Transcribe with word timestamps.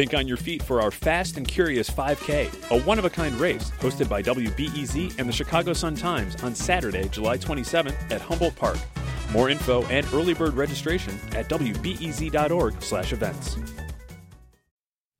Think 0.00 0.14
on 0.14 0.26
your 0.26 0.38
feet 0.38 0.62
for 0.62 0.80
our 0.80 0.90
Fast 0.90 1.36
and 1.36 1.46
Curious 1.46 1.90
5K, 1.90 2.70
a 2.70 2.80
one 2.84 2.98
of 2.98 3.04
a 3.04 3.10
kind 3.10 3.34
race 3.34 3.70
hosted 3.80 4.08
by 4.08 4.22
WBEZ 4.22 5.18
and 5.18 5.28
the 5.28 5.32
Chicago 5.32 5.74
Sun 5.74 5.96
Times 5.96 6.42
on 6.42 6.54
Saturday, 6.54 7.06
July 7.10 7.36
27th 7.36 8.10
at 8.10 8.22
Humboldt 8.22 8.56
Park. 8.56 8.78
More 9.30 9.50
info 9.50 9.82
and 9.88 10.06
early 10.14 10.32
bird 10.32 10.54
registration 10.54 11.20
at 11.32 11.50
wbez.org/events. 11.50 13.56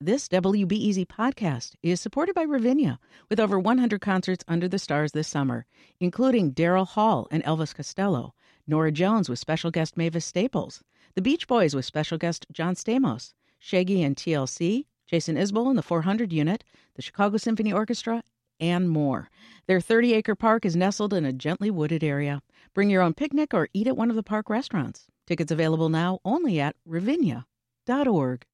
This 0.00 0.28
WBEZ 0.28 1.06
podcast 1.08 1.74
is 1.82 2.00
supported 2.00 2.34
by 2.34 2.44
Ravinia, 2.44 2.98
with 3.28 3.38
over 3.38 3.60
100 3.60 4.00
concerts 4.00 4.42
under 4.48 4.66
the 4.66 4.78
stars 4.78 5.12
this 5.12 5.28
summer, 5.28 5.66
including 6.00 6.54
Daryl 6.54 6.86
Hall 6.86 7.28
and 7.30 7.44
Elvis 7.44 7.74
Costello, 7.74 8.32
Norah 8.66 8.92
Jones 8.92 9.28
with 9.28 9.38
special 9.38 9.70
guest 9.70 9.98
Mavis 9.98 10.24
Staples, 10.24 10.82
The 11.16 11.20
Beach 11.20 11.46
Boys 11.46 11.74
with 11.74 11.84
special 11.84 12.16
guest 12.16 12.46
John 12.50 12.74
Stamos, 12.74 13.34
Shaggy 13.60 14.02
and 14.02 14.16
TLC, 14.16 14.86
Jason 15.06 15.36
Isbell 15.36 15.68
and 15.68 15.78
the 15.78 15.82
400 15.82 16.32
Unit, 16.32 16.64
the 16.96 17.02
Chicago 17.02 17.36
Symphony 17.36 17.72
Orchestra, 17.72 18.24
and 18.58 18.90
more. 18.90 19.28
Their 19.68 19.80
30 19.80 20.14
acre 20.14 20.34
park 20.34 20.64
is 20.64 20.74
nestled 20.74 21.14
in 21.14 21.24
a 21.24 21.32
gently 21.32 21.70
wooded 21.70 22.02
area. 22.02 22.42
Bring 22.74 22.90
your 22.90 23.02
own 23.02 23.14
picnic 23.14 23.54
or 23.54 23.68
eat 23.72 23.86
at 23.86 23.96
one 23.96 24.10
of 24.10 24.16
the 24.16 24.22
park 24.22 24.50
restaurants. 24.50 25.06
Tickets 25.26 25.52
available 25.52 25.88
now 25.88 26.18
only 26.24 26.58
at 26.58 26.74
ravinia.org 26.84 28.44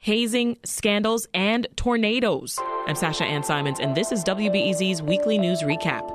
hazing, 0.00 0.56
scandals, 0.64 1.26
and 1.34 1.66
tornadoes. 1.76 2.58
I'm 2.86 2.94
Sasha 2.94 3.24
Ann 3.24 3.42
Simons, 3.42 3.80
and 3.80 3.96
this 3.96 4.12
is 4.12 4.22
WBEZ's 4.24 5.02
weekly 5.02 5.38
news 5.38 5.62
recap. 5.62 6.08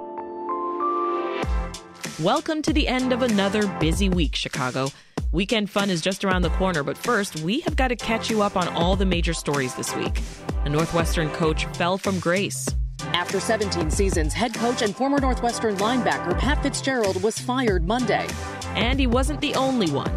Welcome 2.21 2.61
to 2.61 2.73
the 2.73 2.87
end 2.87 3.11
of 3.11 3.21
another 3.21 3.67
busy 3.79 4.07
week, 4.07 4.35
Chicago. 4.35 4.87
Weekend 5.33 5.67
fun 5.67 5.89
is 5.89 5.99
just 5.99 6.23
around 6.23 6.43
the 6.43 6.51
corner, 6.51 6.83
but 6.83 6.95
first, 6.95 7.39
we 7.39 7.61
have 7.61 7.75
got 7.75 7.87
to 7.87 7.95
catch 7.95 8.29
you 8.29 8.43
up 8.43 8.55
on 8.55 8.67
all 8.67 8.95
the 8.95 9.03
major 9.03 9.33
stories 9.33 9.73
this 9.73 9.95
week. 9.95 10.21
A 10.65 10.69
Northwestern 10.69 11.27
coach 11.31 11.65
fell 11.75 11.97
from 11.97 12.19
grace. 12.19 12.67
After 13.15 13.39
17 13.39 13.89
seasons, 13.89 14.31
head 14.31 14.53
coach 14.53 14.83
and 14.83 14.95
former 14.95 15.17
Northwestern 15.17 15.75
linebacker 15.77 16.37
Pat 16.37 16.61
Fitzgerald 16.61 17.23
was 17.23 17.39
fired 17.39 17.87
Monday. 17.87 18.27
And 18.75 18.99
he 18.99 19.07
wasn't 19.07 19.41
the 19.41 19.55
only 19.55 19.89
one. 19.89 20.13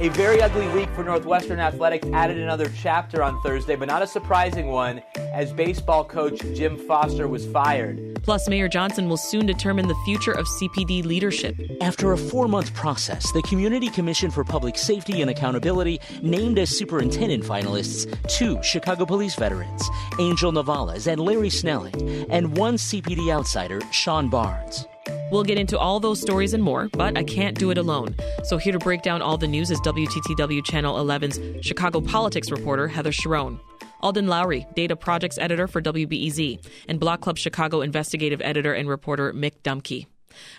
A 0.00 0.10
very 0.10 0.40
ugly 0.40 0.68
week 0.68 0.88
for 0.90 1.02
Northwestern 1.02 1.58
Athletics 1.58 2.06
added 2.12 2.38
another 2.38 2.70
chapter 2.80 3.20
on 3.20 3.42
Thursday, 3.42 3.74
but 3.74 3.88
not 3.88 4.00
a 4.00 4.06
surprising 4.06 4.68
one, 4.68 5.02
as 5.16 5.52
baseball 5.52 6.04
coach 6.04 6.38
Jim 6.54 6.76
Foster 6.76 7.26
was 7.26 7.44
fired. 7.46 8.22
Plus, 8.22 8.48
Mayor 8.48 8.68
Johnson 8.68 9.08
will 9.08 9.16
soon 9.16 9.44
determine 9.44 9.88
the 9.88 9.96
future 10.04 10.30
of 10.30 10.46
CPD 10.46 11.04
leadership. 11.04 11.56
After 11.80 12.12
a 12.12 12.16
four 12.16 12.46
month 12.46 12.72
process, 12.74 13.32
the 13.32 13.42
Community 13.42 13.88
Commission 13.88 14.30
for 14.30 14.44
Public 14.44 14.78
Safety 14.78 15.20
and 15.20 15.32
Accountability 15.32 16.00
named 16.22 16.60
as 16.60 16.70
superintendent 16.70 17.42
finalists 17.42 18.06
two 18.28 18.62
Chicago 18.62 19.04
police 19.04 19.34
veterans, 19.34 19.90
Angel 20.20 20.52
Novalez 20.52 21.08
and 21.08 21.20
Larry 21.20 21.50
Snelling, 21.50 22.30
and 22.30 22.56
one 22.56 22.76
CPD 22.76 23.34
outsider, 23.34 23.80
Sean 23.90 24.28
Barnes. 24.28 24.86
We'll 25.30 25.44
get 25.44 25.58
into 25.58 25.78
all 25.78 26.00
those 26.00 26.20
stories 26.20 26.54
and 26.54 26.62
more, 26.62 26.88
but 26.92 27.18
I 27.18 27.22
can't 27.22 27.58
do 27.58 27.70
it 27.70 27.76
alone. 27.76 28.16
So 28.44 28.56
here 28.56 28.72
to 28.72 28.78
break 28.78 29.02
down 29.02 29.20
all 29.20 29.36
the 29.36 29.46
news 29.46 29.70
is 29.70 29.80
WTTW 29.82 30.64
Channel 30.64 30.96
11's 30.96 31.66
Chicago 31.66 32.00
politics 32.00 32.50
reporter 32.50 32.88
Heather 32.88 33.12
Cherone. 33.12 33.60
Alden 34.00 34.26
Loury, 34.26 34.72
data 34.74 34.96
projects 34.96 35.36
editor 35.36 35.66
for 35.66 35.82
WBEZ, 35.82 36.64
and 36.88 36.98
Block 36.98 37.20
Club 37.20 37.36
Chicago 37.36 37.82
investigative 37.82 38.40
editor 38.40 38.72
and 38.72 38.88
reporter 38.88 39.32
Mick 39.34 39.60
Dumke. 39.62 40.06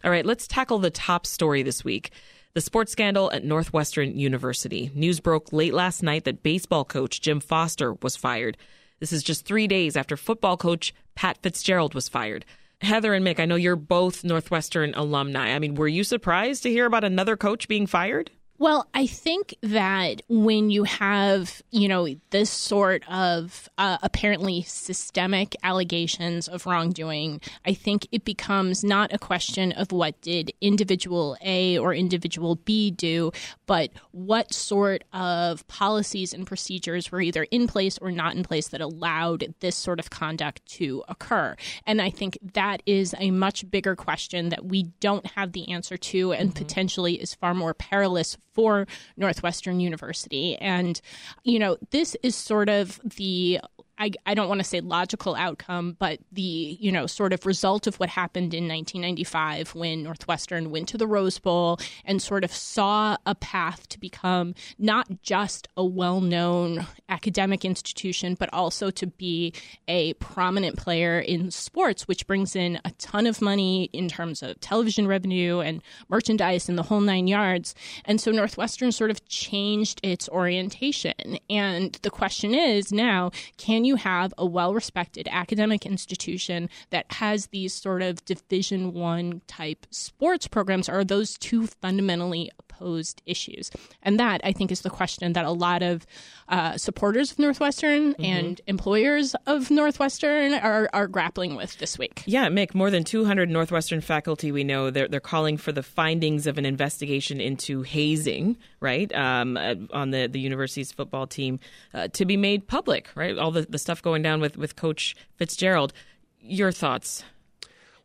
All 0.03 0.11
right, 0.11 0.25
let's 0.25 0.45
tackle 0.45 0.77
the 0.77 0.91
top 0.91 1.25
story 1.25 1.63
this 1.63 1.83
week. 1.83 2.11
The 2.53 2.61
sports 2.61 2.91
scandal 2.91 3.31
at 3.31 3.45
Northwestern 3.45 4.19
University. 4.19 4.91
News 4.93 5.19
broke 5.19 5.53
late 5.53 5.73
last 5.73 6.03
night 6.03 6.25
that 6.25 6.43
baseball 6.43 6.85
coach 6.85 7.21
Jim 7.21 7.39
Foster 7.39 7.93
was 7.93 8.15
fired. 8.15 8.57
This 8.99 9.13
is 9.13 9.23
just 9.23 9.45
three 9.45 9.67
days 9.67 9.95
after 9.95 10.17
football 10.17 10.57
coach 10.57 10.93
Pat 11.15 11.37
Fitzgerald 11.41 11.95
was 11.95 12.09
fired. 12.09 12.45
Heather 12.81 13.13
and 13.13 13.25
Mick, 13.25 13.39
I 13.39 13.45
know 13.45 13.55
you're 13.55 13.75
both 13.75 14.23
Northwestern 14.23 14.93
alumni. 14.95 15.53
I 15.53 15.59
mean, 15.59 15.75
were 15.75 15.87
you 15.87 16.03
surprised 16.03 16.63
to 16.63 16.69
hear 16.69 16.85
about 16.85 17.03
another 17.03 17.35
coach 17.35 17.67
being 17.67 17.87
fired? 17.87 18.31
Well, 18.59 18.89
I 18.93 19.07
think 19.07 19.55
that 19.61 20.21
when 20.27 20.69
you 20.69 20.83
have, 20.83 21.61
you 21.71 21.87
know, 21.87 22.09
this 22.31 22.49
sort 22.49 23.09
of 23.09 23.69
uh, 23.77 23.99
apparently 24.03 24.63
systemic 24.63 25.55
allegations 25.63 26.49
of 26.49 26.65
wrongdoing, 26.65 27.39
I 27.65 27.73
think 27.73 28.05
it 28.11 28.25
becomes 28.25 28.83
not 28.83 29.13
a 29.13 29.17
question 29.17 29.71
of 29.71 29.93
what 29.93 30.19
did 30.19 30.51
individual 30.59 31.37
A 31.41 31.77
or 31.77 31.93
individual 31.93 32.57
B 32.57 32.91
do, 32.91 33.31
but 33.65 33.91
what 34.11 34.53
sort 34.53 35.05
of 35.13 35.65
policies 35.69 36.33
and 36.33 36.45
procedures 36.45 37.13
were 37.13 37.21
either 37.21 37.43
in 37.51 37.65
place 37.65 37.97
or 37.99 38.11
not 38.11 38.35
in 38.35 38.43
place 38.43 38.67
that 38.67 38.81
allowed 38.81 39.55
this 39.61 39.77
sort 39.77 40.01
of 40.01 40.09
conduct 40.09 40.65
to 40.65 41.01
occur. 41.07 41.55
And 41.87 42.01
I 42.01 42.09
think 42.09 42.37
that 42.55 42.83
is 42.85 43.15
a 43.19 43.31
much 43.31 43.71
bigger 43.71 43.95
question 43.95 44.49
that 44.49 44.65
we 44.65 44.83
don't 44.99 45.25
have 45.27 45.53
the 45.53 45.71
answer 45.71 45.95
to 45.95 46.33
and 46.33 46.49
mm-hmm. 46.49 46.61
potentially 46.61 47.15
is 47.21 47.33
far 47.33 47.53
more 47.53 47.73
perilous 47.73 48.35
for 48.53 48.87
Northwestern 49.17 49.79
University. 49.79 50.55
And, 50.57 50.99
you 51.43 51.59
know, 51.59 51.77
this 51.91 52.15
is 52.23 52.35
sort 52.35 52.69
of 52.69 52.99
the 53.03 53.59
I, 53.99 54.11
I 54.25 54.33
don't 54.33 54.47
want 54.47 54.59
to 54.59 54.63
say 54.63 54.79
logical 54.79 55.35
outcome, 55.35 55.97
but 55.99 56.19
the 56.31 56.77
you 56.79 56.91
know 56.91 57.05
sort 57.05 57.33
of 57.33 57.45
result 57.45 57.85
of 57.85 57.95
what 57.99 58.09
happened 58.09 58.53
in 58.53 58.67
1995 58.67 59.75
when 59.75 60.03
Northwestern 60.03 60.71
went 60.71 60.87
to 60.89 60.97
the 60.97 61.07
Rose 61.07 61.37
Bowl 61.37 61.79
and 62.05 62.21
sort 62.21 62.43
of 62.43 62.53
saw 62.53 63.17
a 63.25 63.35
path 63.35 63.87
to 63.89 63.99
become 63.99 64.55
not 64.77 65.21
just 65.21 65.67
a 65.75 65.83
well-known 65.83 66.85
academic 67.09 67.65
institution, 67.65 68.35
but 68.35 68.49
also 68.53 68.89
to 68.91 69.07
be 69.07 69.53
a 69.87 70.13
prominent 70.15 70.77
player 70.77 71.19
in 71.19 71.51
sports, 71.51 72.07
which 72.07 72.25
brings 72.25 72.55
in 72.55 72.79
a 72.85 72.91
ton 72.91 73.27
of 73.27 73.41
money 73.41 73.89
in 73.91 74.07
terms 74.07 74.41
of 74.41 74.59
television 74.59 75.07
revenue 75.07 75.59
and 75.59 75.81
merchandise 76.07 76.69
and 76.69 76.77
the 76.77 76.83
whole 76.83 77.01
nine 77.01 77.27
yards. 77.27 77.75
And 78.05 78.21
so 78.21 78.31
Northwestern 78.31 78.91
sort 78.91 79.11
of 79.11 79.25
changed 79.27 79.99
its 80.03 80.29
orientation. 80.29 81.37
And 81.49 81.93
the 82.01 82.09
question 82.09 82.53
is 82.53 82.93
now, 82.93 83.31
can 83.57 83.85
you 83.85 83.88
you 83.89 83.95
have 83.95 84.33
a 84.37 84.45
well-respected 84.45 85.27
academic 85.31 85.85
institution 85.85 86.69
that 86.91 87.11
has 87.11 87.47
these 87.47 87.73
sort 87.73 88.03
of 88.03 88.23
division 88.23 88.93
1 88.93 89.41
type 89.47 89.87
sports 89.89 90.47
programs 90.47 90.87
are 90.87 91.03
those 91.03 91.37
two 91.39 91.65
fundamentally 91.65 92.51
opposed 92.59 93.21
issues? 93.25 93.71
And 94.03 94.19
that 94.19 94.41
i 94.43 94.51
think 94.51 94.71
is 94.71 94.81
the 94.81 94.89
question 94.89 95.33
that 95.33 95.45
a 95.45 95.51
lot 95.51 95.81
of 95.81 96.05
uh, 96.47 96.77
supporters 96.77 97.31
of 97.31 97.39
northwestern 97.39 98.13
mm-hmm. 98.13 98.23
and 98.23 98.61
employers 98.67 99.35
of 99.45 99.69
northwestern 99.71 100.53
are, 100.53 100.89
are 100.93 101.07
grappling 101.07 101.55
with 101.55 101.77
this 101.79 101.97
week. 101.97 102.23
Yeah 102.25 102.47
mick 102.49 102.75
more 102.75 102.91
than 102.91 103.03
200 103.03 103.49
northwestern 103.49 104.01
faculty 104.01 104.51
we 104.51 104.63
know 104.63 104.91
they're, 104.91 105.07
they're 105.07 105.19
calling 105.19 105.57
for 105.57 105.71
the 105.71 105.83
findings 105.83 106.45
of 106.45 106.57
an 106.57 106.65
investigation 106.65 107.41
into 107.41 107.81
hazing 107.81 108.55
right 108.79 109.13
um, 109.15 109.57
uh, 109.57 109.75
on 109.91 110.11
the, 110.11 110.27
the 110.27 110.39
university's 110.39 110.91
football 110.91 111.25
team 111.25 111.59
uh, 111.93 112.07
to 112.09 112.25
be 112.25 112.37
made 112.37 112.67
public 112.67 113.09
right? 113.15 113.37
All 113.37 113.51
the, 113.51 113.65
the 113.69 113.78
the 113.78 113.78
stuff 113.79 114.01
going 114.01 114.21
down 114.21 114.41
with, 114.41 114.57
with 114.57 114.75
Coach 114.75 115.15
Fitzgerald. 115.35 115.93
Your 116.41 116.71
thoughts? 116.71 117.23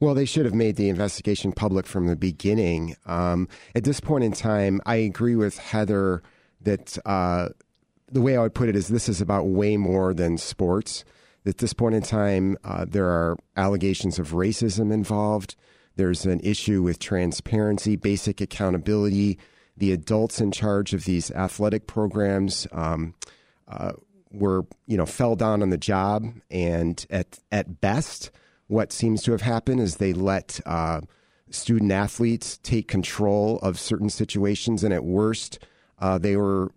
Well, 0.00 0.14
they 0.14 0.24
should 0.24 0.44
have 0.44 0.54
made 0.54 0.76
the 0.76 0.88
investigation 0.88 1.52
public 1.52 1.86
from 1.86 2.06
the 2.06 2.16
beginning. 2.16 2.96
Um, 3.06 3.48
at 3.74 3.84
this 3.84 4.00
point 4.00 4.24
in 4.24 4.32
time, 4.32 4.80
I 4.86 4.96
agree 4.96 5.36
with 5.36 5.58
Heather 5.58 6.22
that 6.60 6.98
uh, 7.06 7.50
the 8.10 8.20
way 8.20 8.36
I 8.36 8.42
would 8.42 8.54
put 8.54 8.68
it 8.68 8.76
is 8.76 8.88
this 8.88 9.08
is 9.08 9.20
about 9.20 9.46
way 9.46 9.76
more 9.76 10.12
than 10.12 10.36
sports. 10.36 11.04
At 11.46 11.58
this 11.58 11.72
point 11.72 11.94
in 11.94 12.02
time, 12.02 12.56
uh, 12.64 12.86
there 12.88 13.08
are 13.08 13.36
allegations 13.56 14.18
of 14.18 14.32
racism 14.32 14.92
involved. 14.92 15.56
There's 15.96 16.26
an 16.26 16.40
issue 16.40 16.82
with 16.82 16.98
transparency, 16.98 17.96
basic 17.96 18.40
accountability. 18.40 19.38
The 19.76 19.92
adults 19.92 20.40
in 20.40 20.52
charge 20.52 20.92
of 20.92 21.04
these 21.04 21.30
athletic 21.32 21.86
programs 21.86 22.66
um, 22.72 23.14
uh, 23.68 23.92
were 24.34 24.66
you 24.86 24.96
know 24.96 25.06
fell 25.06 25.36
down 25.36 25.62
on 25.62 25.70
the 25.70 25.78
job, 25.78 26.26
and 26.50 27.04
at 27.10 27.38
at 27.52 27.80
best, 27.80 28.30
what 28.66 28.92
seems 28.92 29.22
to 29.22 29.32
have 29.32 29.42
happened 29.42 29.80
is 29.80 29.96
they 29.96 30.12
let 30.12 30.60
uh, 30.66 31.00
student 31.50 31.92
athletes 31.92 32.58
take 32.62 32.88
control 32.88 33.58
of 33.60 33.78
certain 33.78 34.10
situations, 34.10 34.84
and 34.84 34.92
at 34.92 35.04
worst, 35.04 35.58
uh, 35.98 36.18
they 36.18 36.36
were 36.36 36.72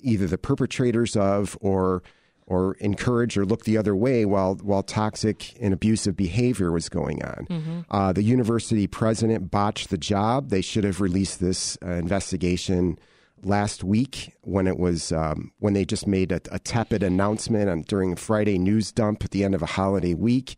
either 0.00 0.26
the 0.26 0.38
perpetrators 0.38 1.16
of 1.16 1.56
or 1.60 2.02
or 2.46 2.74
encourage 2.80 3.36
or 3.36 3.44
look 3.44 3.64
the 3.64 3.76
other 3.76 3.94
way 3.94 4.24
while 4.24 4.54
while 4.56 4.82
toxic 4.82 5.54
and 5.60 5.74
abusive 5.74 6.16
behavior 6.16 6.72
was 6.72 6.88
going 6.88 7.22
on. 7.22 7.46
Mm-hmm. 7.50 7.80
Uh, 7.90 8.12
the 8.12 8.22
university 8.22 8.86
president 8.86 9.50
botched 9.50 9.90
the 9.90 9.98
job. 9.98 10.48
They 10.48 10.62
should 10.62 10.84
have 10.84 11.00
released 11.00 11.40
this 11.40 11.76
uh, 11.84 11.90
investigation 11.90 12.98
last 13.42 13.84
week 13.84 14.34
when 14.42 14.66
it 14.66 14.78
was 14.78 15.12
um, 15.12 15.52
when 15.58 15.74
they 15.74 15.84
just 15.84 16.06
made 16.06 16.32
a, 16.32 16.40
a 16.50 16.58
tepid 16.58 17.02
announcement 17.02 17.68
on, 17.68 17.82
during 17.82 18.12
a 18.12 18.16
Friday 18.16 18.58
news 18.58 18.92
dump 18.92 19.24
at 19.24 19.30
the 19.30 19.44
end 19.44 19.54
of 19.54 19.62
a 19.62 19.66
holiday 19.66 20.14
week, 20.14 20.56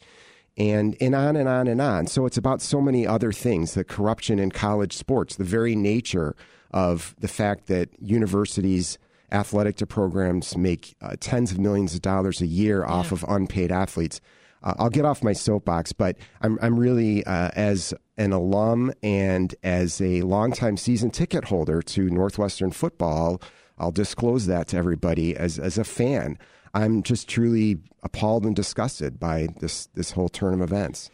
and 0.57 0.97
and 1.01 1.15
on 1.15 1.37
and 1.37 1.49
on 1.49 1.69
and 1.69 1.81
on. 1.81 2.07
So 2.07 2.27
it's 2.27 2.37
about 2.37 2.63
so 2.63 2.81
many 2.81 3.07
other 3.07 3.33
things: 3.33 3.75
the 3.75 3.85
corruption 3.85 4.39
in 4.39 4.51
college 4.51 4.97
sports, 4.97 5.37
the 5.37 5.45
very 5.45 5.75
nature 5.75 6.35
of 6.71 7.15
the 7.19 7.29
fact 7.29 7.67
that 7.67 7.89
universities 8.01 8.99
athletic 9.33 9.77
programs 9.89 10.57
make 10.57 10.97
uh, 11.01 11.15
tens 11.21 11.53
of 11.53 11.59
millions 11.59 11.95
of 11.95 12.03
dollars 12.03 12.41
a 12.41 12.47
year 12.47 12.81
yeah. 12.81 12.93
off 12.93 13.13
of 13.13 13.25
unpaid 13.29 13.71
athletes. 13.71 14.21
Uh, 14.63 14.75
I'll 14.79 14.91
get 14.91 15.05
off 15.05 15.23
my 15.23 15.33
soapbox, 15.33 15.93
but 15.93 16.17
I'm 16.43 16.59
I'm 16.61 16.79
really 16.79 17.25
uh, 17.25 17.51
as 17.55 17.95
an 18.19 18.33
alum 18.33 18.93
and 19.03 19.55
as 19.63 20.01
a 20.01 20.23
longtime 20.23 20.77
season 20.77 21.11
ticket 21.11 21.45
holder 21.45 21.83
to 21.83 22.11
Northwestern 22.11 22.71
football. 22.71 23.41
I'll 23.79 23.93
disclose 23.93 24.47
that 24.47 24.69
to 24.69 24.77
everybody 24.77 25.37
as 25.37 25.59
as 25.59 25.79
a 25.79 25.85
fan. 25.85 26.39
I'm 26.75 27.03
just 27.03 27.29
truly 27.29 27.79
appalled 28.03 28.45
and 28.45 28.55
disgusted 28.55 29.19
by 29.19 29.49
this 29.61 29.87
this 29.95 30.13
whole 30.13 30.29
turn 30.29 30.55
of 30.55 30.61
events. 30.61 31.11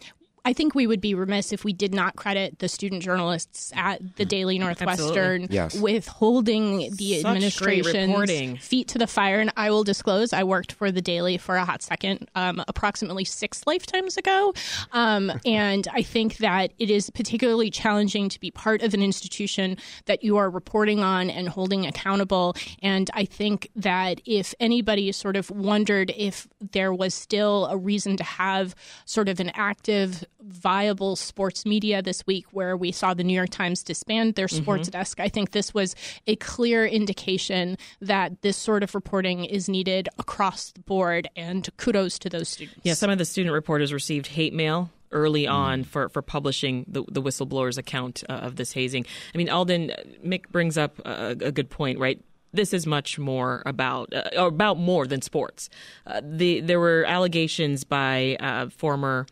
I 0.46 0.52
think 0.52 0.76
we 0.76 0.86
would 0.86 1.00
be 1.00 1.12
remiss 1.12 1.52
if 1.52 1.64
we 1.64 1.72
did 1.72 1.92
not 1.92 2.14
credit 2.14 2.60
the 2.60 2.68
student 2.68 3.02
journalists 3.02 3.72
at 3.74 4.14
the 4.14 4.24
Daily 4.24 4.60
Northwestern 4.60 5.48
yes. 5.50 5.74
with 5.74 6.06
holding 6.06 6.94
the 6.94 7.20
Such 7.20 7.24
administration's 7.26 8.64
feet 8.64 8.86
to 8.86 8.98
the 8.98 9.08
fire. 9.08 9.40
And 9.40 9.52
I 9.56 9.70
will 9.70 9.82
disclose, 9.82 10.32
I 10.32 10.44
worked 10.44 10.70
for 10.70 10.92
the 10.92 11.02
Daily 11.02 11.36
for 11.36 11.56
a 11.56 11.64
hot 11.64 11.82
second, 11.82 12.30
um, 12.36 12.62
approximately 12.68 13.24
six 13.24 13.66
lifetimes 13.66 14.16
ago. 14.16 14.54
Um, 14.92 15.32
and 15.44 15.88
I 15.92 16.02
think 16.02 16.36
that 16.36 16.72
it 16.78 16.90
is 16.90 17.10
particularly 17.10 17.68
challenging 17.68 18.28
to 18.28 18.38
be 18.38 18.52
part 18.52 18.82
of 18.82 18.94
an 18.94 19.02
institution 19.02 19.76
that 20.04 20.22
you 20.22 20.36
are 20.36 20.48
reporting 20.48 21.00
on 21.00 21.28
and 21.28 21.48
holding 21.48 21.86
accountable. 21.86 22.54
And 22.84 23.10
I 23.14 23.24
think 23.24 23.68
that 23.74 24.20
if 24.24 24.54
anybody 24.60 25.10
sort 25.10 25.34
of 25.34 25.50
wondered 25.50 26.12
if 26.16 26.46
there 26.60 26.94
was 26.94 27.14
still 27.14 27.66
a 27.66 27.76
reason 27.76 28.16
to 28.18 28.22
have 28.22 28.76
sort 29.06 29.28
of 29.28 29.40
an 29.40 29.50
active 29.56 30.24
viable 30.42 31.16
sports 31.16 31.64
media 31.64 32.02
this 32.02 32.26
week 32.26 32.46
where 32.52 32.76
we 32.76 32.92
saw 32.92 33.14
the 33.14 33.24
New 33.24 33.34
York 33.34 33.50
Times 33.50 33.82
disband 33.82 34.34
their 34.34 34.46
mm-hmm. 34.46 34.62
sports 34.62 34.88
mm-hmm. 34.88 34.98
desk. 34.98 35.20
I 35.20 35.28
think 35.28 35.50
this 35.50 35.74
was 35.74 35.94
a 36.26 36.36
clear 36.36 36.86
indication 36.86 37.76
that 38.00 38.42
this 38.42 38.56
sort 38.56 38.82
of 38.82 38.94
reporting 38.94 39.44
is 39.44 39.68
needed 39.68 40.08
across 40.18 40.72
the 40.72 40.80
board, 40.80 41.28
and 41.36 41.68
kudos 41.76 42.18
to 42.20 42.30
those 42.30 42.48
students. 42.48 42.80
Yeah, 42.82 42.94
some 42.94 43.10
of 43.10 43.18
the 43.18 43.24
student 43.24 43.52
reporters 43.52 43.92
received 43.92 44.26
hate 44.26 44.54
mail 44.54 44.90
early 45.12 45.44
mm. 45.44 45.52
on 45.52 45.84
for, 45.84 46.08
for 46.08 46.22
publishing 46.22 46.84
the, 46.88 47.04
the 47.08 47.22
whistleblower's 47.22 47.78
account 47.78 48.24
uh, 48.28 48.32
of 48.32 48.56
this 48.56 48.72
hazing. 48.72 49.06
I 49.34 49.38
mean, 49.38 49.48
Alden, 49.48 49.92
Mick 50.24 50.48
brings 50.50 50.76
up 50.76 50.98
a, 51.04 51.36
a 51.40 51.52
good 51.52 51.70
point, 51.70 51.98
right? 51.98 52.20
this 52.52 52.72
is 52.72 52.86
much 52.86 53.18
more 53.18 53.62
about 53.66 54.12
uh, 54.14 54.46
about 54.46 54.78
more 54.78 55.06
than 55.06 55.20
sports. 55.20 55.68
Uh, 56.06 56.20
the 56.24 56.60
there 56.60 56.80
were 56.80 57.04
allegations 57.04 57.84
by 57.84 58.36
uh, 58.40 58.68
former 58.70 59.26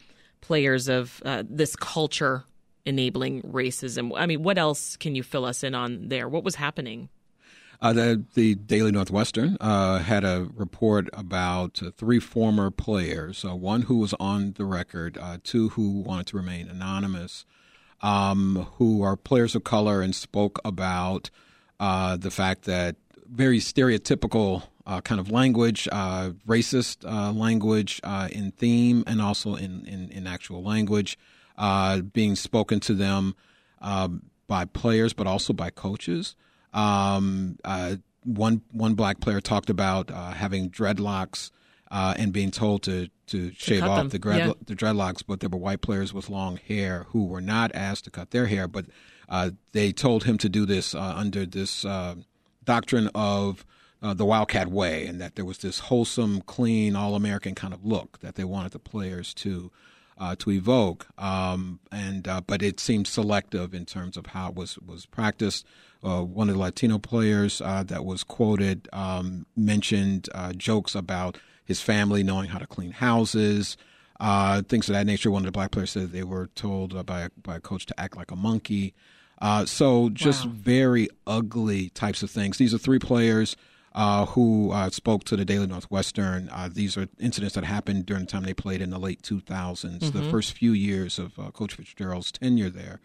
players 0.46 0.88
of 0.88 1.22
uh, 1.24 1.42
this 1.48 1.74
culture 1.74 2.44
enabling 2.84 3.40
racism. 3.42 4.12
I 4.14 4.26
mean, 4.26 4.42
what 4.42 4.58
else 4.58 4.96
can 4.98 5.14
you 5.14 5.22
fill 5.22 5.46
us 5.46 5.64
in 5.64 5.74
on 5.74 6.08
there? 6.08 6.28
What 6.28 6.44
was 6.44 6.56
happening? 6.56 7.08
Uh, 7.80 7.94
the, 7.94 8.24
the 8.34 8.54
Daily 8.54 8.92
Northwestern 8.92 9.56
uh, 9.60 9.98
had 10.00 10.22
a 10.22 10.48
report 10.54 11.08
about 11.14 11.82
uh, 11.82 11.90
three 11.96 12.20
former 12.20 12.70
players, 12.70 13.44
uh, 13.44 13.56
one 13.56 13.82
who 13.82 13.96
was 13.96 14.14
on 14.20 14.52
the 14.52 14.66
record, 14.66 15.16
uh, 15.18 15.38
two 15.42 15.70
who 15.70 16.00
wanted 16.00 16.26
to 16.26 16.36
remain 16.36 16.68
anonymous, 16.68 17.46
um, 18.02 18.68
who 18.76 19.02
are 19.02 19.16
players 19.16 19.54
of 19.54 19.64
color 19.64 20.02
and 20.02 20.14
spoke 20.14 20.60
about 20.62 21.30
uh, 21.80 22.16
the 22.16 22.30
fact 22.30 22.64
that 22.64 22.96
very 23.26 23.58
stereotypical 23.58 24.64
uh, 24.86 25.00
kind 25.00 25.20
of 25.20 25.30
language, 25.30 25.88
uh, 25.90 26.30
racist 26.46 27.08
uh, 27.10 27.32
language 27.32 28.00
uh, 28.04 28.28
in 28.30 28.50
theme 28.52 29.04
and 29.06 29.20
also 29.20 29.54
in, 29.54 29.86
in, 29.86 30.10
in 30.10 30.26
actual 30.26 30.62
language 30.62 31.18
uh, 31.56 32.00
being 32.00 32.36
spoken 32.36 32.80
to 32.80 32.94
them 32.94 33.34
um, 33.80 34.22
by 34.46 34.64
players, 34.64 35.12
but 35.12 35.26
also 35.26 35.52
by 35.52 35.70
coaches. 35.70 36.36
Um, 36.72 37.58
uh, 37.64 37.96
one 38.24 38.62
one 38.72 38.94
black 38.94 39.20
player 39.20 39.40
talked 39.40 39.68
about 39.68 40.08
having 40.10 40.70
dreadlocks 40.70 41.50
and 41.90 42.32
being 42.32 42.50
told 42.50 42.82
to 42.82 43.08
to 43.26 43.52
shave 43.52 43.82
to 43.82 43.88
off 43.88 44.10
the, 44.10 44.18
dread, 44.18 44.38
yeah. 44.38 44.52
the 44.66 44.74
dreadlocks, 44.74 45.22
but 45.26 45.40
there 45.40 45.48
were 45.48 45.58
white 45.58 45.82
players 45.82 46.12
with 46.12 46.28
long 46.28 46.56
hair 46.56 47.06
who 47.10 47.26
were 47.26 47.40
not 47.40 47.70
asked 47.74 48.04
to 48.04 48.10
cut 48.10 48.30
their 48.30 48.46
hair, 48.46 48.66
but 48.66 48.86
they 49.72 49.92
told 49.92 50.24
him 50.24 50.38
to 50.38 50.48
do 50.48 50.66
this 50.66 50.94
under 50.94 51.44
this 51.46 51.84
doctrine 52.64 53.10
of 53.14 53.64
uh, 54.04 54.12
the 54.12 54.26
Wildcat 54.26 54.68
way, 54.68 55.06
and 55.06 55.18
that 55.20 55.34
there 55.34 55.46
was 55.46 55.58
this 55.58 55.78
wholesome, 55.78 56.42
clean, 56.42 56.94
all-American 56.94 57.54
kind 57.54 57.72
of 57.72 57.86
look 57.86 58.20
that 58.20 58.34
they 58.34 58.44
wanted 58.44 58.72
the 58.72 58.78
players 58.78 59.32
to 59.34 59.72
uh, 60.18 60.36
to 60.38 60.50
evoke. 60.50 61.06
Um, 61.18 61.80
and 61.90 62.28
uh, 62.28 62.42
but 62.46 62.62
it 62.62 62.78
seemed 62.78 63.06
selective 63.06 63.74
in 63.74 63.86
terms 63.86 64.16
of 64.18 64.26
how 64.26 64.50
it 64.50 64.54
was 64.54 64.78
was 64.78 65.06
practiced. 65.06 65.64
Uh, 66.02 66.22
one 66.22 66.50
of 66.50 66.56
the 66.56 66.60
Latino 66.60 66.98
players 66.98 67.62
uh, 67.62 67.82
that 67.84 68.04
was 68.04 68.24
quoted 68.24 68.88
um, 68.92 69.46
mentioned 69.56 70.28
uh, 70.34 70.52
jokes 70.52 70.94
about 70.94 71.38
his 71.64 71.80
family 71.80 72.22
knowing 72.22 72.50
how 72.50 72.58
to 72.58 72.66
clean 72.66 72.90
houses. 72.90 73.78
things 74.20 74.88
of 74.90 74.92
that 74.92 75.06
nature. 75.06 75.30
One 75.30 75.42
of 75.42 75.46
the 75.46 75.52
black 75.52 75.70
players 75.70 75.92
said 75.92 76.12
they 76.12 76.24
were 76.24 76.48
told 76.54 77.06
by 77.06 77.28
by 77.42 77.56
a 77.56 77.60
coach 77.60 77.86
to 77.86 77.98
act 77.98 78.18
like 78.18 78.30
a 78.30 78.36
monkey. 78.36 78.92
so 79.64 80.10
just 80.10 80.44
wow. 80.44 80.52
very 80.54 81.08
ugly 81.26 81.88
types 81.88 82.22
of 82.22 82.30
things. 82.30 82.58
These 82.58 82.74
are 82.74 82.78
three 82.78 82.98
players 82.98 83.56
uh, 83.94 84.26
who 84.26 84.70
uh, 84.72 84.90
spoke 84.90 85.24
to 85.24 85.36
the 85.36 85.44
Daily 85.44 85.66
Northwestern. 85.66 86.48
Uh, 86.50 86.68
these 86.72 86.96
are 86.96 87.06
incidents 87.20 87.54
that 87.54 87.64
happened 87.64 88.06
during 88.06 88.24
the 88.24 88.30
time 88.30 88.42
they 88.42 88.54
played 88.54 88.82
in 88.82 88.90
the 88.90 88.98
late 88.98 89.22
2000s, 89.22 89.98
mm-hmm. 89.98 90.18
the 90.18 90.30
first 90.30 90.56
few 90.56 90.72
years 90.72 91.18
of 91.18 91.38
uh, 91.38 91.50
Coach 91.50 91.74
Fitzgerald's 91.74 92.32
tenure 92.32 92.70
there. 92.70 93.00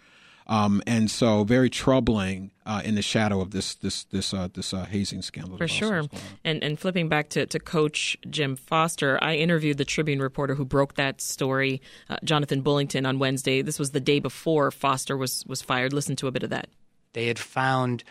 Um, 0.47 0.81
and 0.87 1.11
so, 1.11 1.43
very 1.43 1.69
troubling 1.69 2.49
uh, 2.65 2.81
in 2.83 2.95
the 2.95 3.03
shadow 3.03 3.39
of 3.39 3.51
this 3.51 3.75
this 3.75 4.05
this 4.05 4.33
uh, 4.33 4.47
this 4.51 4.71
hazing 4.71 5.21
scandal. 5.21 5.57
For 5.57 5.67
sure. 5.67 6.05
And 6.43 6.63
and 6.63 6.79
flipping 6.79 7.07
back 7.07 7.29
to, 7.29 7.45
to 7.45 7.59
Coach 7.59 8.17
Jim 8.27 8.55
Foster, 8.55 9.19
I 9.21 9.35
interviewed 9.35 9.77
the 9.77 9.85
Tribune 9.85 10.19
reporter 10.19 10.55
who 10.55 10.65
broke 10.65 10.95
that 10.95 11.21
story, 11.21 11.83
Jonathan 12.23 12.63
Bullington, 12.63 13.07
on 13.07 13.19
Wednesday. 13.19 13.61
This 13.61 13.77
was 13.77 13.91
the 13.91 13.99
day 13.99 14.19
before 14.19 14.71
Foster 14.71 15.15
was 15.15 15.45
was 15.45 15.61
fired. 15.61 15.93
Listen 15.93 16.15
to 16.15 16.25
a 16.25 16.31
bit 16.31 16.41
of 16.41 16.49
that. 16.49 16.67
They 17.13 17.27
had 17.27 17.37
found 17.37 18.03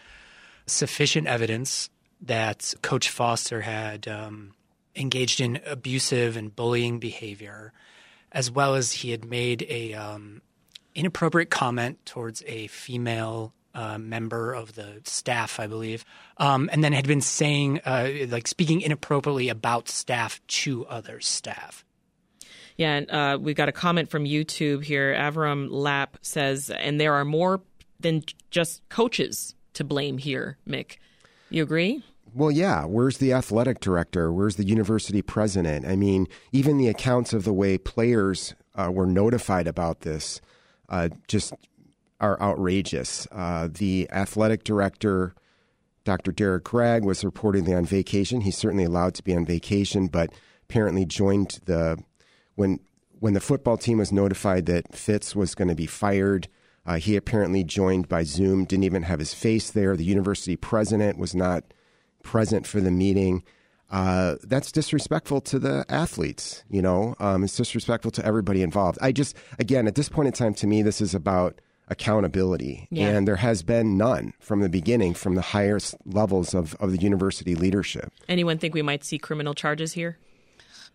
sufficient 0.66 1.26
evidence 1.26 1.90
that 2.22 2.74
Coach 2.82 3.10
Foster 3.10 3.60
had 3.60 4.08
um, 4.08 4.54
engaged 4.96 5.40
in 5.40 5.60
abusive 5.66 6.36
and 6.36 6.54
bullying 6.54 6.98
behavior, 6.98 7.72
as 8.32 8.50
well 8.50 8.74
as 8.74 8.92
he 8.92 9.10
had 9.10 9.24
made 9.24 9.64
a 9.68 9.94
um, 9.94 10.42
inappropriate 10.94 11.50
comment 11.50 12.04
towards 12.04 12.42
a 12.46 12.66
female 12.66 13.54
uh, 13.74 13.98
member 13.98 14.52
of 14.52 14.74
the 14.74 15.00
staff, 15.04 15.60
I 15.60 15.66
believe, 15.68 16.04
um, 16.38 16.68
and 16.72 16.82
then 16.82 16.92
had 16.92 17.06
been 17.06 17.20
saying, 17.20 17.80
uh, 17.84 18.10
like, 18.28 18.48
speaking 18.48 18.80
inappropriately 18.80 19.48
about 19.48 19.88
staff 19.88 20.40
to 20.48 20.84
other 20.86 21.20
staff. 21.20 21.84
Yeah, 22.76 22.94
and 22.94 23.10
uh, 23.10 23.38
we 23.40 23.54
got 23.54 23.68
a 23.68 23.72
comment 23.72 24.08
from 24.08 24.24
YouTube 24.24 24.84
here. 24.84 25.14
Avram 25.14 25.68
Lapp 25.70 26.16
says, 26.22 26.70
and 26.70 27.00
there 27.00 27.14
are 27.14 27.24
more 27.24 27.60
than 28.00 28.22
just 28.50 28.88
coaches 28.88 29.54
to 29.74 29.84
blame 29.84 30.18
here, 30.18 30.58
Mick. 30.66 30.96
You 31.50 31.62
agree? 31.62 32.04
Well, 32.34 32.50
yeah. 32.50 32.84
Where's 32.84 33.18
the 33.18 33.32
athletic 33.32 33.80
director? 33.80 34.32
Where's 34.32 34.56
the 34.56 34.66
university 34.66 35.22
president? 35.22 35.86
I 35.86 35.96
mean, 35.96 36.28
even 36.52 36.78
the 36.78 36.88
accounts 36.88 37.32
of 37.32 37.44
the 37.44 37.52
way 37.52 37.78
players 37.78 38.54
uh, 38.74 38.90
were 38.92 39.06
notified 39.06 39.66
about 39.66 40.00
this 40.00 40.40
uh, 40.88 41.08
just 41.26 41.54
are 42.20 42.40
outrageous. 42.40 43.26
Uh, 43.30 43.68
the 43.70 44.08
athletic 44.10 44.64
director, 44.64 45.34
Dr. 46.04 46.32
Derrick 46.32 46.64
Gragg, 46.64 47.04
was 47.04 47.22
reportedly 47.22 47.76
on 47.76 47.84
vacation. 47.84 48.42
He's 48.42 48.56
certainly 48.56 48.84
allowed 48.84 49.14
to 49.14 49.22
be 49.22 49.34
on 49.34 49.44
vacation, 49.44 50.08
but 50.08 50.32
apparently 50.64 51.04
joined 51.04 51.60
the 51.64 51.98
when 52.54 52.80
when 53.20 53.34
the 53.34 53.40
football 53.40 53.76
team 53.76 53.98
was 53.98 54.12
notified 54.12 54.66
that 54.66 54.94
Fitz 54.94 55.34
was 55.34 55.54
going 55.54 55.68
to 55.68 55.74
be 55.74 55.86
fired. 55.86 56.48
Uh, 56.88 56.96
he 56.96 57.16
apparently 57.16 57.62
joined 57.62 58.08
by 58.08 58.24
Zoom, 58.24 58.64
didn't 58.64 58.84
even 58.84 59.02
have 59.02 59.18
his 59.18 59.34
face 59.34 59.70
there. 59.70 59.94
The 59.94 60.04
university 60.04 60.56
president 60.56 61.18
was 61.18 61.34
not 61.34 61.62
present 62.22 62.66
for 62.66 62.80
the 62.80 62.90
meeting. 62.90 63.44
Uh, 63.90 64.36
that's 64.44 64.72
disrespectful 64.72 65.42
to 65.42 65.58
the 65.58 65.84
athletes. 65.90 66.64
You 66.70 66.80
know, 66.80 67.14
um, 67.18 67.44
it's 67.44 67.54
disrespectful 67.54 68.10
to 68.12 68.24
everybody 68.24 68.62
involved. 68.62 68.98
I 69.02 69.12
just, 69.12 69.36
again, 69.58 69.86
at 69.86 69.96
this 69.96 70.08
point 70.08 70.28
in 70.28 70.32
time, 70.32 70.54
to 70.54 70.66
me, 70.66 70.80
this 70.80 71.02
is 71.02 71.14
about 71.14 71.60
accountability, 71.88 72.88
yeah. 72.90 73.08
and 73.08 73.28
there 73.28 73.36
has 73.36 73.62
been 73.62 73.98
none 73.98 74.32
from 74.40 74.60
the 74.60 74.68
beginning, 74.70 75.12
from 75.12 75.34
the 75.34 75.42
highest 75.42 75.94
levels 76.06 76.54
of, 76.54 76.74
of 76.80 76.92
the 76.92 76.98
university 76.98 77.54
leadership. 77.54 78.12
Anyone 78.30 78.56
think 78.56 78.72
we 78.72 78.82
might 78.82 79.04
see 79.04 79.18
criminal 79.18 79.52
charges 79.52 79.92
here? 79.92 80.16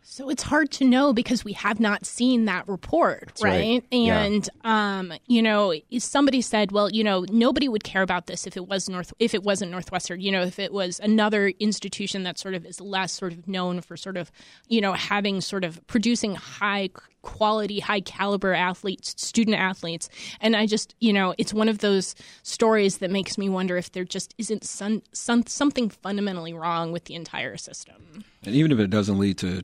So 0.06 0.30
it's 0.30 0.44
hard 0.44 0.70
to 0.72 0.86
know 0.86 1.14
because 1.14 1.46
we 1.46 1.54
have 1.54 1.80
not 1.80 2.06
seen 2.06 2.46
that 2.46 2.68
report, 2.68 3.32
right? 3.42 3.52
right? 3.52 3.84
And 3.92 4.50
yeah. 4.64 4.98
um, 5.00 5.14
you 5.28 5.42
know, 5.42 5.74
somebody 5.98 6.42
said, 6.42 6.72
well, 6.72 6.92
you 6.92 7.04
know, 7.04 7.26
nobody 7.32 7.70
would 7.70 7.84
care 7.84 8.02
about 8.02 8.28
this 8.28 8.46
if 8.46 8.58
it 8.58 8.68
was 8.68 8.90
North 8.90 9.14
if 9.20 9.34
it 9.34 9.44
wasn't 9.44 9.72
Northwestern, 9.72 10.20
you 10.20 10.32
know, 10.32 10.44
if 10.44 10.60
it 10.60 10.74
was 10.74 11.00
another 11.00 11.54
institution 11.60 12.24
that 12.24 12.38
sort 12.38 12.54
of 12.54 12.66
is 12.66 12.82
less 12.82 13.14
sort 13.14 13.32
of 13.32 13.48
known 13.48 13.82
for 13.82 13.96
sort 13.96 14.18
of, 14.18 14.32
you 14.68 14.82
know, 14.82 14.94
having 14.94 15.42
sort 15.42 15.64
of 15.64 15.86
producing 15.88 16.36
high 16.36 16.90
quality, 17.22 17.80
high 17.80 18.02
caliber 18.02 18.54
athletes, 18.54 19.16
student 19.18 19.58
athletes. 19.58 20.10
And 20.42 20.56
I 20.56 20.66
just, 20.66 20.94
you 21.00 21.14
know, 21.14 21.34
it's 21.38 21.54
one 21.54 21.70
of 21.70 21.80
those 21.80 22.14
stories 22.44 22.98
that 22.98 23.10
makes 23.10 23.38
me 23.38 23.50
wonder 23.50 23.78
if 23.78 23.92
there 23.94 24.04
just 24.04 24.36
isn't 24.38 24.66
some, 24.66 25.02
some, 25.14 25.46
something 25.48 25.90
fundamentally 25.90 26.54
wrong 26.54 26.92
with 26.92 27.06
the 27.06 27.16
entire 27.16 27.56
system. 27.58 28.26
And 28.46 28.54
even 28.54 28.72
if 28.72 28.80
it 28.80 28.90
doesn't 28.90 29.18
lead 29.18 29.38
to 29.40 29.64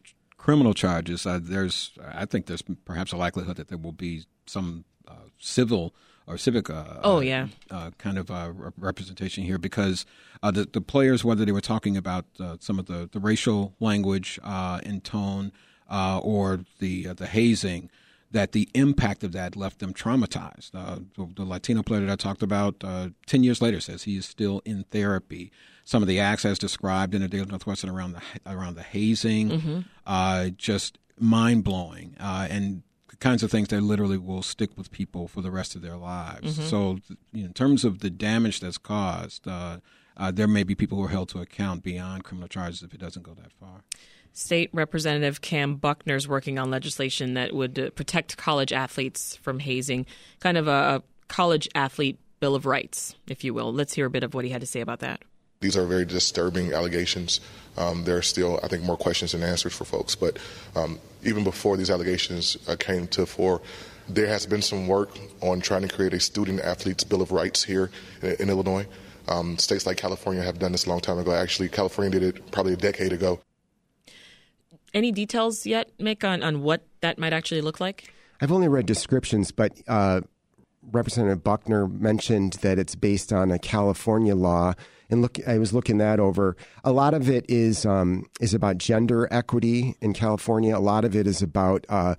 criminal 0.50 0.74
charges, 0.74 1.28
uh, 1.28 1.40
there's, 1.40 1.92
I 2.04 2.26
think 2.26 2.48
there's 2.48 2.64
perhaps 2.84 3.12
a 3.12 3.18
likelihood 3.18 3.58
that 3.58 3.68
there 3.68 3.78
will 3.78 3.92
be 3.92 4.24
some 4.48 4.84
uh, 5.08 5.14
civil 5.38 5.94
or 6.26 6.40
civic 6.40 6.72
uh, 6.72 7.02
oh 7.04 7.20
yeah. 7.20 7.50
uh, 7.70 7.92
kind 8.00 8.18
of 8.18 8.32
uh, 8.32 8.52
representation 8.76 9.44
here 9.44 9.60
because 9.60 10.08
uh, 10.42 10.50
the 10.50 10.68
the 10.74 10.82
players 10.82 11.24
whether 11.24 11.46
they 11.46 11.52
were 11.52 11.62
talking 11.62 11.96
about 11.96 12.26
uh, 12.40 12.58
some 12.60 12.80
of 12.80 12.88
the, 12.88 13.08
the 13.12 13.20
racial 13.20 13.76
language 13.80 14.40
uh, 14.44 14.80
in 14.84 15.02
tone 15.02 15.52
or 15.88 16.62
the 16.80 17.14
the 17.14 17.28
hazing 17.28 17.92
that 18.32 18.52
the 18.52 18.70
impact 18.74 19.24
of 19.24 19.32
that 19.32 19.56
left 19.56 19.80
them 19.80 19.94
traumatized. 19.94 20.72
The, 20.72 21.28
the, 21.36 21.44
Latino 21.44 21.82
player 21.82 22.02
that 22.02 22.12
I 22.12 22.16
talked 22.16 22.44
about 22.44 22.80
ten 23.26 23.44
years 23.44 23.62
later 23.62 23.80
says 23.80 24.04
he 24.04 24.18
is 24.18 24.26
still 24.26 24.62
in 24.66 24.84
therapy. 24.92 25.52
Some 25.84 26.04
of 26.04 26.08
the 26.08 26.20
acts 26.20 26.46
as 26.46 26.60
described 26.60 27.16
in 27.16 27.22
the 27.22 27.28
Daily 27.28 27.46
Northwestern 27.46 27.90
around 27.90 28.14
the 28.14 28.22
around 28.46 28.76
the 28.76 28.84
hazing, 28.84 29.50
mm-hmm. 29.50 30.50
just 30.58 31.00
mind 31.20 31.64
blowing, 31.64 32.16
and 32.20 32.84
kinds 33.20 33.44
of 33.44 33.52
things 33.52 33.68
that 33.70 33.82
literally 33.82 34.18
will 34.18 34.42
stick 34.42 34.78
with 34.78 34.92
people 34.92 35.28
for 35.28 35.42
the 35.42 35.52
rest 35.52 35.76
of 35.76 35.82
their 35.82 35.98
lives. 35.98 36.58
Mm-hmm. 36.58 36.68
So, 36.68 37.00
you 37.32 37.42
know, 37.42 37.48
in 37.48 37.54
terms 37.54 37.84
of 37.84 38.00
the 38.00 38.10
damage 38.10 38.60
that's 38.60 38.78
caused, 38.78 39.48
uh, 39.48 39.78
uh, 40.18 40.32
there 40.32 40.48
may 40.48 40.64
be 40.64 40.76
people 40.76 40.98
who 40.98 41.06
are 41.06 41.10
held 41.10 41.30
to 41.30 41.40
account 41.40 41.84
beyond 41.84 42.24
criminal 42.24 42.48
charges 42.48 42.82
if 42.82 42.94
it 42.94 43.00
doesn't 43.00 43.24
go 43.24 43.34
that 43.34 43.52
far. 43.54 43.84
State 44.40 44.70
Representative 44.72 45.42
Kam 45.42 45.76
Buckner 45.76 46.16
is 46.16 46.26
working 46.26 46.58
on 46.58 46.72
legislation 46.72 47.34
that 47.34 47.54
would 47.54 47.78
uh, 47.78 47.90
protect 47.90 48.38
college 48.38 48.72
athletes 48.72 49.36
from 49.36 49.60
hazing, 49.60 50.06
kind 50.40 50.58
of 50.58 50.68
a, 50.68 51.04
college 51.28 51.68
athlete 51.76 52.18
bill 52.40 52.56
of 52.56 52.66
rights, 52.66 53.16
if 53.28 53.44
you 53.44 53.54
will. 53.54 53.72
Let's 53.72 53.94
hear 53.94 54.06
a 54.06 54.10
bit 54.10 54.24
of 54.24 54.34
what 54.34 54.46
he 54.46 54.52
had 54.52 54.62
to 54.62 54.68
say 54.68 54.80
about 54.80 55.00
that. 55.00 55.22
These 55.60 55.78
are 55.78 55.86
very 55.86 56.06
disturbing 56.06 56.74
allegations. 56.74 57.42
Um, 57.78 58.06
there 58.06 58.18
are 58.18 58.24
still, 58.24 58.60
I 58.64 58.68
think, 58.68 58.84
more 58.84 58.98
questions 58.98 59.34
than 59.34 59.44
answers 59.44 59.76
for 59.76 59.84
folks. 59.84 60.16
But 60.16 60.40
um, 60.76 61.00
even 61.24 61.44
before 61.44 61.76
these 61.76 61.90
allegations 61.90 62.58
uh, 62.68 62.78
came 62.80 63.08
to 63.10 63.26
fore, 63.26 63.62
there 64.08 64.28
has 64.28 64.46
been 64.46 64.62
some 64.62 64.88
work 64.88 65.20
on 65.42 65.60
trying 65.60 65.82
to 65.82 65.94
create 65.94 66.14
a 66.14 66.20
student 66.20 66.62
athletes 66.62 67.04
bill 67.04 67.22
of 67.22 67.32
rights 67.32 67.64
here 67.64 67.92
in, 68.22 68.32
in 68.40 68.50
Illinois. 68.50 68.88
Um, 69.28 69.58
states 69.60 69.86
like 69.86 69.98
California 69.98 70.42
have 70.42 70.58
done 70.58 70.72
this 70.72 70.86
a 70.86 70.90
long 70.90 71.02
time 71.02 71.20
ago. 71.20 71.34
Actually, 71.34 71.70
California 71.70 72.20
did 72.20 72.36
it 72.36 72.52
probably 72.52 72.74
a 72.74 72.78
decade 72.78 73.12
ago. 73.14 73.42
Any 74.94 75.12
details 75.12 75.66
yet, 75.66 75.90
Mick, 75.98 76.28
on, 76.28 76.44
on 76.44 76.62
what 76.62 76.86
that 77.02 77.18
might 77.20 77.34
actually 77.34 77.62
look 77.62 77.80
like? 77.80 78.14
I've 78.42 78.52
only 78.52 78.68
read 78.68 78.86
descriptions, 78.86 79.52
but 79.52 79.74
uh, 79.88 80.22
Representative 80.92 81.44
Buckner 81.44 81.88
mentioned 81.88 82.54
that 82.62 82.80
it's 82.80 82.96
based 82.96 83.34
on 83.34 83.52
a 83.52 83.60
California 83.60 84.36
law 84.36 84.74
and 85.10 85.22
look, 85.22 85.38
I 85.48 85.58
was 85.58 85.74
looking 85.74 85.98
that 85.98 86.20
over. 86.20 86.56
A 86.84 86.92
lot 86.92 87.14
of 87.14 87.30
it 87.30 87.46
is 87.50 87.86
um, 87.86 88.26
is 88.40 88.54
about 88.54 88.78
gender 88.78 89.28
equity 89.32 89.96
in 90.02 90.14
California. 90.14 90.78
A 90.78 90.80
lot 90.80 91.04
of 91.04 91.16
it 91.16 91.26
is 91.26 91.42
about 91.42 91.86
uh, 91.90 92.16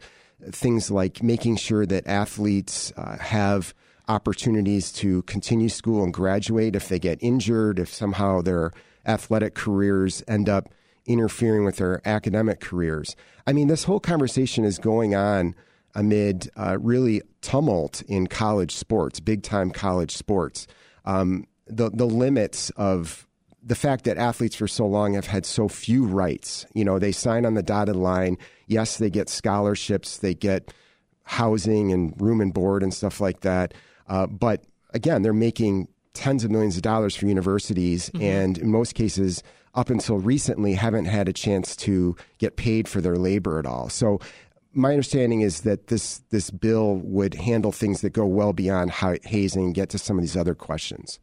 things 0.51 0.91
like 0.91 1.23
making 1.23 1.57
sure 1.57 1.87
that 1.87 2.07
athletes 2.07 2.93
uh, 2.97 3.17
have 3.19 3.75
opportunities 4.09 4.91
to 4.91 5.23
continue 5.23 5.69
school 5.69 6.03
and 6.03 6.13
graduate 6.13 6.75
if 6.75 6.89
they 6.89 6.99
get 6.99 7.19
injured, 7.23 7.79
if 7.79 7.93
somehow 7.93 8.41
their 8.43 8.73
athletic 9.07 9.55
careers 9.55 10.25
end 10.27 10.49
up 10.49 10.69
interfering 11.11 11.65
with 11.65 11.77
their 11.77 12.01
academic 12.07 12.61
careers. 12.61 13.17
I 13.47 13.53
mean, 13.53 13.69
this 13.69 13.85
whole 13.85 14.01
conversation 14.01 14.65
is 14.65 14.79
going 14.79 15.15
on 15.15 15.55
amid 15.95 16.51
uh, 16.57 16.79
really 16.81 17.23
tumult 17.41 18.03
in 18.03 18.27
college 18.27 18.75
sports, 18.75 19.19
big 19.21 19.43
time 19.43 19.71
college 19.71 20.17
sports. 20.17 20.67
Um, 21.05 21.47
the 21.67 21.91
the 21.91 22.07
limits 22.07 22.71
of 22.71 23.27
the 23.63 23.75
fact 23.75 24.05
that 24.05 24.17
athletes 24.17 24.57
for 24.57 24.69
so 24.69 24.87
long 24.87 25.15
have 25.15 25.27
had 25.27 25.45
so 25.45 25.69
few 25.69 26.05
rights. 26.05 26.65
You 26.75 26.85
know, 26.85 26.99
they 26.99 27.13
sign 27.13 27.45
on 27.45 27.55
the 27.55 27.63
dotted 27.63 27.97
line. 27.97 28.39
Yes, 28.67 28.97
they 28.97 29.11
get 29.11 29.29
scholarships, 29.29 30.19
they 30.19 30.35
get 30.35 30.73
housing 31.25 31.93
and 31.93 32.19
room 32.21 32.41
and 32.41 32.55
board 32.55 32.83
and 32.83 32.93
stuff 32.93 33.21
like 33.21 33.41
that. 33.41 33.75
Uh, 34.09 34.27
but 34.27 34.65
again, 34.95 35.23
they're 35.23 35.33
making 35.33 35.89
tens 36.15 36.43
of 36.45 36.51
millions 36.51 36.77
of 36.77 36.83
dollars 36.83 37.15
for 37.15 37.27
universities, 37.27 38.11
mm-hmm. 38.11 38.23
and 38.23 38.59
in 38.59 38.71
most 38.71 38.95
cases, 38.95 39.43
up 39.75 39.91
until 39.91 40.19
recently, 40.19 40.75
haven't 40.75 41.07
had 41.07 41.29
a 41.29 41.33
chance 41.33 41.77
to 41.77 42.17
get 42.39 42.57
paid 42.57 42.89
for 42.89 43.01
their 43.01 43.17
labor 43.17 43.59
at 43.59 43.67
all. 43.67 43.89
So. 43.89 44.21
My 44.73 44.91
understanding 44.91 45.41
is 45.41 45.63
that 45.63 45.89
this 45.89 46.21
this 46.31 46.53
bill 46.53 46.95
would 46.99 47.35
handle 47.35 47.73
things 47.73 48.03
that 48.03 48.11
go 48.11 48.25
well 48.25 48.53
beyond 48.53 48.93
hazing 49.25 49.65
and 49.65 49.75
get 49.75 49.89
to 49.89 49.99
some 49.99 50.17
of 50.17 50.23
these 50.23 50.37
other 50.37 50.55
questions. 50.55 51.19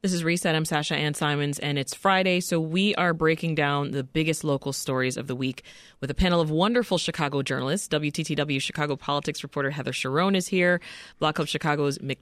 This 0.00 0.12
is 0.12 0.22
Reset. 0.22 0.54
I'm 0.54 0.64
Sasha 0.64 0.94
Ann 0.94 1.14
Simons, 1.14 1.58
and 1.58 1.76
it's 1.76 1.92
Friday, 1.92 2.38
so 2.38 2.60
we 2.60 2.94
are 2.94 3.12
breaking 3.12 3.56
down 3.56 3.90
the 3.90 4.04
biggest 4.04 4.44
local 4.44 4.72
stories 4.72 5.16
of 5.16 5.26
the 5.26 5.34
week 5.34 5.64
with 6.00 6.08
a 6.08 6.14
panel 6.14 6.40
of 6.40 6.52
wonderful 6.52 6.98
Chicago 6.98 7.42
journalists. 7.42 7.88
WTTW 7.88 8.62
Chicago 8.62 8.94
politics 8.94 9.42
reporter 9.42 9.70
Heather 9.70 9.90
Cherone 9.90 10.36
is 10.36 10.46
here. 10.46 10.80
Block 11.18 11.34
Club 11.34 11.48
Chicago's 11.48 11.98
Mick 11.98 12.18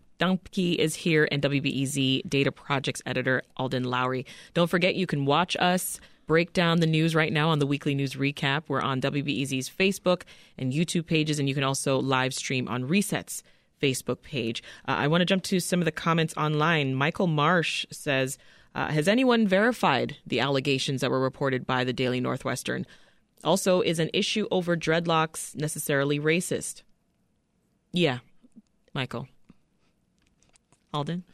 is 0.79 0.95
here, 0.95 1.29
and 1.31 1.43
WBEZ 1.43 2.27
data 2.27 2.51
projects 2.51 3.03
editor 3.05 3.43
Alden 3.59 3.85
Loury. 3.85 4.25
Don't 4.55 4.71
forget, 4.71 4.95
you 4.95 5.07
can 5.07 5.27
watch 5.27 5.55
us 5.61 6.01
break 6.27 6.55
down 6.55 6.81
the 6.81 6.87
news 6.87 7.15
right 7.15 7.31
now 7.31 7.51
on 7.51 7.59
the 7.59 7.67
weekly 7.67 7.95
news 7.95 8.15
recap. 8.15 8.63
We're 8.69 8.81
on 8.81 9.03
WBEZ's 9.03 9.69
Facebook 9.69 10.23
and 10.57 10.73
YouTube 10.73 11.05
pages, 11.05 11.39
and 11.39 11.47
you 11.47 11.55
can 11.55 11.63
also 11.63 12.01
live 12.01 12.33
stream 12.33 12.69
on 12.69 12.89
Resets 12.89 13.43
Facebook 13.81 14.23
page. 14.23 14.63
Uh, 14.89 14.93
I 14.93 15.09
want 15.09 15.21
to 15.23 15.27
jump 15.27 15.43
to 15.45 15.61
some 15.61 15.81
of 15.81 15.85
the 15.85 15.93
comments 15.93 16.35
online. 16.37 16.95
Michael 16.95 17.27
Marsh 17.27 17.87
says, 17.91 18.39
uh, 18.75 18.89
Has 18.89 19.09
anyone 19.09 19.47
verified 19.47 20.17
the 20.27 20.41
allegations 20.41 21.01
that 21.01 21.11
were 21.11 21.21
reported 21.21 21.67
by 21.67 21.85
the 21.85 21.93
Daily 21.93 22.21
Northwestern? 22.21 22.87
Also, 23.45 23.81
is 23.81 23.99
an 23.99 24.11
issue 24.13 24.49
over 24.51 24.77
dreadlocks 24.77 25.55
necessarily 25.55 26.19
racist? 26.19 26.83
Yeah, 27.93 28.19
Michael. 28.95 29.29
Alden? 30.93 31.25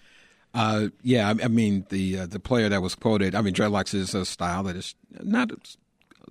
Uh, 0.55 0.89
yeah, 1.03 1.29
I, 1.29 1.45
I, 1.45 1.49
mean 1.49 1.87
the 1.89 2.21
uh, 2.21 2.27
the 2.27 2.39
player 2.39 2.69
that 2.69 2.83
was 2.83 2.95
quoted. 2.95 3.35
I 3.35 3.41
mean, 3.41 3.55
dreadlocks 3.55 3.95
is 3.95 4.15
a 4.15 4.27
style 4.27 4.63
that 4.65 4.77
is 4.77 4.95
not 5.23 5.51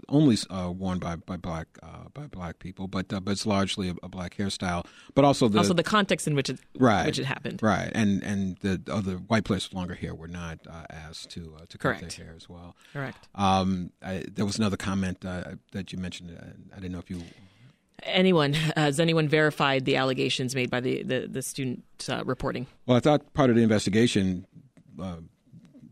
only 0.10 0.38
uh, 0.50 0.72
worn 0.72 1.00
by 1.00 1.16
by 1.16 1.38
black 1.38 1.68
uh, 1.82 2.10
by 2.14 2.28
black 2.28 2.60
people, 2.60 2.88
but 2.88 3.12
uh, 3.14 3.20
but 3.20 3.32
it's 3.32 3.46
largely 3.46 3.90
a, 3.90 3.96
a, 4.04 4.10
black 4.10 4.36
hairstyle. 4.38 4.86
But 5.16 5.26
also 5.26 5.48
the 5.48 5.58
also 5.58 5.74
the 5.74 5.84
context 5.84 6.28
in 6.28 6.36
which 6.36 6.50
it 6.50 6.60
right, 6.78 7.06
which 7.06 7.20
it 7.20 7.26
happened. 7.26 7.62
Right, 7.62 7.92
and 7.94 8.24
and 8.24 8.58
the 8.58 8.82
other 8.92 9.14
white 9.16 9.44
players 9.44 9.70
with 9.70 9.76
longer 9.76 9.96
hair 9.96 10.14
were 10.14 10.28
not 10.28 10.60
uh, 10.70 10.84
asked 10.90 11.32
to 11.32 11.56
uh, 11.58 11.66
to 11.70 11.78
cut 11.78 11.98
Correct. 11.98 12.18
their 12.18 12.26
hair 12.26 12.36
as 12.36 12.50
well. 12.50 12.76
Correct. 12.94 13.28
Um, 13.36 13.92
I, 14.02 14.26
there 14.32 14.46
was 14.46 14.58
another 14.58 14.78
comment 14.78 15.26
uh, 15.26 15.56
that 15.72 15.92
you 15.92 16.00
mentioned. 16.00 16.38
I 16.72 16.76
didn't 16.76 16.92
know 16.92 17.00
if 17.00 17.10
you 17.10 17.24
anyone 18.04 18.54
has 18.76 19.00
anyone 19.00 19.28
verified 19.28 19.86
the 19.86 19.96
allegations 19.96 20.56
made 20.56 20.70
by 20.70 20.80
the 20.80 21.04
the, 21.04 21.28
the 21.28 21.42
student 21.42 21.84
uh, 22.10 22.24
reporting? 22.26 22.68
Well, 22.86 22.98
I 22.98 23.00
thought 23.00 23.34
part 23.34 23.50
of 23.50 23.56
the 23.56 23.64
investigation 23.64 24.46
uh, 25.02 25.18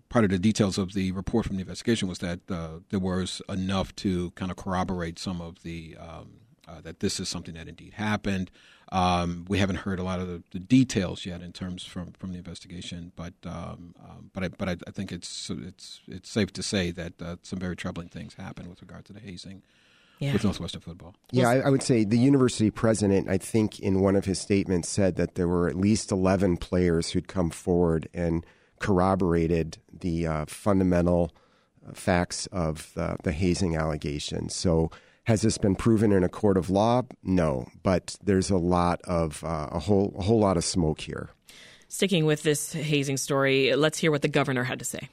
part 0.10 0.26
of 0.26 0.32
the 0.32 0.40
details 0.40 0.78
of 0.78 0.94
the 0.94 1.12
report 1.12 1.46
from 1.46 1.56
the 1.56 1.62
investigation 1.62 2.08
was 2.08 2.20
that 2.20 2.40
uh, 2.50 2.80
there 2.90 3.00
was 3.00 3.42
enough 3.48 3.96
to 3.98 4.32
kind 4.32 4.52
of 4.52 4.58
corroborate 4.58 5.20
some 5.20 5.40
of 5.40 5.62
the 5.64 5.96
um, 6.00 6.32
uh, 6.68 6.82
that 6.82 7.00
this 7.00 7.20
is 7.20 7.28
something 7.30 7.56
that 7.56 7.68
indeed 7.68 7.94
happened. 7.94 8.52
Um, 8.92 9.46
we 9.48 9.60
haven't 9.60 9.78
heard 9.78 10.00
a 10.00 10.04
lot 10.04 10.20
of 10.20 10.28
the, 10.28 10.44
the, 10.52 10.60
details 10.60 11.26
yet 11.26 11.42
in 11.42 11.52
terms 11.52 11.84
from, 11.84 12.12
from 12.14 12.32
the 12.32 12.40
investigation, 12.40 13.12
but 13.16 13.34
um, 13.46 13.94
um 14.04 14.32
but 14.34 14.44
I, 14.44 14.48
but 14.50 14.70
I, 14.70 14.78
I, 14.88 14.92
think 14.92 15.12
it's 15.12 15.52
it's 15.52 16.02
it's 16.08 16.30
safe 16.30 16.52
to 16.54 16.64
say 16.64 16.90
that 16.92 17.22
uh, 17.22 17.36
some 17.44 17.60
very 17.60 17.76
troubling 17.76 18.08
things 18.08 18.34
happened 18.34 18.68
with 18.68 18.82
regard 18.82 19.06
to 19.06 19.14
the 19.14 19.20
hazing. 19.20 19.64
Yeah. 20.20 20.34
With 20.34 20.44
Northwestern 20.44 20.82
football. 20.82 21.16
Yeah, 21.32 21.48
I, 21.48 21.60
I 21.60 21.70
would 21.70 21.82
say 21.82 22.04
the 22.04 22.18
university 22.18 22.70
president, 22.70 23.30
I 23.30 23.38
think 23.38 23.80
in 23.80 24.02
one 24.02 24.18
of 24.18 24.26
his 24.26 24.38
statements, 24.38 24.90
said 24.90 25.16
that 25.16 25.36
there 25.36 25.48
were 25.48 25.70
at 25.70 25.78
least 25.78 26.12
11 26.12 26.58
players 26.58 27.12
who'd 27.12 27.30
come 27.30 27.50
forward 27.50 28.10
and 28.14 28.46
corroborated 28.80 29.78
the 29.92 30.28
uh, 30.28 30.46
fundamental 30.48 31.32
uh, 31.88 31.94
facts 31.94 32.48
of 32.48 32.92
the, 32.96 33.18
the 33.24 33.32
hazing 33.32 33.76
allegations. 33.76 34.56
So, 34.56 34.92
has 35.26 35.44
this 35.44 35.60
been 35.60 35.76
proven 35.76 36.12
in 36.12 36.24
a 36.24 36.30
court 36.30 36.58
of 36.58 36.72
law? 36.72 37.04
No, 37.22 37.68
but 37.84 38.18
there's 38.24 38.50
a 38.50 38.58
lot 38.58 39.00
of 39.04 39.44
uh, 39.44 39.70
a 39.72 39.80
whole 39.80 40.16
a 40.18 40.24
whole 40.24 40.40
lot 40.40 40.58
of 40.58 40.64
smoke 40.64 41.02
here. 41.02 41.30
Sticking 41.88 42.26
with 42.26 42.42
this 42.44 42.74
hazing 42.74 43.18
story, 43.18 43.76
let's 43.76 44.00
hear 44.00 44.12
what 44.12 44.22
the 44.22 44.28
governor 44.28 44.64
had 44.64 44.80
to 44.80 44.86
say. 44.86 45.10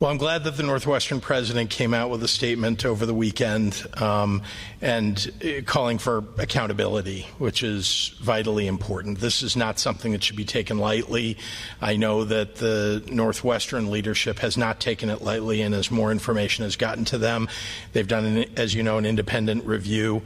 Well, 0.00 0.12
I'm 0.12 0.16
glad 0.16 0.44
that 0.44 0.56
the 0.56 0.62
Northwestern 0.62 1.20
president 1.20 1.70
came 1.70 1.92
out 1.92 2.08
with 2.08 2.22
a 2.22 2.28
statement 2.28 2.86
over 2.86 3.04
the 3.04 3.12
weekend 3.12 3.84
um, 4.00 4.42
and 4.80 5.32
uh, 5.42 5.62
calling 5.66 5.98
for 5.98 6.22
accountability, 6.38 7.26
which 7.38 7.64
is 7.64 8.14
vitally 8.20 8.68
important. 8.68 9.18
This 9.18 9.42
is 9.42 9.56
not 9.56 9.80
something 9.80 10.12
that 10.12 10.22
should 10.22 10.36
be 10.36 10.44
taken 10.44 10.78
lightly. 10.78 11.36
I 11.80 11.96
know 11.96 12.22
that 12.22 12.54
the 12.54 13.02
Northwestern 13.10 13.90
leadership 13.90 14.38
has 14.38 14.56
not 14.56 14.78
taken 14.78 15.10
it 15.10 15.20
lightly, 15.20 15.62
and 15.62 15.74
as 15.74 15.90
more 15.90 16.12
information 16.12 16.62
has 16.62 16.76
gotten 16.76 17.04
to 17.06 17.18
them, 17.18 17.48
they've 17.92 18.06
done, 18.06 18.24
an, 18.24 18.44
as 18.56 18.74
you 18.74 18.84
know, 18.84 18.98
an 18.98 19.04
independent 19.04 19.64
review. 19.64 20.22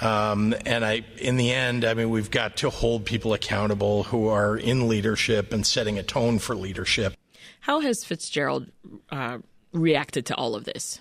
Um, 0.00 0.52
and 0.66 0.84
I, 0.84 1.04
in 1.18 1.36
the 1.36 1.52
end, 1.52 1.84
I 1.84 1.94
mean, 1.94 2.10
we've 2.10 2.32
got 2.32 2.56
to 2.56 2.70
hold 2.70 3.04
people 3.04 3.34
accountable 3.34 4.02
who 4.02 4.26
are 4.26 4.56
in 4.56 4.88
leadership 4.88 5.52
and 5.52 5.64
setting 5.64 5.96
a 5.96 6.02
tone 6.02 6.40
for 6.40 6.56
leadership. 6.56 7.14
How 7.62 7.78
has 7.78 8.04
Fitzgerald 8.04 8.66
uh, 9.10 9.38
reacted 9.72 10.26
to 10.26 10.34
all 10.34 10.56
of 10.56 10.64
this? 10.64 11.00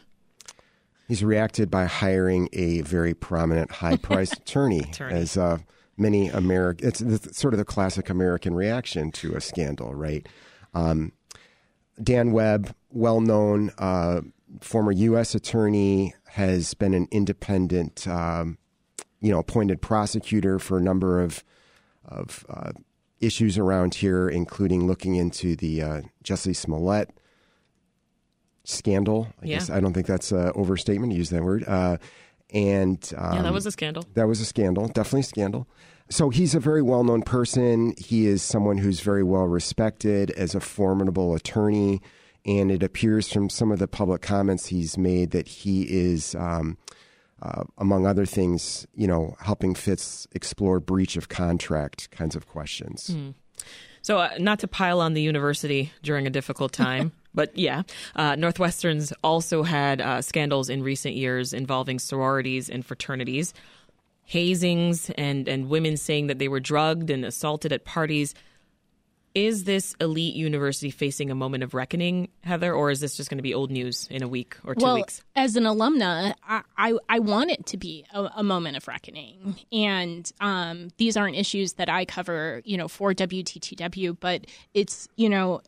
He's 1.08 1.24
reacted 1.24 1.72
by 1.72 1.86
hiring 1.86 2.50
a 2.54 2.82
very 2.82 3.16
prominent, 3.16 3.72
high-priced 3.72 4.34
attorney, 4.42 4.82
attorney, 4.82 5.16
as 5.16 5.38
uh, 5.38 5.58
many 5.98 6.30
American. 6.30 6.88
It's, 6.88 7.02
it's, 7.02 7.36
sort 7.36 7.56
of 7.56 7.58
the 7.58 7.66
classic 7.66 8.12
American 8.12 8.54
reaction 8.54 9.12
to 9.14 9.34
a 9.34 9.42
scandal, 9.42 9.96
right? 9.96 10.28
Um, 10.76 11.14
Dan 12.02 12.32
Webb, 12.32 12.76
well-known 12.92 13.72
uh, 13.80 14.22
former 14.60 14.92
U.S. 14.92 15.34
attorney, 15.34 16.14
has 16.28 16.76
been 16.76 16.94
an 16.94 17.08
independent, 17.10 18.08
um, 18.08 18.60
you 19.20 19.32
know, 19.32 19.40
appointed 19.40 19.82
prosecutor 19.82 20.60
for 20.60 20.78
a 20.78 20.82
number 20.82 21.22
of 21.22 21.44
of 22.06 22.46
uh, 22.50 22.72
issues 23.22 23.58
around 23.58 23.96
here, 23.96 24.28
including 24.28 24.88
looking 24.88 25.16
into 25.16 25.56
the 25.56 25.82
uh, 25.82 26.02
Jussie 26.24 26.56
Smollett 26.56 27.12
scandal. 28.64 29.28
I 29.42 29.46
yeah. 29.46 29.58
guess 29.58 29.70
I 29.70 29.80
don't 29.80 29.94
think 29.94 30.08
that's 30.08 30.32
an 30.32 30.52
overstatement 30.56 31.12
to 31.14 31.18
use 31.18 31.30
that 31.30 31.44
word. 31.44 31.64
Uh, 31.68 31.98
and 32.54 33.12
um, 33.18 33.36
yeah, 33.36 33.42
that 33.44 33.54
was 33.54 33.66
a 33.66 33.72
scandal. 33.72 34.06
That 34.16 34.28
was 34.28 34.42
a 34.42 34.46
scandal, 34.46 34.88
definitely 34.88 35.22
a 35.22 35.24
scandal. 35.24 35.68
So 36.10 36.30
he's 36.30 36.54
a 36.54 36.60
very 36.60 36.82
well 36.82 37.04
known 37.04 37.22
person. 37.22 37.94
He 37.98 38.28
is 38.28 38.44
someone 38.44 38.78
who's 38.78 39.00
very 39.00 39.24
well 39.24 39.46
respected 39.46 40.32
as 40.32 40.54
a 40.54 40.60
formidable 40.60 41.34
attorney. 41.34 42.02
And 42.46 42.72
it 42.72 42.82
appears 42.84 43.32
from 43.32 43.50
some 43.50 43.72
of 43.72 43.80
the 43.80 43.88
public 43.88 44.22
comments 44.22 44.66
he's 44.66 44.98
made 44.98 45.32
that 45.32 45.48
he 45.48 45.84
is 45.84 46.36
um, 46.36 46.78
uh, 47.42 47.64
among 47.78 48.06
other 48.06 48.26
things, 48.26 48.86
you 48.94 49.08
know, 49.08 49.36
helping 49.40 49.74
Fitz 49.74 50.28
explore 50.34 50.80
breach 50.80 51.18
of 51.18 51.30
contract 51.30 52.12
kinds 52.12 52.36
of 52.36 52.48
questions. 52.48 53.10
Mm. 53.12 53.34
So, 54.04 54.18
uh, 54.20 54.32
not 54.40 54.60
to 54.60 54.68
pile 54.68 55.00
on 55.00 55.14
the 55.14 55.22
university 55.22 55.92
during 56.02 56.26
a 56.26 56.30
difficult 56.30 56.72
time, 56.72 57.12
but 57.34 57.56
yeah, 57.58 57.84
uh, 58.16 58.36
Northwestern's 58.36 59.14
also 59.24 59.64
had 59.64 60.02
uh, 60.02 60.22
scandals 60.22 60.70
in 60.70 60.84
recent 60.84 61.16
years 61.16 61.54
involving 61.54 62.00
sororities 62.00 62.70
and 62.70 62.86
fraternities, 62.86 63.54
hazings, 64.32 65.12
and, 65.18 65.48
and 65.48 65.70
women 65.70 65.98
saying 65.98 66.28
that 66.28 66.40
they 66.40 66.48
were 66.48 66.60
drugged 66.60 67.10
and 67.10 67.26
assaulted 67.26 67.72
at 67.72 67.86
parties. 67.86 68.34
Is 69.34 69.64
this 69.64 69.96
elite 70.02 70.36
university 70.36 70.92
facing 70.92 71.32
a 71.32 71.36
moment 71.36 71.64
of 71.64 71.74
reckoning, 71.74 72.30
Heather, 72.44 72.74
or 72.74 72.92
is 72.92 73.00
this 73.00 73.16
just 73.16 73.30
going 73.30 73.38
to 73.38 73.44
be 73.44 73.54
old 73.54 73.72
news 73.72 74.08
in 74.12 74.24
a 74.24 74.28
week 74.28 74.58
or 74.66 74.76
two 74.76 74.84
well, 74.84 74.96
weeks? 74.96 75.24
As 75.36 75.56
an 75.56 75.64
alumna, 75.64 76.34
I, 76.48 76.62
I, 76.78 76.98
I 77.08 77.20
want 77.20 77.52
it 77.52 77.66
to 77.68 77.78
be 77.78 78.06
a, 78.14 78.30
a 78.38 78.44
moment 78.44 78.78
of 78.78 78.88
reckoning. 78.88 79.56
And 79.72 80.30
um, 80.42 80.90
these 80.98 81.16
aren't 81.16 81.38
issues 81.38 81.74
that 81.74 81.90
I 81.90 82.06
cover, 82.06 82.62
you 82.66 82.78
know, 82.78 82.88
for 82.88 83.14
WTTW, 83.14 84.18
but 84.20 84.48
it's, 84.74 85.08
you 85.16 85.30
know, 85.30 85.62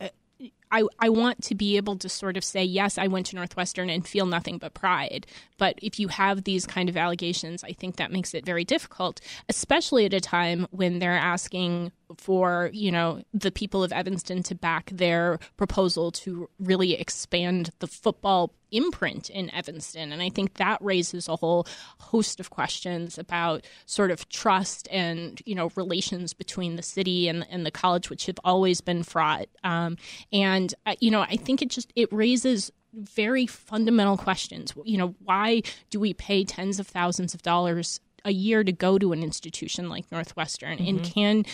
I, 0.74 0.82
I 0.98 1.08
want 1.08 1.40
to 1.44 1.54
be 1.54 1.76
able 1.76 1.96
to 1.98 2.08
sort 2.08 2.36
of 2.36 2.42
say, 2.42 2.64
yes, 2.64 2.98
I 2.98 3.06
went 3.06 3.26
to 3.26 3.36
Northwestern 3.36 3.88
and 3.88 4.04
feel 4.04 4.26
nothing 4.26 4.58
but 4.58 4.74
pride. 4.74 5.24
But 5.56 5.78
if 5.80 6.00
you 6.00 6.08
have 6.08 6.42
these 6.42 6.66
kind 6.66 6.88
of 6.88 6.96
allegations, 6.96 7.62
I 7.62 7.70
think 7.70 7.94
that 7.94 8.10
makes 8.10 8.34
it 8.34 8.44
very 8.44 8.64
difficult, 8.64 9.20
especially 9.48 10.04
at 10.04 10.12
a 10.12 10.20
time 10.20 10.66
when 10.72 10.98
they're 10.98 11.12
asking 11.12 11.92
for, 12.18 12.70
you 12.72 12.90
know, 12.90 13.22
the 13.32 13.52
people 13.52 13.84
of 13.84 13.92
Evanston 13.92 14.42
to 14.42 14.56
back 14.56 14.90
their 14.90 15.38
proposal 15.56 16.10
to 16.10 16.50
really 16.58 16.94
expand 16.94 17.70
the 17.78 17.86
football 17.86 18.52
imprint 18.74 19.30
in 19.30 19.48
Evanston. 19.54 20.12
And 20.12 20.20
I 20.20 20.28
think 20.28 20.54
that 20.54 20.82
raises 20.82 21.28
a 21.28 21.36
whole 21.36 21.66
host 21.98 22.40
of 22.40 22.50
questions 22.50 23.18
about 23.18 23.64
sort 23.86 24.10
of 24.10 24.28
trust 24.28 24.88
and, 24.90 25.40
you 25.46 25.54
know, 25.54 25.70
relations 25.76 26.34
between 26.34 26.76
the 26.76 26.82
city 26.82 27.28
and, 27.28 27.46
and 27.50 27.64
the 27.64 27.70
college, 27.70 28.10
which 28.10 28.26
have 28.26 28.38
always 28.44 28.80
been 28.80 29.02
fraught. 29.02 29.48
Um, 29.62 29.96
and, 30.32 30.74
uh, 30.84 30.94
you 31.00 31.10
know, 31.10 31.20
I 31.22 31.36
think 31.36 31.62
it 31.62 31.70
just, 31.70 31.92
it 31.94 32.12
raises 32.12 32.70
very 32.92 33.46
fundamental 33.46 34.16
questions. 34.16 34.72
You 34.84 34.98
know, 34.98 35.14
why 35.24 35.62
do 35.90 36.00
we 36.00 36.14
pay 36.14 36.44
tens 36.44 36.78
of 36.78 36.86
thousands 36.86 37.34
of 37.34 37.42
dollars 37.42 38.00
a 38.24 38.30
year 38.30 38.64
to 38.64 38.72
go 38.72 38.98
to 38.98 39.12
an 39.12 39.22
institution 39.22 39.88
like 39.88 40.10
Northwestern? 40.10 40.78
Mm-hmm. 40.78 40.88
And 40.88 41.04
can, 41.04 41.44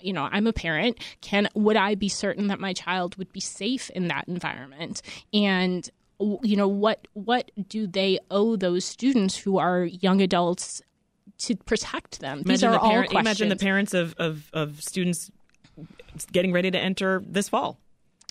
you 0.00 0.12
know, 0.12 0.28
I'm 0.30 0.46
a 0.46 0.52
parent. 0.52 0.98
Can 1.20 1.48
would 1.54 1.76
I 1.76 1.94
be 1.94 2.08
certain 2.08 2.46
that 2.48 2.60
my 2.60 2.72
child 2.72 3.16
would 3.16 3.32
be 3.32 3.40
safe 3.40 3.90
in 3.90 4.08
that 4.08 4.26
environment? 4.28 5.02
And 5.34 5.88
you 6.42 6.56
know 6.56 6.68
what 6.68 7.06
what 7.14 7.50
do 7.68 7.86
they 7.86 8.18
owe 8.30 8.56
those 8.56 8.84
students 8.84 9.36
who 9.36 9.58
are 9.58 9.84
young 9.84 10.20
adults 10.20 10.82
to 11.38 11.56
protect 11.56 12.20
them? 12.20 12.42
These 12.42 12.62
are 12.62 12.72
the 12.72 12.78
all 12.78 12.90
parent, 12.90 13.10
questions. 13.10 13.40
Imagine 13.40 13.48
the 13.48 13.56
parents 13.56 13.94
of, 13.94 14.14
of, 14.18 14.50
of 14.52 14.82
students 14.82 15.30
getting 16.32 16.52
ready 16.52 16.70
to 16.70 16.78
enter 16.78 17.22
this 17.26 17.48
fall. 17.48 17.78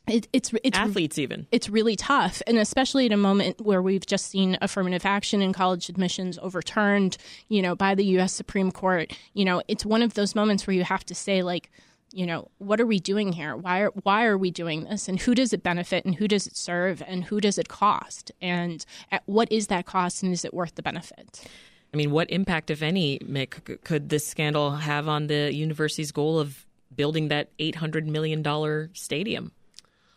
It, 0.08 0.28
it's 0.34 0.52
it's 0.64 0.78
athletes 0.78 1.20
even. 1.20 1.46
It's 1.52 1.70
really 1.70 1.96
tough, 1.96 2.42
and 2.48 2.58
especially 2.58 3.06
at 3.06 3.12
a 3.12 3.18
moment 3.18 3.62
where 3.62 3.82
we've 3.82 4.06
just 4.06 4.28
seen 4.28 4.58
affirmative 4.60 5.06
action 5.06 5.42
in 5.42 5.54
college 5.54 5.88
admissions 5.88 6.40
overturned, 6.42 7.18
you 7.48 7.62
know, 7.62 7.76
by 7.76 7.94
the 7.94 8.06
U.S. 8.06 8.34
Supreme 8.34 8.72
Court. 8.72 9.16
You 9.34 9.46
know, 9.46 9.62
it's 9.68 9.86
one 9.86 10.02
of 10.02 10.16
those 10.16 10.34
moments 10.34 10.66
where 10.66 10.76
you 10.76 10.84
have 10.84 11.06
to 11.06 11.16
say, 11.16 11.44
like, 11.44 11.70
you 12.12 12.26
know, 12.26 12.50
what 12.58 12.82
are 12.82 12.86
we 12.86 13.00
doing 13.00 13.32
here? 13.32 13.56
Why 13.56 13.82
are 13.82 13.92
why 14.04 14.26
are 14.26 14.38
we 14.38 14.52
doing 14.52 14.86
this? 14.86 15.08
And 15.08 15.20
who 15.20 15.36
does 15.36 15.54
it 15.54 15.64
benefit? 15.64 16.06
And 16.06 16.16
who 16.16 16.28
does 16.28 16.48
it 16.48 16.58
serve? 16.58 17.04
And 17.06 17.24
who 17.26 17.40
does 17.40 17.58
it 17.58 17.68
cost? 17.68 18.32
And 18.42 18.86
what 19.26 19.52
is 19.52 19.68
that 19.68 19.86
cost? 19.86 20.24
And 20.24 20.34
is 20.34 20.44
it 20.44 20.54
worth 20.54 20.76
the 20.76 20.82
benefit? 20.82 21.46
I 21.94 21.98
mean, 21.98 22.12
what 22.12 22.30
impact, 22.30 22.70
if 22.70 22.82
any, 22.82 23.20
Mick, 23.20 23.84
could 23.84 24.10
this 24.10 24.28
scandal 24.28 24.72
have 24.72 25.08
on 25.08 25.28
the 25.28 25.54
university's 25.54 26.12
goal 26.12 26.40
of 26.40 26.66
building 26.96 27.30
that 27.30 27.50
eight 27.60 27.76
hundred 27.76 28.08
million 28.08 28.42
dollar 28.42 28.90
stadium? 28.94 29.52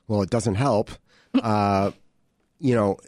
Well, 0.09 0.23
it 0.23 0.31
doesn't 0.31 0.57
help. 0.57 0.91
uh, 1.43 1.93
you 2.59 2.75
know, 2.75 2.99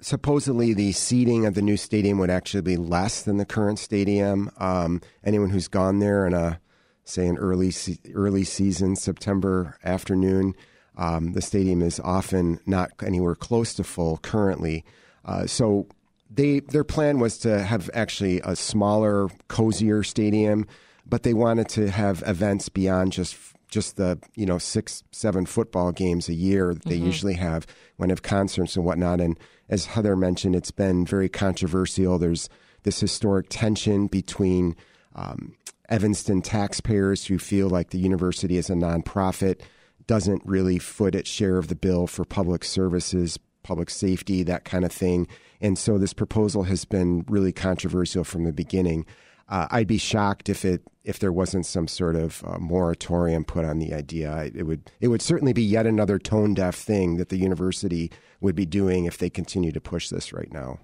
supposedly 0.00 0.74
the 0.74 0.92
seating 0.92 1.46
of 1.46 1.54
the 1.54 1.62
new 1.62 1.76
stadium 1.76 2.18
would 2.18 2.30
actually 2.30 2.60
be 2.60 2.76
less 2.76 3.22
than 3.22 3.38
the 3.38 3.46
current 3.46 3.78
stadium. 3.78 4.50
Um, 4.58 5.00
anyone 5.24 5.50
who's 5.50 5.68
gone 5.68 5.98
there 5.98 6.26
in 6.26 6.34
a 6.34 6.60
say 7.04 7.26
an 7.26 7.38
early 7.38 7.72
early 8.12 8.44
season 8.44 8.96
September 8.96 9.78
afternoon, 9.84 10.54
um, 10.96 11.32
the 11.32 11.42
stadium 11.42 11.82
is 11.82 12.00
often 12.00 12.60
not 12.66 12.90
anywhere 13.04 13.34
close 13.34 13.74
to 13.74 13.84
full 13.84 14.18
currently. 14.18 14.84
Uh, 15.24 15.46
so 15.46 15.86
they 16.30 16.60
their 16.60 16.84
plan 16.84 17.18
was 17.18 17.38
to 17.38 17.62
have 17.62 17.90
actually 17.94 18.40
a 18.44 18.56
smaller, 18.56 19.28
cozier 19.48 20.02
stadium, 20.02 20.66
but 21.06 21.22
they 21.22 21.34
wanted 21.34 21.68
to 21.70 21.90
have 21.90 22.22
events 22.26 22.68
beyond 22.68 23.12
just 23.12 23.36
just 23.68 23.96
the 23.96 24.18
you 24.34 24.46
know 24.46 24.58
six 24.58 25.02
seven 25.12 25.46
football 25.46 25.92
games 25.92 26.28
a 26.28 26.34
year 26.34 26.74
that 26.74 26.84
they 26.84 26.96
mm-hmm. 26.96 27.06
usually 27.06 27.34
have 27.34 27.66
when 27.96 28.10
have 28.10 28.22
concerts 28.22 28.76
and 28.76 28.84
whatnot. 28.84 29.20
And 29.20 29.38
as 29.68 29.86
Heather 29.86 30.16
mentioned, 30.16 30.54
it's 30.54 30.70
been 30.70 31.04
very 31.04 31.28
controversial. 31.28 32.18
There's 32.18 32.48
this 32.84 33.00
historic 33.00 33.46
tension 33.48 34.06
between 34.06 34.76
um, 35.14 35.56
Evanston 35.88 36.42
taxpayers 36.42 37.26
who 37.26 37.38
feel 37.38 37.68
like 37.68 37.90
the 37.90 37.98
university 37.98 38.56
as 38.58 38.70
a 38.70 38.74
nonprofit 38.74 39.60
doesn't 40.06 40.42
really 40.44 40.78
foot 40.78 41.14
its 41.14 41.30
share 41.30 41.56
of 41.56 41.68
the 41.68 41.74
bill 41.74 42.06
for 42.06 42.24
public 42.24 42.64
services, 42.64 43.38
public 43.62 43.90
safety, 43.90 44.42
that 44.42 44.64
kind 44.64 44.84
of 44.84 44.92
thing. 44.92 45.26
And 45.60 45.78
so 45.78 45.98
this 45.98 46.12
proposal 46.12 46.64
has 46.64 46.84
been 46.84 47.24
really 47.28 47.52
controversial 47.52 48.24
from 48.24 48.44
the 48.44 48.52
beginning. 48.52 49.06
Uh, 49.48 49.66
I'd 49.70 49.86
be 49.86 49.98
shocked 49.98 50.48
if 50.48 50.64
it 50.64 50.82
if 51.04 51.18
there 51.18 51.32
wasn't 51.32 51.66
some 51.66 51.86
sort 51.86 52.16
of 52.16 52.42
uh, 52.46 52.58
moratorium 52.58 53.44
put 53.44 53.66
on 53.66 53.78
the 53.78 53.92
idea. 53.92 54.50
It 54.54 54.62
would 54.62 54.90
it 55.00 55.08
would 55.08 55.20
certainly 55.20 55.52
be 55.52 55.62
yet 55.62 55.86
another 55.86 56.18
tone 56.18 56.54
deaf 56.54 56.74
thing 56.74 57.18
that 57.18 57.28
the 57.28 57.36
university 57.36 58.10
would 58.44 58.54
be 58.54 58.66
doing 58.66 59.06
if 59.06 59.18
they 59.18 59.28
continue 59.28 59.72
to 59.72 59.80
push 59.80 60.08
this 60.08 60.32
right 60.32 60.52
now. 60.52 60.78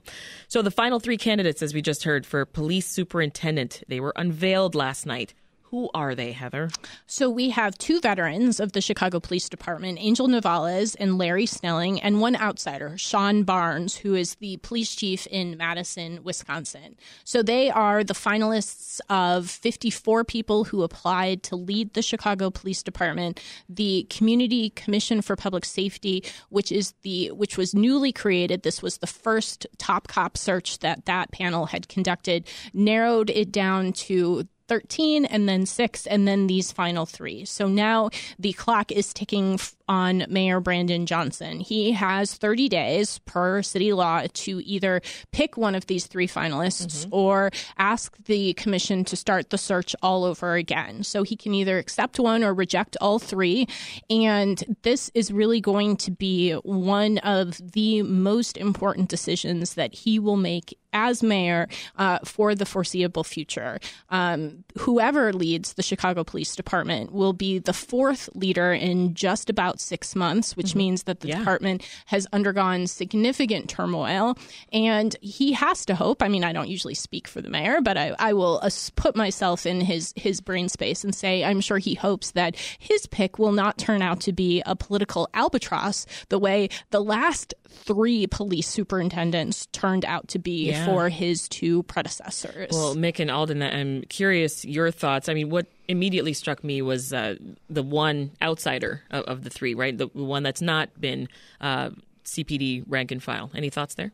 So 0.49 0.63
the 0.63 0.71
final 0.71 0.99
three 0.99 1.17
candidates, 1.17 1.63
as 1.63 1.73
we 1.73 1.83
just 1.83 2.03
heard, 2.03 2.27
for 2.27 2.45
police 2.45 2.89
superintendent, 2.89 3.85
they 3.87 4.01
were 4.01 4.13
unveiled 4.17 4.75
last 4.75 5.07
night. 5.07 5.35
Who 5.71 5.89
are 5.95 6.17
they, 6.17 6.33
Heather? 6.33 6.71
So 7.07 7.31
we 7.31 7.51
have 7.51 7.79
two 7.79 8.01
veterans 8.01 8.59
of 8.59 8.73
the 8.73 8.81
Chicago 8.81 9.21
Police 9.21 9.49
Department, 9.49 9.99
Angel 10.01 10.27
Novalez 10.27 10.97
and 10.99 11.17
Larry 11.17 11.47
Snelling, 11.47 12.01
and 12.01 12.21
one 12.21 12.35
outsider, 12.35 12.99
Sean 12.99 13.45
Barnes, 13.45 13.95
who 13.95 14.17
is 14.17 14.35
the 14.37 14.57
police 14.59 14.97
chief 14.97 15.29
in 15.29 15.57
Madison, 15.57 16.25
Wisconsin. 16.25 16.97
So 17.23 17.41
they 17.45 17.71
are 17.71 18.03
the 18.03 18.15
finalists 18.15 18.99
of 19.09 19.49
54 19.49 20.25
people 20.25 20.65
who 20.65 20.83
applied 20.83 21.45
to 21.45 21.55
lead 21.55 21.95
the 21.95 22.03
Chicago 22.03 22.51
Police 22.51 22.83
Department. 22.83 23.41
The 23.69 24.09
Community 24.11 24.71
Commission 24.71 25.23
for 25.23 25.37
Public 25.37 25.65
Safety, 25.65 26.25
which 26.49 26.73
is 26.73 26.95
the 27.03 27.31
which 27.31 27.57
was 27.57 27.77
newly 27.77 28.11
created, 28.11 28.65
this 28.65 28.83
was 28.83 28.99
the 28.99 29.07
first 29.07 29.69
top 29.79 30.09
cop 30.09 30.37
search 30.37 30.81
that 30.81 31.07
that 31.07 31.31
panel 31.31 31.67
had 31.67 31.87
conducted, 31.87 32.49
narrowed 32.75 33.31
it 33.31 33.53
down 33.53 33.93
to 33.93 34.49
13 34.71 35.25
and 35.25 35.49
then 35.49 35.67
6 35.67 36.07
and 36.07 36.29
then 36.29 36.47
these 36.47 36.71
final 36.71 37.05
3. 37.05 37.45
So 37.45 37.67
now 37.67 38.11
the 38.39 38.53
clock 38.53 38.93
is 38.93 39.13
ticking 39.13 39.59
on 39.89 40.25
Mayor 40.29 40.61
Brandon 40.61 41.07
Johnson. 41.07 41.59
He 41.59 41.91
has 41.91 42.35
30 42.35 42.69
days 42.69 43.19
per 43.25 43.63
city 43.63 43.93
law 43.93 44.23
to 44.33 44.65
either 44.65 45.03
pick 45.33 45.57
one 45.57 45.75
of 45.75 45.87
these 45.87 46.07
three 46.07 46.29
finalists 46.29 47.05
mm-hmm. 47.05 47.13
or 47.13 47.51
ask 47.79 48.17
the 48.27 48.53
commission 48.53 49.05
to 49.07 49.17
start 49.17 49.51
the 49.51 49.59
search 49.59 49.97
all 50.05 50.23
over 50.23 50.55
again. 50.55 51.03
So 51.03 51.25
he 51.25 51.35
can 51.35 51.53
either 51.53 51.77
accept 51.77 52.21
one 52.21 52.45
or 52.45 52.55
reject 52.55 52.97
all 53.01 53.19
three. 53.19 53.67
And 54.09 54.63
this 54.83 55.11
is 55.15 55.33
really 55.33 55.61
going 55.61 55.97
to 55.97 56.13
be 56.13 56.53
one 56.53 57.19
of 57.19 57.61
the 57.73 58.03
most 58.03 58.57
important 58.57 59.09
decisions 59.09 59.75
that 59.75 59.93
he 59.93 60.21
will 60.21 60.37
make 60.37 60.79
as 60.93 61.23
mayor 61.23 61.69
uh, 61.97 62.19
for 62.25 62.55
the 62.55 62.67
foreseeable 62.67 63.25
future. 63.25 63.79
Um, 64.11 64.65
whoever 64.79 65.33
leads 65.33 65.75
the 65.75 65.83
Chicago 65.83 66.25
Police 66.25 66.57
Department 66.57 67.13
will 67.13 67.33
be 67.33 67.59
the 67.59 67.73
fourth 67.73 68.29
leader 68.35 68.73
in 68.73 69.15
just 69.15 69.51
about 69.51 69.81
six 69.81 70.15
months, 70.17 70.57
which 70.57 70.69
mm-hmm. 70.69 70.79
means 70.79 71.03
that 71.05 71.21
the 71.21 71.29
yeah. 71.29 71.39
department 71.39 71.87
has 72.07 72.27
undergone 72.33 72.87
significant 72.87 73.69
turmoil. 73.69 74.37
And 74.73 75.17
he 75.21 75.53
has 75.53 75.85
to 75.87 75.95
hope. 75.95 76.23
I 76.23 76.29
mean, 76.29 76.45
I 76.45 76.53
don't 76.53 76.69
usually 76.69 76.95
speak 76.95 77.29
for 77.29 77.41
the 77.41 77.51
mayor, 77.51 77.81
but 77.81 77.97
I, 77.97 78.15
I 78.19 78.33
will 78.33 78.61
put 78.97 79.17
myself 79.17 79.67
in 79.67 79.81
his 79.81 80.13
his 80.17 80.41
brain 80.41 80.69
space 80.69 81.05
and 81.05 81.15
say 81.15 81.45
I'm 81.45 81.61
sure 81.61 81.79
he 81.79 81.95
hopes 81.95 82.33
that 82.33 82.57
his 82.79 83.07
pick 83.07 83.39
will 83.39 83.53
not 83.53 83.79
turn 83.79 84.03
out 84.03 84.21
to 84.23 84.33
be 84.33 84.63
a 84.67 84.77
political 84.77 85.29
albatross 85.35 86.07
the 86.29 86.39
way 86.39 86.69
the 86.91 87.03
last 87.03 87.55
three 87.69 88.27
police 88.27 88.69
superintendents 88.69 89.67
turned 89.73 90.05
out 90.05 90.29
to 90.29 90.39
be 90.39 90.71
yeah. 90.71 90.80
For 90.85 91.09
his 91.09 91.49
two 91.49 91.83
predecessors. 91.85 92.71
Well, 92.73 92.95
Mick 92.95 93.21
and 93.21 93.31
Alden, 93.31 93.63
I'm 93.63 94.03
curious 94.03 94.65
your 94.65 94.91
thoughts. 94.91 95.29
I 95.29 95.35
mean, 95.35 95.51
what 95.51 95.67
immediately 95.89 96.33
struck 96.33 96.63
me 96.63 96.83
was 96.83 97.13
uh, 97.13 97.37
the 97.69 97.83
one 97.83 98.31
outsider 98.43 99.03
of, 99.11 99.25
of, 99.25 99.45
the 99.45 99.51
three, 99.51 99.75
right? 99.75 99.97
The 99.97 100.09
one 100.09 100.43
that's 100.43 100.63
not 100.63 100.89
been 101.01 101.29
uh, 101.61 101.91
CPD 102.25 102.85
rank 102.87 103.11
and 103.11 103.23
file. 103.23 103.51
Any 103.55 103.71
thoughts 103.71 103.95
there? 103.95 104.13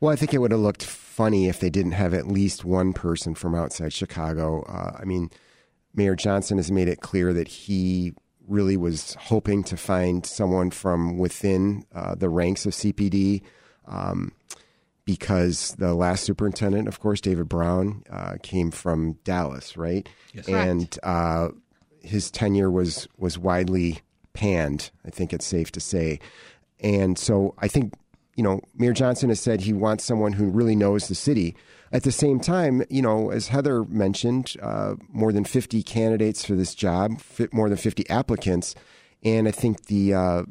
Well, 0.00 0.12
I 0.12 0.16
think 0.16 0.32
it 0.32 0.38
would 0.38 0.52
have 0.52 0.60
looked 0.60 0.84
funny 0.84 1.48
if 1.48 1.60
they 1.60 1.68
didn't 1.68 1.92
have 1.92 2.14
at 2.14 2.26
least 2.26 2.64
one 2.64 2.94
person 2.94 3.34
from 3.34 3.54
outside 3.54 3.92
Chicago. 3.92 4.62
Uh, 4.62 4.96
I 4.98 5.04
mean, 5.04 5.30
Mayor 5.94 6.16
Johnson 6.16 6.56
has 6.56 6.70
made 6.70 6.88
it 6.88 7.00
clear 7.00 7.32
that 7.34 7.48
he 7.48 8.14
really 8.48 8.76
was 8.76 9.14
hoping 9.20 9.62
to 9.64 9.76
find 9.76 10.24
someone 10.24 10.70
from 10.70 11.18
within 11.18 11.84
uh, 11.94 12.14
the 12.14 12.28
ranks 12.28 12.66
of 12.66 12.72
CPD. 12.72 13.42
Um, 13.86 14.32
because 15.04 15.74
the 15.78 15.94
last 15.94 16.24
superintendent, 16.24 16.88
of 16.88 17.00
course, 17.00 17.20
David 17.20 17.48
Brown, 17.48 18.02
uh, 18.10 18.36
came 18.42 18.70
from 18.70 19.14
Dallas, 19.24 19.76
right? 19.76 20.08
Yes. 20.32 20.48
And 20.48 20.98
uh, 21.02 21.48
his 22.02 22.30
tenure 22.30 22.70
was 22.70 23.08
was 23.18 23.38
widely 23.38 24.00
panned. 24.32 24.90
I 25.04 25.10
think 25.10 25.32
it's 25.32 25.46
safe 25.46 25.72
to 25.72 25.80
say. 25.80 26.20
And 26.80 27.18
so 27.18 27.54
I 27.58 27.68
think 27.68 27.94
you 28.36 28.44
know, 28.44 28.60
Mayor 28.74 28.94
Johnson 28.94 29.28
has 29.28 29.40
said 29.40 29.60
he 29.60 29.74
wants 29.74 30.02
someone 30.02 30.32
who 30.32 30.46
really 30.46 30.76
knows 30.76 31.08
the 31.08 31.14
city. 31.14 31.54
At 31.92 32.04
the 32.04 32.12
same 32.12 32.40
time, 32.40 32.82
you 32.88 33.02
know, 33.02 33.30
as 33.30 33.48
Heather 33.48 33.84
mentioned, 33.84 34.56
uh, 34.62 34.94
more 35.08 35.32
than 35.32 35.44
50 35.44 35.82
candidates 35.82 36.44
for 36.44 36.54
this 36.54 36.74
job, 36.74 37.20
more 37.52 37.68
than 37.68 37.76
50 37.76 38.08
applicants, 38.08 38.74
and 39.22 39.46
I 39.46 39.50
think 39.50 39.86
the 39.86 40.14
uh, 40.14 40.42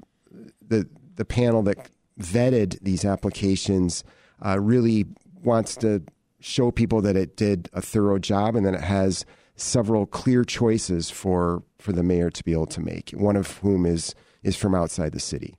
the 0.67 0.87
the 1.15 1.25
panel 1.25 1.63
that 1.63 1.89
vetted 2.19 2.77
these 2.81 3.05
applications 3.05 4.03
uh, 4.45 4.59
really 4.59 5.05
wants 5.43 5.75
to 5.77 6.03
show 6.39 6.71
people 6.71 7.01
that 7.01 7.15
it 7.15 7.35
did 7.35 7.69
a 7.73 7.81
thorough 7.81 8.19
job 8.19 8.55
and 8.55 8.65
that 8.65 8.73
it 8.73 8.81
has 8.81 9.25
several 9.55 10.05
clear 10.05 10.43
choices 10.43 11.09
for 11.09 11.63
for 11.79 11.91
the 11.91 12.03
mayor 12.03 12.29
to 12.29 12.43
be 12.43 12.53
able 12.53 12.67
to 12.67 12.81
make. 12.81 13.11
One 13.11 13.35
of 13.35 13.57
whom 13.57 13.85
is 13.85 14.15
is 14.43 14.55
from 14.55 14.73
outside 14.73 15.11
the 15.11 15.19
city. 15.19 15.55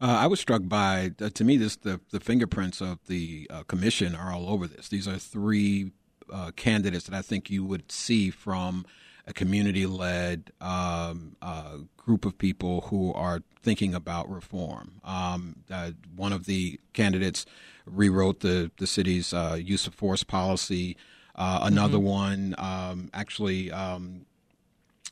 Uh, 0.00 0.06
I 0.20 0.26
was 0.28 0.40
struck 0.40 0.62
by, 0.64 1.10
uh, 1.20 1.28
to 1.28 1.44
me, 1.44 1.58
this 1.58 1.76
the, 1.76 2.00
the 2.10 2.20
fingerprints 2.20 2.80
of 2.80 3.00
the 3.06 3.46
uh, 3.50 3.64
commission 3.64 4.14
are 4.14 4.32
all 4.32 4.48
over 4.48 4.66
this. 4.66 4.88
These 4.88 5.06
are 5.06 5.18
three 5.18 5.90
uh, 6.32 6.52
candidates 6.52 7.04
that 7.04 7.14
I 7.14 7.20
think 7.20 7.50
you 7.50 7.64
would 7.64 7.92
see 7.92 8.30
from 8.30 8.86
a 9.30 9.32
community 9.32 9.86
led 9.86 10.52
um, 10.60 11.36
uh, 11.40 11.78
group 11.96 12.24
of 12.24 12.36
people 12.36 12.82
who 12.82 13.12
are 13.14 13.42
thinking 13.62 13.94
about 13.94 14.30
reform. 14.30 15.00
Um, 15.04 15.56
uh, 15.70 15.92
one 16.14 16.32
of 16.32 16.46
the 16.46 16.78
candidates 16.92 17.46
rewrote 17.86 18.40
the, 18.40 18.70
the 18.76 18.86
city's 18.86 19.32
use 19.56 19.86
of 19.86 19.94
force 19.94 20.22
policy. 20.22 20.96
another 21.36 21.98
mm-hmm. 21.98 22.06
one 22.06 22.54
um, 22.58 23.10
actually 23.14 23.70
um, 23.72 24.26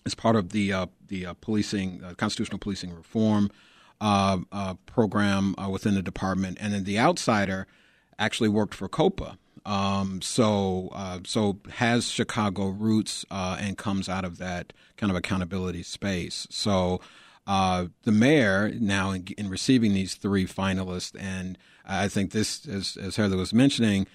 is 0.05 0.15
part 0.15 0.37
of 0.37 0.51
the 0.51 0.89
the 1.09 1.27
policing 1.41 2.03
constitutional 2.19 2.59
policing 2.59 2.95
reform 2.95 3.51
uh, 4.01 4.39
uh, 4.53 4.75
program 4.87 5.57
uh, 5.59 5.69
within 5.69 5.95
the 5.95 6.03
department, 6.03 6.57
and 6.61 6.73
then 6.73 6.85
the 6.85 6.99
outsider 6.99 7.67
actually 8.17 8.49
worked 8.49 8.75
for 8.75 8.89
COPA. 8.89 9.37
Um, 9.69 10.23
so 10.23 10.89
uh, 10.95 11.19
so 11.27 11.59
has 11.75 12.09
Chicago 12.09 12.69
roots 12.69 13.27
uh, 13.31 13.59
and 13.61 13.77
comes 13.77 14.09
out 14.09 14.25
of 14.25 14.39
that 14.39 14.73
kind 14.97 15.11
of 15.11 15.17
accountability 15.17 15.83
space. 15.83 16.47
So 16.51 17.03
uh, 17.47 17.89
the 18.05 18.13
mayor 18.13 18.73
now 18.81 19.11
in, 19.11 19.27
in, 19.37 19.51
receiving 19.51 19.93
these 19.93 20.15
three 20.15 20.47
finalists, 20.47 21.15
and 21.21 21.59
I 21.85 22.09
think 22.09 22.31
this, 22.33 22.67
as, 22.67 22.97
as 22.97 23.17
Heather 23.17 23.37
was 23.37 23.53
mentioning, 23.53 24.07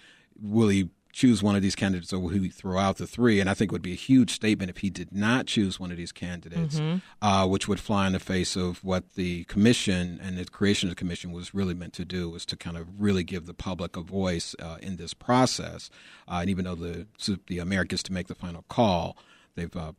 really 0.42 0.90
choose 1.14 1.44
one 1.44 1.56
of 1.56 1.62
these 1.62 1.76
candidates 1.76 2.12
or 2.12 2.32
he 2.32 2.50
throw 2.50 2.80
out 2.80 2.98
the 2.98 3.06
three. 3.06 3.40
And 3.40 3.50
I 3.50 3.54
think 3.54 3.72
it 3.72 3.74
would 3.74 3.84
be 3.84 3.94
a 3.94 3.96
huge 3.96 4.34
statement 4.34 4.72
if 4.72 4.78
he 4.80 4.90
did 4.90 5.14
not 5.14 5.46
choose 5.46 5.80
one 5.80 5.92
of 5.92 5.98
these 5.98 6.12
candidates, 6.12 6.80
mm-hmm. 6.80 6.98
uh, 7.26 7.46
which 7.46 7.68
would 7.68 7.80
fly 7.80 8.08
in 8.08 8.14
the 8.14 8.20
face 8.20 8.56
of 8.56 8.84
what 8.84 9.14
the 9.14 9.44
commission 9.46 10.20
and 10.22 10.38
the 10.38 10.46
creation 10.46 10.90
of 10.90 10.96
the 10.96 11.00
commission 11.00 11.32
was 11.32 11.54
really 11.54 11.76
meant 11.76 11.94
to 11.94 12.04
do, 12.04 12.30
was 12.30 12.46
to 12.48 12.58
kind 12.58 12.76
of 12.76 12.88
really 13.00 13.24
give 13.24 13.46
the 13.46 13.54
public 13.54 13.96
a 13.96 14.02
voice 14.02 14.56
uh, 14.60 14.78
in 14.82 14.98
this 14.98 15.14
process. 15.14 15.92
Uh, 16.28 16.40
and 16.42 16.50
even 16.50 16.66
though 16.66 16.76
the, 16.76 17.08
the 17.48 17.64
mayor 17.64 17.84
gets 17.84 18.04
to 18.04 18.12
make 18.12 18.28
the 18.28 18.36
final 18.36 18.66
call, 18.68 19.16
they've 19.56 19.76
uh, 19.78 19.92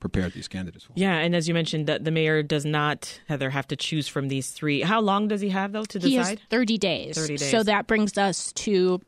prepared 0.00 0.32
these 0.32 0.48
candidates 0.48 0.84
for. 0.84 0.94
Yeah, 0.96 1.16
and 1.16 1.36
as 1.36 1.46
you 1.46 1.54
mentioned, 1.54 1.86
that 1.86 2.04
the 2.04 2.10
mayor 2.10 2.42
does 2.42 2.64
not 2.64 3.20
Heather 3.28 3.50
have 3.50 3.68
to 3.68 3.76
choose 3.76 4.08
from 4.08 4.26
these 4.26 4.50
three. 4.50 4.82
How 4.82 5.00
long 5.00 5.28
does 5.28 5.40
he 5.40 5.50
have 5.50 5.70
though 5.70 5.84
to 5.84 5.98
decide? 6.00 6.08
He 6.08 6.16
has 6.16 6.38
thirty 6.50 6.76
days. 6.76 7.16
Thirty 7.16 7.36
days. 7.36 7.50
So 7.50 7.62
that 7.62 7.86
brings 7.86 8.18
us 8.18 8.52
to 8.54 9.00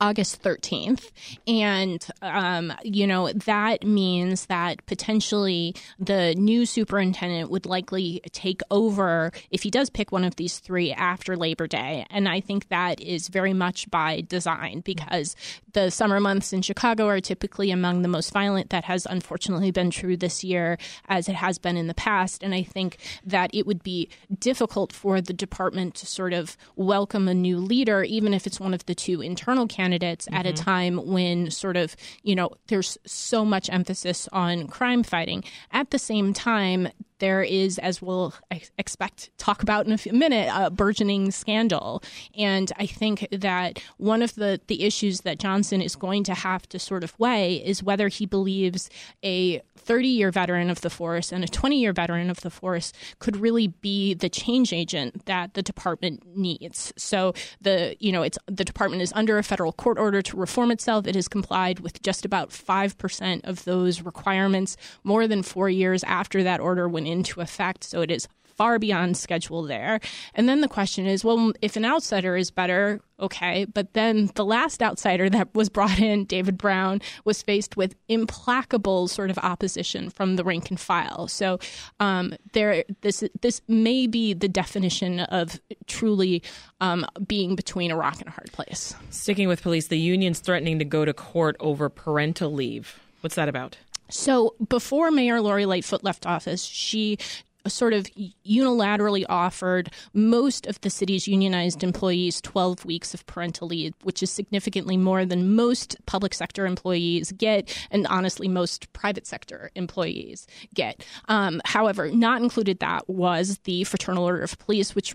August 0.00 0.42
13th. 0.42 1.10
And, 1.46 2.04
um, 2.22 2.72
you 2.82 3.06
know, 3.06 3.32
that 3.32 3.84
means 3.84 4.46
that 4.46 4.84
potentially 4.86 5.74
the 5.98 6.34
new 6.34 6.66
superintendent 6.66 7.50
would 7.50 7.66
likely 7.66 8.20
take 8.32 8.60
over 8.70 9.32
if 9.50 9.62
he 9.62 9.70
does 9.70 9.90
pick 9.90 10.12
one 10.12 10.24
of 10.24 10.36
these 10.36 10.58
three 10.58 10.92
after 10.92 11.36
Labor 11.36 11.66
Day. 11.66 12.06
And 12.10 12.28
I 12.28 12.40
think 12.40 12.68
that 12.68 13.00
is 13.00 13.28
very 13.28 13.52
much 13.52 13.90
by 13.90 14.22
design 14.22 14.80
because 14.80 15.36
the 15.72 15.90
summer 15.90 16.20
months 16.20 16.52
in 16.52 16.62
Chicago 16.62 17.06
are 17.06 17.20
typically 17.20 17.70
among 17.70 18.02
the 18.02 18.08
most 18.08 18.32
violent. 18.32 18.70
That 18.70 18.84
has 18.84 19.06
unfortunately 19.06 19.70
been 19.70 19.90
true 19.90 20.16
this 20.16 20.42
year, 20.44 20.78
as 21.08 21.28
it 21.28 21.34
has 21.34 21.58
been 21.58 21.76
in 21.76 21.86
the 21.86 21.94
past. 21.94 22.42
And 22.42 22.54
I 22.54 22.62
think 22.62 22.98
that 23.24 23.50
it 23.54 23.66
would 23.66 23.82
be 23.82 24.08
difficult 24.38 24.92
for 24.92 25.20
the 25.20 25.32
department 25.32 25.94
to 25.96 26.06
sort 26.06 26.32
of 26.32 26.56
welcome 26.76 27.28
a 27.28 27.34
new 27.34 27.58
leader, 27.58 28.02
even 28.02 28.34
if 28.34 28.46
it's 28.46 28.60
one 28.60 28.74
of 28.74 28.84
the 28.86 28.94
two 28.94 29.20
internal 29.20 29.66
candidates 29.66 29.83
candidates 29.84 30.26
mm-hmm. 30.26 30.34
at 30.36 30.46
a 30.46 30.52
mm-hmm. 30.52 30.64
time 30.64 31.06
when 31.06 31.50
sort 31.50 31.76
of, 31.76 31.94
you 32.22 32.34
know, 32.34 32.50
there's 32.68 32.96
so 33.06 33.44
much 33.44 33.68
emphasis 33.70 34.28
on 34.32 34.66
crime 34.66 35.02
fighting. 35.02 35.44
At 35.72 35.90
the 35.90 35.98
same 35.98 36.32
time, 36.32 36.88
there 37.24 37.42
is, 37.42 37.78
as 37.78 38.02
we'll 38.02 38.34
expect, 38.76 39.30
talk 39.38 39.62
about 39.62 39.86
in 39.86 39.92
a 39.92 40.12
minute, 40.12 40.50
a 40.54 40.70
burgeoning 40.70 41.30
scandal. 41.30 42.02
And 42.36 42.70
I 42.76 42.84
think 42.84 43.26
that 43.32 43.82
one 43.96 44.20
of 44.20 44.34
the, 44.34 44.60
the 44.66 44.84
issues 44.84 45.22
that 45.22 45.38
Johnson 45.38 45.80
is 45.80 45.96
going 45.96 46.24
to 46.24 46.34
have 46.34 46.68
to 46.68 46.78
sort 46.78 47.02
of 47.02 47.18
weigh 47.18 47.64
is 47.64 47.82
whether 47.82 48.08
he 48.08 48.26
believes 48.26 48.90
a 49.24 49.62
30 49.84 50.08
year 50.08 50.30
veteran 50.30 50.70
of 50.70 50.80
the 50.80 50.90
force 50.90 51.32
and 51.32 51.44
a 51.44 51.48
20 51.48 51.78
year 51.78 51.92
veteran 51.92 52.30
of 52.30 52.40
the 52.40 52.50
force 52.50 52.92
could 53.18 53.36
really 53.36 53.68
be 53.68 54.14
the 54.14 54.28
change 54.28 54.72
agent 54.72 55.26
that 55.26 55.54
the 55.54 55.62
department 55.62 56.22
needs. 56.36 56.92
So 56.96 57.34
the 57.60 57.96
you 58.00 58.12
know 58.12 58.22
it's 58.22 58.38
the 58.46 58.64
department 58.64 59.02
is 59.02 59.12
under 59.14 59.38
a 59.38 59.42
federal 59.42 59.72
court 59.72 59.98
order 59.98 60.22
to 60.22 60.36
reform 60.36 60.70
itself. 60.70 61.06
It 61.06 61.14
has 61.14 61.28
complied 61.28 61.80
with 61.80 62.02
just 62.02 62.24
about 62.24 62.52
five 62.52 62.96
percent 62.98 63.44
of 63.44 63.64
those 63.64 64.02
requirements 64.02 64.76
more 65.02 65.26
than 65.26 65.42
four 65.42 65.68
years 65.68 66.02
after 66.04 66.42
that 66.42 66.60
order 66.60 66.88
went 66.88 67.06
into 67.14 67.40
effect. 67.40 67.84
So 67.84 68.02
it 68.02 68.10
is 68.10 68.28
far 68.56 68.78
beyond 68.78 69.16
schedule 69.16 69.62
there. 69.62 70.00
And 70.34 70.48
then 70.48 70.60
the 70.60 70.68
question 70.68 71.06
is, 71.06 71.24
well, 71.24 71.52
if 71.60 71.76
an 71.76 71.84
outsider 71.84 72.36
is 72.36 72.50
better, 72.50 73.00
okay. 73.18 73.64
But 73.64 73.94
then 73.94 74.30
the 74.34 74.44
last 74.44 74.82
outsider 74.82 75.28
that 75.30 75.52
was 75.54 75.68
brought 75.68 75.98
in, 75.98 76.24
David 76.24 76.56
Brown, 76.56 77.00
was 77.24 77.42
faced 77.42 77.76
with 77.76 77.94
implacable 78.08 79.08
sort 79.08 79.30
of 79.30 79.38
opposition 79.38 80.10
from 80.10 80.36
the 80.36 80.44
rank 80.44 80.70
and 80.70 80.78
file. 80.78 81.28
So 81.28 81.58
um, 82.00 82.34
there, 82.52 82.84
this 83.00 83.24
this 83.40 83.60
may 83.68 84.06
be 84.06 84.34
the 84.34 84.48
definition 84.48 85.20
of 85.20 85.60
truly 85.86 86.42
um, 86.80 87.06
being 87.26 87.56
between 87.56 87.90
a 87.90 87.96
rock 87.96 88.20
and 88.20 88.28
a 88.28 88.32
hard 88.32 88.52
place. 88.52 88.94
Sticking 89.10 89.48
with 89.48 89.62
police, 89.62 89.88
the 89.88 89.98
union's 89.98 90.38
threatening 90.38 90.78
to 90.78 90.84
go 90.84 91.04
to 91.04 91.12
court 91.12 91.56
over 91.60 91.88
parental 91.88 92.52
leave. 92.52 93.00
What's 93.20 93.34
that 93.36 93.48
about? 93.48 93.78
So 94.10 94.54
before 94.68 95.10
Mayor 95.10 95.40
Lori 95.40 95.66
Lightfoot 95.66 96.04
left 96.04 96.26
office, 96.26 96.64
she 96.64 97.18
sort 97.66 97.92
of 97.92 98.06
unilaterally 98.46 99.24
offered 99.28 99.90
most 100.12 100.66
of 100.66 100.80
the 100.82 100.90
city's 100.90 101.26
unionized 101.26 101.82
employees 101.82 102.40
12 102.42 102.84
weeks 102.84 103.14
of 103.14 103.26
parental 103.26 103.68
leave, 103.68 103.94
which 104.02 104.22
is 104.22 104.30
significantly 104.30 104.96
more 104.96 105.24
than 105.24 105.54
most 105.54 105.96
public 106.06 106.34
sector 106.34 106.66
employees 106.66 107.32
get, 107.32 107.74
and 107.90 108.06
honestly, 108.08 108.48
most 108.48 108.92
private 108.92 109.26
sector 109.26 109.70
employees 109.74 110.46
get. 110.74 111.04
Um, 111.28 111.60
however, 111.64 112.10
not 112.10 112.42
included 112.42 112.80
that 112.80 113.08
was 113.08 113.58
the 113.64 113.84
Fraternal 113.84 114.24
Order 114.24 114.42
of 114.42 114.58
Police, 114.58 114.94
which 114.94 115.14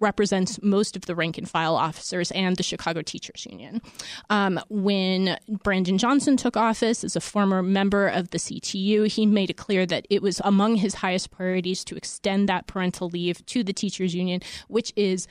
represents 0.00 0.60
most 0.62 0.96
of 0.96 1.06
the 1.06 1.14
rank 1.14 1.38
and 1.38 1.48
file 1.48 1.76
officers 1.76 2.30
and 2.32 2.56
the 2.56 2.62
Chicago 2.62 3.02
Teachers 3.02 3.46
Union. 3.48 3.80
Um, 4.30 4.60
when 4.68 5.38
Brandon 5.48 5.98
Johnson 5.98 6.36
took 6.36 6.56
office 6.56 7.04
as 7.04 7.16
a 7.16 7.20
former 7.20 7.62
member 7.62 8.08
of 8.08 8.30
the 8.30 8.38
CTU, 8.38 9.06
he 9.06 9.26
made 9.26 9.50
it 9.50 9.56
clear 9.56 9.86
that 9.86 10.06
it 10.10 10.22
was 10.22 10.40
among 10.44 10.76
his 10.76 10.94
highest 10.94 11.30
priorities 11.30 11.84
to 11.84 11.96
extend 11.96 12.48
that 12.48 12.66
parental 12.66 13.08
leave 13.08 13.44
to 13.46 13.62
the 13.62 13.72
Teachers 13.72 14.14
Union, 14.14 14.40
which 14.68 14.92
is 14.96 15.26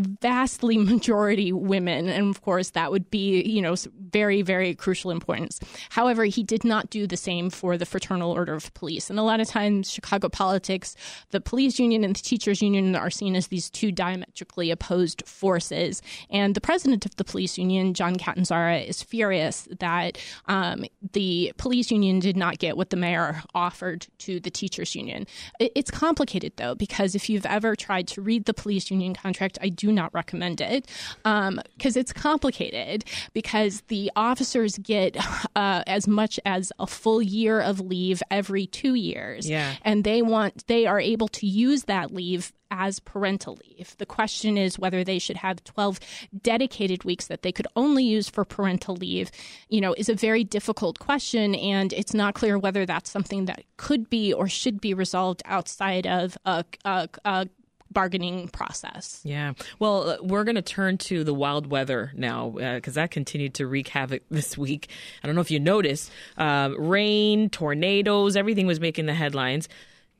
vastly 0.00 0.76
majority 0.78 1.52
women. 1.52 2.08
And 2.08 2.30
of 2.30 2.42
course 2.42 2.70
that 2.70 2.90
would 2.90 3.10
be 3.10 3.42
you 3.42 3.62
know 3.62 3.74
very 4.10 4.42
very 4.42 4.74
crucial 4.74 5.10
importance. 5.10 5.60
However 5.90 6.24
he 6.24 6.42
did 6.42 6.64
not 6.64 6.90
do 6.90 7.06
the 7.06 7.16
same 7.16 7.50
for 7.50 7.76
the 7.76 7.86
fraternal 7.86 8.32
order 8.32 8.54
of 8.54 8.72
police. 8.74 9.10
And 9.10 9.18
a 9.18 9.22
lot 9.22 9.40
of 9.40 9.48
times 9.48 9.90
chicago 9.90 10.28
politics 10.28 10.96
the 11.30 11.40
police 11.40 11.78
union 11.78 12.04
and 12.04 12.16
the 12.16 12.20
teachers 12.20 12.62
union 12.62 12.94
are 12.96 13.10
seen 13.10 13.36
as 13.36 13.48
these 13.48 13.70
two 13.70 13.92
diametrically 13.92 14.70
opposed 14.70 15.22
forces. 15.26 16.02
And 16.30 16.54
the 16.54 16.60
president 16.60 17.06
of 17.06 17.16
the 17.16 17.24
police 17.24 17.58
union 17.58 17.94
john 17.94 18.16
catanzara 18.16 18.86
is 18.86 19.02
furious 19.02 19.68
that 19.78 20.18
um, 20.46 20.84
the 21.12 21.52
police 21.56 21.90
union 21.90 22.18
did 22.18 22.36
not 22.36 22.58
get 22.58 22.76
what 22.76 22.90
the 22.90 22.96
mayor 22.96 23.42
offered 23.54 24.06
to 24.18 24.40
the 24.40 24.50
teachers 24.50 24.94
union. 24.94 25.26
It's 25.58 25.90
complicated 25.90 26.52
though 26.56 26.74
because 26.74 27.14
if 27.14 27.28
you've 27.28 27.46
ever 27.46 27.76
tried 27.76 28.08
to 28.08 28.22
read 28.22 28.44
the 28.44 28.54
police 28.54 28.90
union 28.90 29.14
contract 29.14 29.58
i 29.60 29.68
do 29.68 29.89
not 29.92 30.12
recommend 30.14 30.60
it 30.60 30.86
because 31.24 31.46
um, 31.56 31.60
it's 31.82 32.12
complicated 32.12 33.04
because 33.32 33.82
the 33.88 34.10
officers 34.16 34.78
get 34.78 35.16
uh, 35.56 35.82
as 35.86 36.06
much 36.06 36.38
as 36.44 36.72
a 36.78 36.86
full 36.86 37.22
year 37.22 37.60
of 37.60 37.80
leave 37.80 38.22
every 38.30 38.66
two 38.66 38.94
years. 38.94 39.48
Yeah. 39.48 39.74
And 39.82 40.04
they 40.04 40.22
want, 40.22 40.66
they 40.66 40.86
are 40.86 41.00
able 41.00 41.28
to 41.28 41.46
use 41.46 41.84
that 41.84 42.12
leave 42.12 42.52
as 42.70 43.00
parental 43.00 43.58
leave. 43.64 43.96
The 43.98 44.06
question 44.06 44.56
is 44.56 44.78
whether 44.78 45.02
they 45.02 45.18
should 45.18 45.38
have 45.38 45.62
12 45.64 45.98
dedicated 46.42 47.04
weeks 47.04 47.26
that 47.26 47.42
they 47.42 47.52
could 47.52 47.66
only 47.74 48.04
use 48.04 48.28
for 48.28 48.44
parental 48.44 48.94
leave, 48.94 49.30
you 49.68 49.80
know, 49.80 49.94
is 49.94 50.08
a 50.08 50.14
very 50.14 50.44
difficult 50.44 50.98
question. 50.98 51.54
And 51.54 51.92
it's 51.92 52.14
not 52.14 52.34
clear 52.34 52.58
whether 52.58 52.86
that's 52.86 53.10
something 53.10 53.46
that 53.46 53.64
could 53.76 54.08
be 54.08 54.32
or 54.32 54.48
should 54.48 54.80
be 54.80 54.94
resolved 54.94 55.42
outside 55.44 56.06
of 56.06 56.38
a, 56.44 56.64
a, 56.84 57.08
a 57.24 57.48
bargaining 57.90 58.48
process. 58.48 59.20
Yeah. 59.24 59.52
Well, 59.78 60.10
uh, 60.10 60.16
we're 60.22 60.44
going 60.44 60.56
to 60.56 60.62
turn 60.62 60.98
to 60.98 61.24
the 61.24 61.34
wild 61.34 61.66
weather 61.66 62.12
now 62.14 62.50
because 62.50 62.96
uh, 62.96 63.02
that 63.02 63.10
continued 63.10 63.54
to 63.54 63.66
wreak 63.66 63.88
havoc 63.88 64.22
this 64.30 64.56
week. 64.56 64.88
I 65.22 65.26
don't 65.26 65.34
know 65.34 65.42
if 65.42 65.50
you 65.50 65.60
noticed 65.60 66.10
uh, 66.38 66.70
rain, 66.78 67.50
tornadoes, 67.50 68.36
everything 68.36 68.66
was 68.66 68.80
making 68.80 69.06
the 69.06 69.14
headlines. 69.14 69.68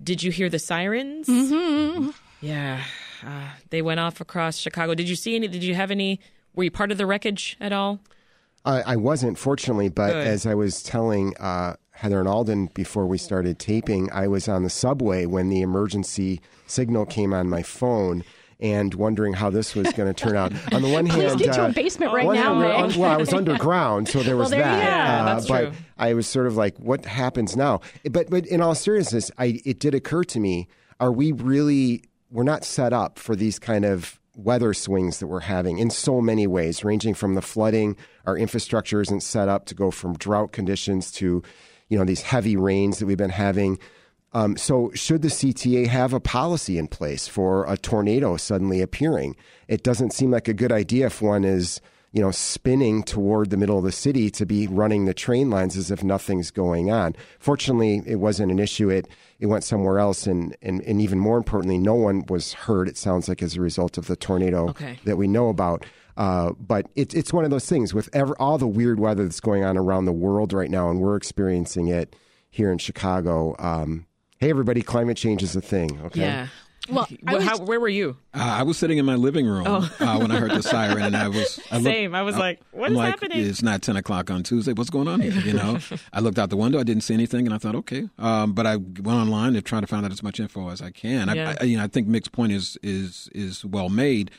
Did 0.02 0.22
you 0.22 0.30
hear 0.30 0.48
the 0.48 0.58
sirens? 0.58 1.28
Mm-hmm. 1.28 2.10
Yeah. 2.40 2.82
Uh, 3.24 3.48
they 3.68 3.82
went 3.82 4.00
off 4.00 4.20
across 4.20 4.56
Chicago. 4.56 4.94
Did 4.94 5.08
you 5.08 5.16
see 5.16 5.36
any? 5.36 5.46
Did 5.46 5.62
you 5.62 5.74
have 5.74 5.90
any? 5.90 6.20
Were 6.54 6.64
you 6.64 6.70
part 6.70 6.90
of 6.90 6.98
the 6.98 7.06
wreckage 7.06 7.56
at 7.60 7.72
all? 7.72 8.00
I 8.64 8.96
wasn't, 8.96 9.38
fortunately, 9.38 9.88
but 9.88 10.12
Good. 10.12 10.26
as 10.26 10.46
I 10.46 10.54
was 10.54 10.82
telling 10.82 11.36
uh, 11.38 11.76
Heather 11.92 12.18
and 12.20 12.28
Alden 12.28 12.66
before 12.74 13.06
we 13.06 13.18
started 13.18 13.58
taping, 13.58 14.10
I 14.12 14.28
was 14.28 14.48
on 14.48 14.62
the 14.62 14.70
subway 14.70 15.26
when 15.26 15.48
the 15.48 15.62
emergency 15.62 16.40
signal 16.66 17.06
came 17.06 17.32
on 17.32 17.48
my 17.48 17.62
phone 17.62 18.22
and 18.62 18.92
wondering 18.94 19.32
how 19.32 19.48
this 19.48 19.74
was 19.74 19.90
going 19.94 20.12
to 20.12 20.14
turn 20.14 20.36
out. 20.36 20.52
On 20.74 20.82
the 20.82 20.88
one 20.90 21.06
Please 21.06 21.30
hand, 21.30 21.38
get 21.40 21.54
to 21.54 21.64
uh, 21.64 21.68
a 21.68 21.72
basement 21.72 22.12
right 22.12 22.26
now, 22.26 22.60
hand, 22.60 22.92
Ray. 22.94 23.00
well, 23.00 23.10
I 23.10 23.16
was 23.16 23.32
underground, 23.32 24.06
so 24.06 24.22
there 24.22 24.36
was 24.36 24.50
Well, 24.50 24.60
there 24.60 24.68
that. 24.68 24.84
Yeah, 24.84 25.22
Uh, 25.22 25.34
that's 25.34 25.48
but 25.48 25.60
true. 25.62 25.72
I 25.96 26.12
was 26.12 26.26
sort 26.26 26.46
of 26.46 26.58
like, 26.58 26.76
what 26.76 27.06
happens 27.06 27.56
now? 27.56 27.80
But 28.10 28.28
but 28.28 28.44
in 28.44 28.60
all 28.60 28.74
seriousness, 28.74 29.30
I 29.38 29.62
it 29.64 29.78
did 29.78 29.94
occur 29.94 30.24
to 30.24 30.38
me: 30.38 30.68
Are 31.00 31.10
we 31.10 31.32
really? 31.32 32.04
We're 32.30 32.42
not 32.44 32.64
set 32.66 32.92
up 32.92 33.18
for 33.18 33.34
these 33.34 33.58
kind 33.58 33.86
of 33.86 34.19
weather 34.36 34.72
swings 34.74 35.18
that 35.18 35.26
we're 35.26 35.40
having 35.40 35.78
in 35.78 35.90
so 35.90 36.20
many 36.20 36.46
ways, 36.46 36.84
ranging 36.84 37.14
from 37.14 37.34
the 37.34 37.42
flooding. 37.42 37.96
Our 38.26 38.36
infrastructure 38.36 39.00
isn't 39.00 39.22
set 39.22 39.48
up 39.48 39.66
to 39.66 39.74
go 39.74 39.90
from 39.90 40.16
drought 40.16 40.52
conditions 40.52 41.10
to, 41.12 41.42
you 41.88 41.98
know, 41.98 42.04
these 42.04 42.22
heavy 42.22 42.56
rains 42.56 42.98
that 42.98 43.06
we've 43.06 43.16
been 43.16 43.30
having. 43.30 43.78
Um, 44.32 44.56
so, 44.56 44.92
should 44.94 45.22
the 45.22 45.28
CTA 45.28 45.88
have 45.88 46.12
a 46.12 46.20
policy 46.20 46.78
in 46.78 46.86
place 46.86 47.26
for 47.26 47.64
a 47.66 47.76
tornado 47.76 48.36
suddenly 48.36 48.80
appearing? 48.80 49.34
It 49.66 49.82
doesn't 49.82 50.12
seem 50.12 50.30
like 50.30 50.46
a 50.46 50.54
good 50.54 50.70
idea 50.70 51.06
if 51.06 51.20
one 51.20 51.44
is, 51.44 51.80
you 52.12 52.20
know, 52.20 52.30
spinning 52.32 53.02
toward 53.04 53.50
the 53.50 53.56
middle 53.56 53.78
of 53.78 53.84
the 53.84 53.92
city 53.92 54.30
to 54.30 54.44
be 54.44 54.66
running 54.66 55.04
the 55.04 55.14
train 55.14 55.48
lines 55.48 55.76
as 55.76 55.90
if 55.92 56.02
nothing's 56.02 56.50
going 56.50 56.90
on. 56.90 57.14
Fortunately, 57.38 58.02
it 58.04 58.16
wasn't 58.16 58.50
an 58.50 58.58
issue. 58.58 58.88
It 58.90 59.06
it 59.38 59.46
went 59.46 59.64
somewhere 59.64 59.98
else, 59.98 60.26
and 60.26 60.56
and, 60.60 60.80
and 60.82 61.00
even 61.00 61.18
more 61.18 61.36
importantly, 61.36 61.78
no 61.78 61.94
one 61.94 62.24
was 62.28 62.52
hurt. 62.52 62.88
It 62.88 62.96
sounds 62.96 63.28
like 63.28 63.42
as 63.42 63.56
a 63.56 63.60
result 63.60 63.96
of 63.96 64.06
the 64.08 64.16
tornado 64.16 64.68
Okay. 64.70 64.98
that 65.04 65.16
we 65.16 65.28
know 65.28 65.48
about. 65.48 65.84
Uh, 66.16 66.50
but 66.58 66.86
it's 66.96 67.14
it's 67.14 67.32
one 67.32 67.44
of 67.44 67.50
those 67.50 67.66
things 67.66 67.94
with 67.94 68.08
ever, 68.12 68.34
all 68.40 68.58
the 68.58 68.66
weird 68.66 68.98
weather 68.98 69.22
that's 69.22 69.40
going 69.40 69.64
on 69.64 69.78
around 69.78 70.04
the 70.04 70.12
world 70.12 70.52
right 70.52 70.70
now, 70.70 70.90
and 70.90 71.00
we're 71.00 71.16
experiencing 71.16 71.86
it 71.88 72.14
here 72.50 72.72
in 72.72 72.78
Chicago. 72.78 73.54
Um, 73.60 74.06
hey, 74.38 74.50
everybody, 74.50 74.82
climate 74.82 75.16
change 75.16 75.42
is 75.44 75.54
a 75.54 75.60
thing. 75.62 76.00
Okay. 76.06 76.20
Yeah. 76.22 76.48
Well, 76.90 77.06
Well, 77.22 77.36
was- 77.36 77.44
how, 77.44 77.58
where 77.58 77.80
were 77.80 77.88
you? 77.88 78.16
Uh, 78.34 78.38
I 78.38 78.62
was 78.62 78.78
sitting 78.78 78.98
in 78.98 79.04
my 79.04 79.16
living 79.16 79.46
room 79.46 79.66
uh, 79.66 80.18
when 80.18 80.30
I 80.30 80.36
heard 80.38 80.50
the 80.52 80.62
siren, 80.62 81.02
and 81.02 81.16
I 81.16 81.28
was 81.28 81.58
I 81.70 81.76
looked- 81.76 81.84
Same. 81.94 82.14
I 82.14 82.22
was 82.22 82.36
like, 82.36 82.60
what 82.72 82.86
I'm 82.86 82.92
is 82.92 82.98
like, 82.98 83.08
happening? 83.10 83.38
It's 83.44 83.62
not 83.62 83.82
ten 83.82 83.96
o'clock 83.96 84.30
on 84.30 84.42
Tuesday. 84.42 84.72
What's 84.72 84.90
going 84.90 85.08
on 85.08 85.20
here? 85.20 85.32
You 85.32 85.52
know, 85.54 85.78
I 86.12 86.20
looked 86.20 86.38
out 86.38 86.50
the 86.50 86.56
window. 86.56 86.78
I 86.78 86.84
didn't 86.84 87.02
see 87.02 87.14
anything, 87.14 87.46
and 87.46 87.54
I 87.54 87.58
thought, 87.58 87.74
okay. 87.76 88.08
Um, 88.18 88.52
but 88.52 88.66
I 88.66 88.76
went 88.76 89.06
online 89.08 89.54
to 89.54 89.62
try 89.62 89.80
to 89.80 89.86
find 89.86 90.04
out 90.04 90.12
as 90.12 90.22
much 90.22 90.38
info 90.40 90.68
as 90.70 90.80
I 90.80 90.90
can. 90.90 91.28
Yeah. 91.34 91.54
I, 91.60 91.62
I, 91.62 91.64
you 91.66 91.76
know, 91.76 91.84
I 91.84 91.88
think 91.88 92.06
Mick's 92.08 92.28
point 92.28 92.52
is 92.52 92.76
is 92.82 93.28
is 93.34 93.64
well 93.64 93.88
made. 93.88 94.30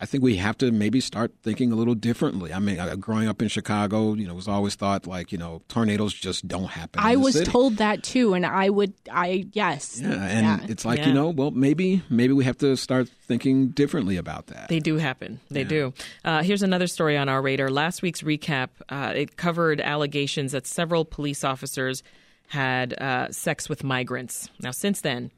I 0.00 0.06
think 0.06 0.24
we 0.24 0.36
have 0.36 0.56
to 0.58 0.70
maybe 0.72 1.00
start 1.00 1.32
thinking 1.42 1.72
a 1.72 1.76
little 1.76 1.94
differently. 1.94 2.52
I 2.52 2.58
mean, 2.58 2.78
uh, 2.80 2.94
growing 2.96 3.28
up 3.28 3.40
in 3.42 3.48
Chicago, 3.48 4.14
you 4.14 4.26
know, 4.26 4.32
it 4.32 4.36
was 4.36 4.48
always 4.48 4.74
thought 4.74 5.06
like 5.06 5.32
you 5.32 5.38
know 5.38 5.62
tornadoes 5.68 6.12
just 6.12 6.46
don't 6.48 6.68
happen. 6.70 7.00
in 7.00 7.06
I 7.06 7.14
the 7.14 7.20
was 7.20 7.34
city. 7.34 7.50
told 7.50 7.76
that 7.78 8.02
too, 8.02 8.34
and 8.34 8.44
I 8.46 8.70
would, 8.70 8.94
I 9.10 9.46
yes, 9.52 10.00
Yeah, 10.02 10.12
and 10.12 10.70
it's 10.70 10.84
like 10.84 10.98
Yeah. 11.00 11.08
you 11.08 11.14
know, 11.14 11.28
well, 11.30 11.50
maybe 11.50 12.02
maybe 12.08 12.32
we 12.32 12.44
have 12.44 12.58
to 12.58 12.76
start 12.76 13.08
thinking 13.26 13.68
differently 13.68 14.16
about 14.16 14.48
that. 14.48 14.68
They 14.68 14.80
do 14.80 14.96
happen. 14.96 15.40
They 15.50 15.64
do. 15.64 15.92
Uh, 16.24 16.42
here's 16.42 16.62
another 16.62 16.86
story 16.86 17.16
on 17.16 17.28
our 17.28 17.40
radar. 17.40 17.70
Last 17.70 18.02
week's 18.02 18.22
recap 18.22 18.68
uh, 18.88 19.12
it 19.14 19.36
covered 19.36 19.80
allegations 19.80 20.52
that 20.52 20.66
several 20.66 21.04
police 21.04 21.44
officers 21.44 22.02
had 22.48 22.92
uh, 23.00 23.30
sex 23.32 23.68
with 23.68 23.82
migrants. 23.82 24.48
Now, 24.60 24.70
since 24.70 25.00
then, 25.00 25.30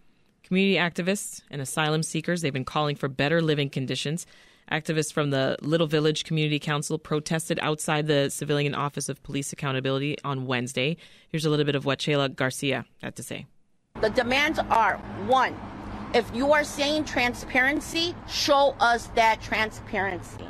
community 0.46 0.76
activists 0.76 1.42
and 1.50 1.60
asylum 1.60 2.02
seekers 2.02 2.40
they've 2.40 2.52
been 2.52 2.64
calling 2.64 2.96
for 2.96 3.08
better 3.08 3.42
living 3.42 3.68
conditions. 3.68 4.26
Activists 4.70 5.12
from 5.12 5.30
the 5.30 5.56
Little 5.60 5.86
Village 5.86 6.24
Community 6.24 6.58
Council 6.58 6.98
protested 6.98 7.58
outside 7.62 8.06
the 8.06 8.30
Civilian 8.30 8.74
Office 8.74 9.08
of 9.08 9.22
Police 9.22 9.52
Accountability 9.52 10.16
on 10.24 10.46
Wednesday. 10.46 10.96
Here's 11.28 11.44
a 11.44 11.50
little 11.50 11.64
bit 11.64 11.76
of 11.76 11.84
what 11.84 12.00
Sheila 12.00 12.28
Garcia 12.28 12.84
had 13.02 13.14
to 13.16 13.22
say. 13.22 13.46
The 14.00 14.10
demands 14.10 14.58
are 14.58 14.96
one, 15.26 15.56
if 16.14 16.30
you 16.34 16.52
are 16.52 16.64
saying 16.64 17.04
transparency, 17.04 18.14
show 18.28 18.74
us 18.80 19.08
that 19.16 19.42
transparency. 19.42 20.46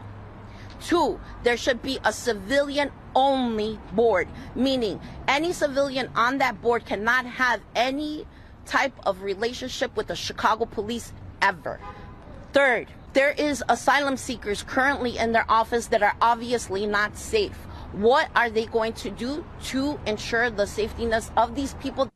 Two, 0.80 1.18
there 1.42 1.56
should 1.56 1.82
be 1.82 1.98
a 2.04 2.12
civilian 2.12 2.92
only 3.14 3.78
board, 3.92 4.28
meaning 4.54 5.00
any 5.26 5.52
civilian 5.52 6.10
on 6.14 6.38
that 6.38 6.60
board 6.60 6.84
cannot 6.84 7.26
have 7.26 7.60
any 7.74 8.26
type 8.66 8.94
of 9.06 9.22
relationship 9.22 9.96
with 9.96 10.08
the 10.08 10.16
Chicago 10.16 10.64
police 10.64 11.12
ever. 11.40 11.80
Third, 12.52 12.88
there 13.12 13.30
is 13.30 13.62
asylum 13.68 14.16
seekers 14.16 14.62
currently 14.62 15.16
in 15.18 15.32
their 15.32 15.50
office 15.50 15.86
that 15.86 16.02
are 16.02 16.16
obviously 16.20 16.86
not 16.86 17.16
safe. 17.16 17.56
What 17.92 18.28
are 18.34 18.50
they 18.50 18.66
going 18.66 18.92
to 18.94 19.10
do 19.10 19.44
to 19.66 19.98
ensure 20.06 20.50
the 20.50 20.64
safetyness 20.64 21.30
of 21.36 21.54
these 21.54 21.74
people? 21.74 22.10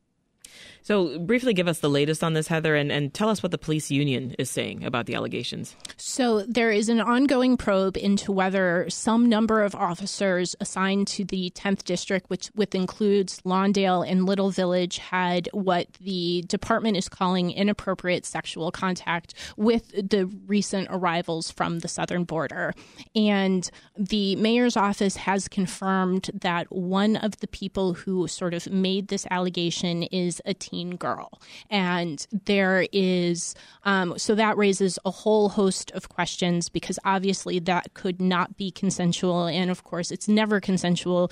So, 0.83 1.19
briefly 1.19 1.53
give 1.53 1.67
us 1.67 1.79
the 1.79 1.89
latest 1.89 2.23
on 2.23 2.33
this, 2.33 2.47
Heather, 2.47 2.75
and, 2.75 2.91
and 2.91 3.13
tell 3.13 3.29
us 3.29 3.43
what 3.43 3.51
the 3.51 3.57
police 3.59 3.91
union 3.91 4.33
is 4.39 4.49
saying 4.49 4.83
about 4.83 5.05
the 5.05 5.13
allegations. 5.13 5.75
So, 5.97 6.41
there 6.41 6.71
is 6.71 6.89
an 6.89 6.99
ongoing 6.99 7.55
probe 7.55 7.97
into 7.97 8.31
whether 8.31 8.89
some 8.89 9.29
number 9.29 9.61
of 9.61 9.75
officers 9.75 10.55
assigned 10.59 11.07
to 11.09 11.23
the 11.23 11.51
10th 11.55 11.83
district, 11.83 12.29
which, 12.31 12.47
which 12.55 12.73
includes 12.73 13.41
Lawndale 13.41 14.09
and 14.09 14.25
Little 14.25 14.49
Village, 14.49 14.97
had 14.97 15.49
what 15.53 15.87
the 16.01 16.43
department 16.47 16.97
is 16.97 17.07
calling 17.07 17.51
inappropriate 17.51 18.25
sexual 18.25 18.71
contact 18.71 19.35
with 19.57 19.91
the 19.91 20.25
recent 20.47 20.87
arrivals 20.89 21.51
from 21.51 21.79
the 21.79 21.87
southern 21.87 22.23
border. 22.23 22.73
And 23.15 23.69
the 23.95 24.35
mayor's 24.37 24.75
office 24.75 25.15
has 25.15 25.47
confirmed 25.47 26.31
that 26.33 26.71
one 26.71 27.17
of 27.17 27.37
the 27.37 27.47
people 27.47 27.93
who 27.93 28.27
sort 28.27 28.55
of 28.55 28.67
made 28.71 29.09
this 29.09 29.27
allegation 29.29 30.03
is 30.03 30.41
a 30.45 30.55
teen 30.55 30.70
girl. 30.71 31.41
And 31.69 32.25
there 32.45 32.87
is, 32.91 33.55
um, 33.83 34.17
so 34.17 34.35
that 34.35 34.57
raises 34.57 34.97
a 35.05 35.11
whole 35.11 35.49
host 35.49 35.91
of 35.91 36.09
questions 36.09 36.69
because 36.69 36.97
obviously 37.05 37.59
that 37.59 37.93
could 37.93 38.21
not 38.21 38.57
be 38.57 38.71
consensual. 38.71 39.45
And 39.47 39.69
of 39.69 39.83
course, 39.83 40.11
it's 40.11 40.27
never 40.27 40.59
consensual 40.59 41.31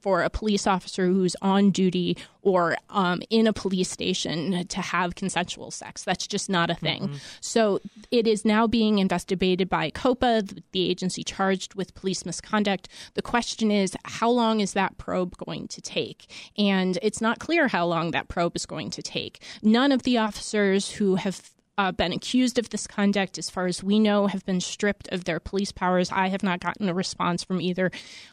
for 0.00 0.22
a 0.22 0.30
police 0.30 0.66
officer 0.66 1.06
who's 1.06 1.36
on 1.42 1.70
duty 1.70 2.16
or 2.42 2.76
um, 2.90 3.22
in 3.28 3.48
a 3.48 3.52
police 3.52 3.90
station 3.90 4.66
to 4.68 4.80
have 4.80 5.16
consensual 5.16 5.70
sex. 5.72 6.04
That's 6.04 6.26
just 6.28 6.48
not 6.48 6.70
a 6.70 6.74
thing. 6.74 7.02
Mm-hmm. 7.02 7.16
So 7.40 7.80
it 8.12 8.26
is 8.26 8.44
now 8.44 8.68
being 8.68 9.00
investigated 9.00 9.68
by 9.68 9.90
COPA, 9.90 10.44
the 10.70 10.88
agency 10.88 11.24
charged 11.24 11.74
with 11.74 11.94
police 11.94 12.24
misconduct. 12.24 12.88
The 13.14 13.22
question 13.22 13.72
is, 13.72 13.96
how 14.04 14.30
long 14.30 14.60
is 14.60 14.74
that 14.74 14.96
probe 14.96 15.36
going 15.38 15.66
to 15.68 15.80
take? 15.80 16.30
And 16.56 16.98
it's 17.02 17.20
not 17.20 17.40
clear 17.40 17.66
how 17.66 17.86
long 17.86 18.12
that 18.12 18.28
probe 18.28 18.54
is 18.54 18.65
going 18.66 18.90
to 18.90 19.02
take. 19.02 19.40
None 19.62 19.92
of 19.92 20.02
the 20.02 20.18
officers 20.18 20.92
who 20.92 21.16
have 21.16 21.50
uh, 21.78 21.92
been 21.92 22.12
accused 22.12 22.58
of 22.58 22.70
this 22.70 22.86
conduct, 22.86 23.38
as 23.38 23.50
far 23.50 23.66
as 23.66 23.82
we 23.82 23.98
know, 23.98 24.26
have 24.26 24.44
been 24.46 24.60
stripped 24.60 25.08
of 25.12 25.24
their 25.24 25.40
police 25.40 25.72
powers. 25.72 26.10
I 26.10 26.28
have 26.28 26.42
not 26.42 26.60
gotten 26.60 26.88
a 26.88 26.94
response 26.94 27.44
from 27.44 27.60
either 27.60 27.90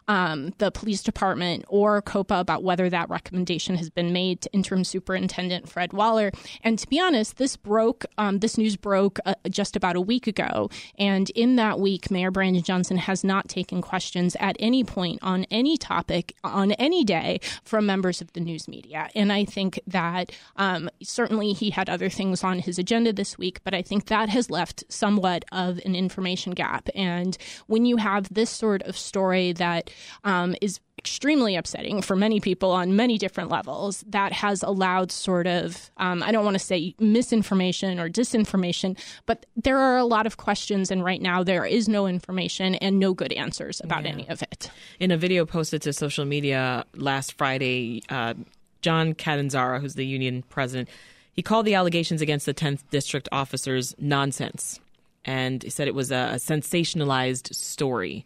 um, 0.07 0.53
the 0.57 0.71
police 0.71 1.03
department 1.03 1.65
or 1.67 2.01
COPA 2.01 2.35
about 2.35 2.63
whether 2.63 2.89
that 2.89 3.09
recommendation 3.09 3.75
has 3.75 3.89
been 3.89 4.13
made 4.13 4.41
to 4.41 4.53
interim 4.53 4.83
superintendent 4.83 5.67
Fred 5.67 5.93
Waller. 5.93 6.31
And 6.63 6.79
to 6.79 6.87
be 6.87 6.99
honest, 6.99 7.37
this 7.37 7.57
broke, 7.57 8.05
um, 8.17 8.39
this 8.39 8.57
news 8.57 8.77
broke 8.77 9.19
uh, 9.25 9.35
just 9.49 9.75
about 9.75 9.95
a 9.95 10.01
week 10.01 10.27
ago. 10.27 10.69
And 10.97 11.29
in 11.31 11.55
that 11.57 11.79
week, 11.79 12.09
Mayor 12.11 12.31
Brandon 12.31 12.63
Johnson 12.63 12.97
has 12.97 13.23
not 13.23 13.49
taken 13.49 13.81
questions 13.81 14.37
at 14.39 14.55
any 14.59 14.83
point 14.83 15.19
on 15.21 15.45
any 15.51 15.77
topic 15.77 16.35
on 16.43 16.71
any 16.73 17.03
day 17.03 17.39
from 17.63 17.85
members 17.85 18.21
of 18.21 18.31
the 18.33 18.39
news 18.39 18.67
media. 18.67 19.09
And 19.15 19.31
I 19.31 19.45
think 19.45 19.79
that 19.87 20.31
um, 20.55 20.89
certainly 21.01 21.53
he 21.53 21.71
had 21.71 21.89
other 21.89 22.09
things 22.09 22.43
on 22.43 22.59
his 22.59 22.79
agenda 22.79 23.11
this 23.11 23.32
week, 23.37 23.59
but 23.63 23.73
I 23.73 23.81
think 23.81 24.05
that 24.07 24.29
has 24.29 24.49
left 24.49 24.83
somewhat 24.89 25.45
of 25.51 25.79
an 25.85 25.95
information 25.95 26.53
gap. 26.53 26.89
And 26.95 27.37
when 27.67 27.85
you 27.85 27.97
have 27.97 28.33
this 28.33 28.49
sort 28.49 28.81
of 28.83 28.97
story 28.97 29.53
that 29.53 29.89
um, 30.23 30.55
is 30.61 30.79
extremely 30.97 31.55
upsetting 31.55 32.01
for 32.01 32.15
many 32.15 32.39
people 32.39 32.71
on 32.71 32.95
many 32.95 33.17
different 33.17 33.49
levels, 33.49 34.03
that 34.07 34.31
has 34.31 34.63
allowed 34.63 35.11
sort 35.11 35.47
of, 35.47 35.91
um, 35.97 36.23
I 36.23 36.31
don't 36.31 36.45
want 36.45 36.55
to 36.55 36.63
say 36.63 36.95
misinformation 36.99 37.99
or 37.99 38.09
disinformation, 38.09 38.97
but 39.25 39.45
there 39.55 39.77
are 39.77 39.97
a 39.97 40.05
lot 40.05 40.25
of 40.25 40.37
questions. 40.37 40.91
And 40.91 41.03
right 41.03 41.21
now, 41.21 41.43
there 41.43 41.65
is 41.65 41.89
no 41.89 42.07
information 42.07 42.75
and 42.75 42.99
no 42.99 43.13
good 43.13 43.33
answers 43.33 43.81
about 43.83 44.03
yeah. 44.03 44.11
any 44.11 44.29
of 44.29 44.41
it. 44.43 44.71
In 44.99 45.11
a 45.11 45.17
video 45.17 45.45
posted 45.45 45.81
to 45.81 45.93
social 45.93 46.25
media 46.25 46.85
last 46.95 47.33
Friday, 47.33 48.03
uh, 48.09 48.35
John 48.81 49.13
Catanzara, 49.13 49.81
who's 49.81 49.95
the 49.95 50.05
union 50.05 50.43
president, 50.49 50.89
he 51.33 51.41
called 51.41 51.65
the 51.65 51.75
allegations 51.75 52.21
against 52.21 52.45
the 52.45 52.53
10th 52.53 52.81
district 52.89 53.27
officers 53.31 53.93
nonsense 53.97 54.79
and 55.25 55.63
he 55.63 55.69
said 55.69 55.87
it 55.87 55.95
was 55.95 56.11
a, 56.11 56.35
sensationalized 56.35 57.53
story. 57.53 58.25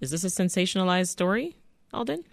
Is 0.00 0.10
this 0.10 0.24
a 0.24 0.28
sensationalized 0.28 1.08
story, 1.08 1.56
Alden? 1.92 2.24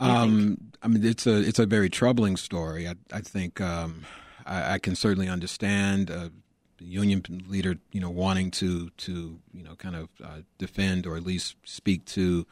Um, 0.00 0.58
I 0.82 0.88
mean, 0.88 1.04
it's 1.04 1.26
a 1.26 1.36
it's 1.36 1.58
a 1.58 1.66
very 1.66 1.88
troubling 1.88 2.36
story. 2.36 2.86
I, 2.88 2.94
I 3.12 3.20
think 3.20 3.60
um, 3.60 4.04
I, 4.44 4.74
I, 4.74 4.78
can 4.78 4.96
certainly 4.96 5.28
understand 5.28 6.10
a 6.10 6.30
union 6.78 7.22
leader, 7.48 7.76
you 7.92 8.00
know, 8.00 8.10
wanting 8.10 8.50
to 8.52 8.90
to 8.90 9.38
you 9.52 9.62
know 9.62 9.76
kind 9.76 9.96
of 9.96 10.08
uh, 10.22 10.40
defend 10.58 11.06
or 11.06 11.16
at 11.16 11.22
least 11.22 11.56
speak 11.64 12.04
to 12.06 12.44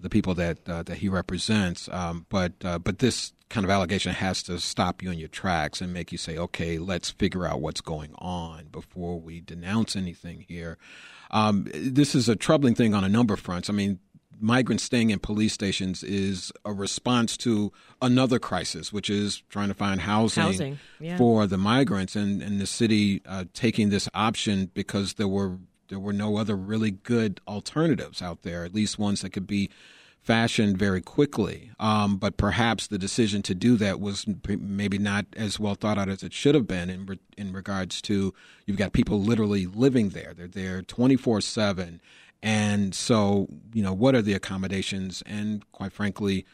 the 0.00 0.08
people 0.08 0.34
that 0.34 0.58
uh, 0.68 0.82
that 0.84 0.98
he 0.98 1.08
represents. 1.08 1.88
Um, 1.90 2.26
but 2.28 2.52
uh, 2.64 2.78
but 2.78 2.98
this 2.98 3.32
kind 3.48 3.64
of 3.64 3.70
allegation 3.70 4.12
has 4.12 4.42
to 4.42 4.60
stop 4.60 5.02
you 5.02 5.10
in 5.10 5.18
your 5.18 5.28
tracks 5.28 5.80
and 5.80 5.92
make 5.92 6.12
you 6.12 6.18
say, 6.18 6.36
okay, 6.36 6.78
let's 6.78 7.10
figure 7.10 7.46
out 7.46 7.60
what's 7.60 7.80
going 7.80 8.14
on 8.18 8.66
before 8.66 9.18
we 9.18 9.40
denounce 9.40 9.96
anything 9.96 10.44
here. 10.46 10.76
Um, 11.30 11.66
this 11.74 12.14
is 12.14 12.28
a 12.28 12.36
troubling 12.36 12.74
thing 12.74 12.94
on 12.94 13.04
a 13.04 13.08
number 13.08 13.34
of 13.34 13.40
fronts. 13.40 13.70
I 13.70 13.72
mean, 13.72 14.00
migrants 14.40 14.84
staying 14.84 15.10
in 15.10 15.18
police 15.18 15.52
stations 15.52 16.02
is 16.02 16.52
a 16.64 16.72
response 16.72 17.36
to 17.38 17.72
another 18.00 18.38
crisis, 18.38 18.92
which 18.92 19.10
is 19.10 19.42
trying 19.48 19.68
to 19.68 19.74
find 19.74 20.00
housing, 20.00 20.42
housing. 20.42 20.78
Yeah. 21.00 21.16
for 21.16 21.46
the 21.46 21.58
migrants, 21.58 22.16
and, 22.16 22.42
and 22.42 22.60
the 22.60 22.66
city 22.66 23.22
uh, 23.26 23.44
taking 23.52 23.90
this 23.90 24.08
option 24.14 24.70
because 24.74 25.14
there 25.14 25.28
were 25.28 25.58
there 25.88 25.98
were 25.98 26.12
no 26.12 26.36
other 26.36 26.56
really 26.56 26.90
good 26.90 27.40
alternatives 27.48 28.22
out 28.22 28.42
there, 28.42 28.64
at 28.64 28.74
least 28.74 28.98
ones 28.98 29.22
that 29.22 29.30
could 29.30 29.46
be 29.46 29.70
fashioned 30.20 30.76
very 30.76 31.00
quickly. 31.00 31.70
Um, 31.80 32.18
but 32.18 32.36
perhaps 32.36 32.86
the 32.86 32.98
decision 32.98 33.42
to 33.42 33.54
do 33.54 33.76
that 33.76 34.00
was 34.00 34.26
maybe 34.46 34.98
not 34.98 35.26
as 35.36 35.58
well 35.58 35.74
thought 35.74 35.98
out 35.98 36.08
as 36.08 36.22
it 36.22 36.32
should 36.32 36.54
have 36.54 36.66
been 36.66 36.90
in 36.90 37.06
re- 37.06 37.18
in 37.36 37.52
regards 37.52 38.02
to 38.02 38.34
you've 38.66 38.76
got 38.76 38.92
people 38.92 39.22
literally 39.22 39.66
living 39.66 40.10
there. 40.10 40.34
They're 40.36 40.46
there 40.46 40.82
24 40.82 41.40
7. 41.40 42.00
And 42.42 42.94
so, 42.94 43.48
you 43.72 43.82
know, 43.82 43.92
what 43.92 44.14
are 44.14 44.22
the 44.22 44.34
accommodations 44.34 45.22
and 45.24 45.64
quite 45.72 45.92
frankly, 45.92 46.44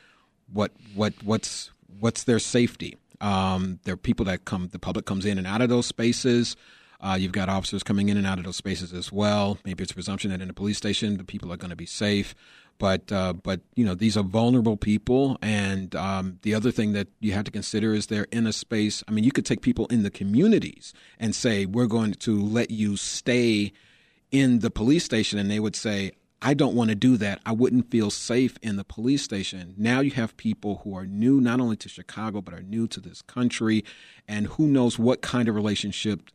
what 0.53 0.70
what 0.94 1.14
what's 1.25 1.70
what's 1.99 2.25
their 2.25 2.38
safety? 2.38 2.97
Um, 3.20 3.81
there 3.85 3.94
are 3.94 3.97
people 3.97 4.25
that 4.27 4.44
come, 4.44 4.68
the 4.68 4.79
public 4.79 5.07
comes 5.07 5.25
in 5.25 5.38
and 5.38 5.47
out 5.47 5.62
of 5.62 5.68
those 5.68 5.87
spaces. 5.87 6.57
Uh, 7.00 7.16
you've 7.18 7.33
got 7.33 7.48
officers 7.48 7.83
coming 7.83 8.09
in 8.09 8.16
and 8.16 8.26
out 8.26 8.38
of 8.38 8.44
those 8.44 8.57
spaces 8.57 8.92
as 8.92 9.12
well. 9.12 9.59
Maybe 9.64 9.83
it's 9.83 9.92
a 9.92 9.94
presumption 9.94 10.30
that 10.30 10.40
in 10.40 10.50
a 10.50 10.54
police 10.54 10.76
station, 10.78 11.16
the 11.16 11.24
people 11.24 11.52
are 11.52 11.57
going 11.57 11.70
to 11.70 11.76
be 11.76 11.87
safe. 11.87 12.35
But 12.78 13.12
uh, 13.12 13.35
but 13.35 13.61
you 13.76 13.85
know 13.85 13.94
these 13.94 14.16
are 14.16 14.24
vulnerable 14.24 14.76
people, 14.76 15.38
and 15.40 15.94
um, 15.94 16.40
the 16.42 16.54
other 16.54 16.72
thing 16.72 16.92
that 16.94 17.07
you 17.20 17.33
have 17.33 17.44
to 17.44 17.52
consider 17.52 17.94
is 17.94 18.07
they're 18.07 18.26
in 18.33 18.48
a 18.48 18.52
space. 18.52 19.04
I 19.07 19.12
mean, 19.12 19.22
you 19.22 19.30
could 19.30 19.46
take 19.46 19.62
people 19.62 19.87
in 19.87 20.02
the 20.02 20.11
communities 20.11 20.92
and 21.20 21.37
say 21.37 21.66
we're 21.66 21.87
going 21.87 22.14
to 22.14 22.42
let 22.42 22.72
you 22.72 22.96
stay 22.96 23.72
in 24.33 24.59
the 24.59 24.70
police 24.70 25.04
station, 25.04 25.38
and 25.38 25.48
they 25.48 25.61
would 25.61 25.76
say, 25.76 26.12
I 26.42 26.52
don't 26.52 26.74
want 26.74 26.90
to 26.90 26.96
do 26.96 27.16
that. 27.18 27.40
I 27.46 27.52
wouldn't 27.52 27.90
feel 27.90 28.11
safe 28.11 28.59
in 28.61 28.74
the 28.76 28.85
police 28.85 29.22
station. 29.22 29.74
Now 29.78 30.00
you 30.00 30.11
have 30.11 30.37
people 30.37 30.80
who 30.83 30.96
are 30.96 31.07
new 31.07 31.40
not 31.40 31.61
only 31.61 31.76
to 31.76 31.88
Chicago, 31.88 32.40
but 32.40 32.52
are 32.52 32.62
new 32.62 32.88
to 32.88 33.00
this 33.00 33.22
country, 33.22 33.85
and 34.26 34.48
who 34.48 34.66
knows 34.66 34.98
what 34.98 35.22
kind 35.22 35.48
of 35.48 35.54
relationship 35.54 36.30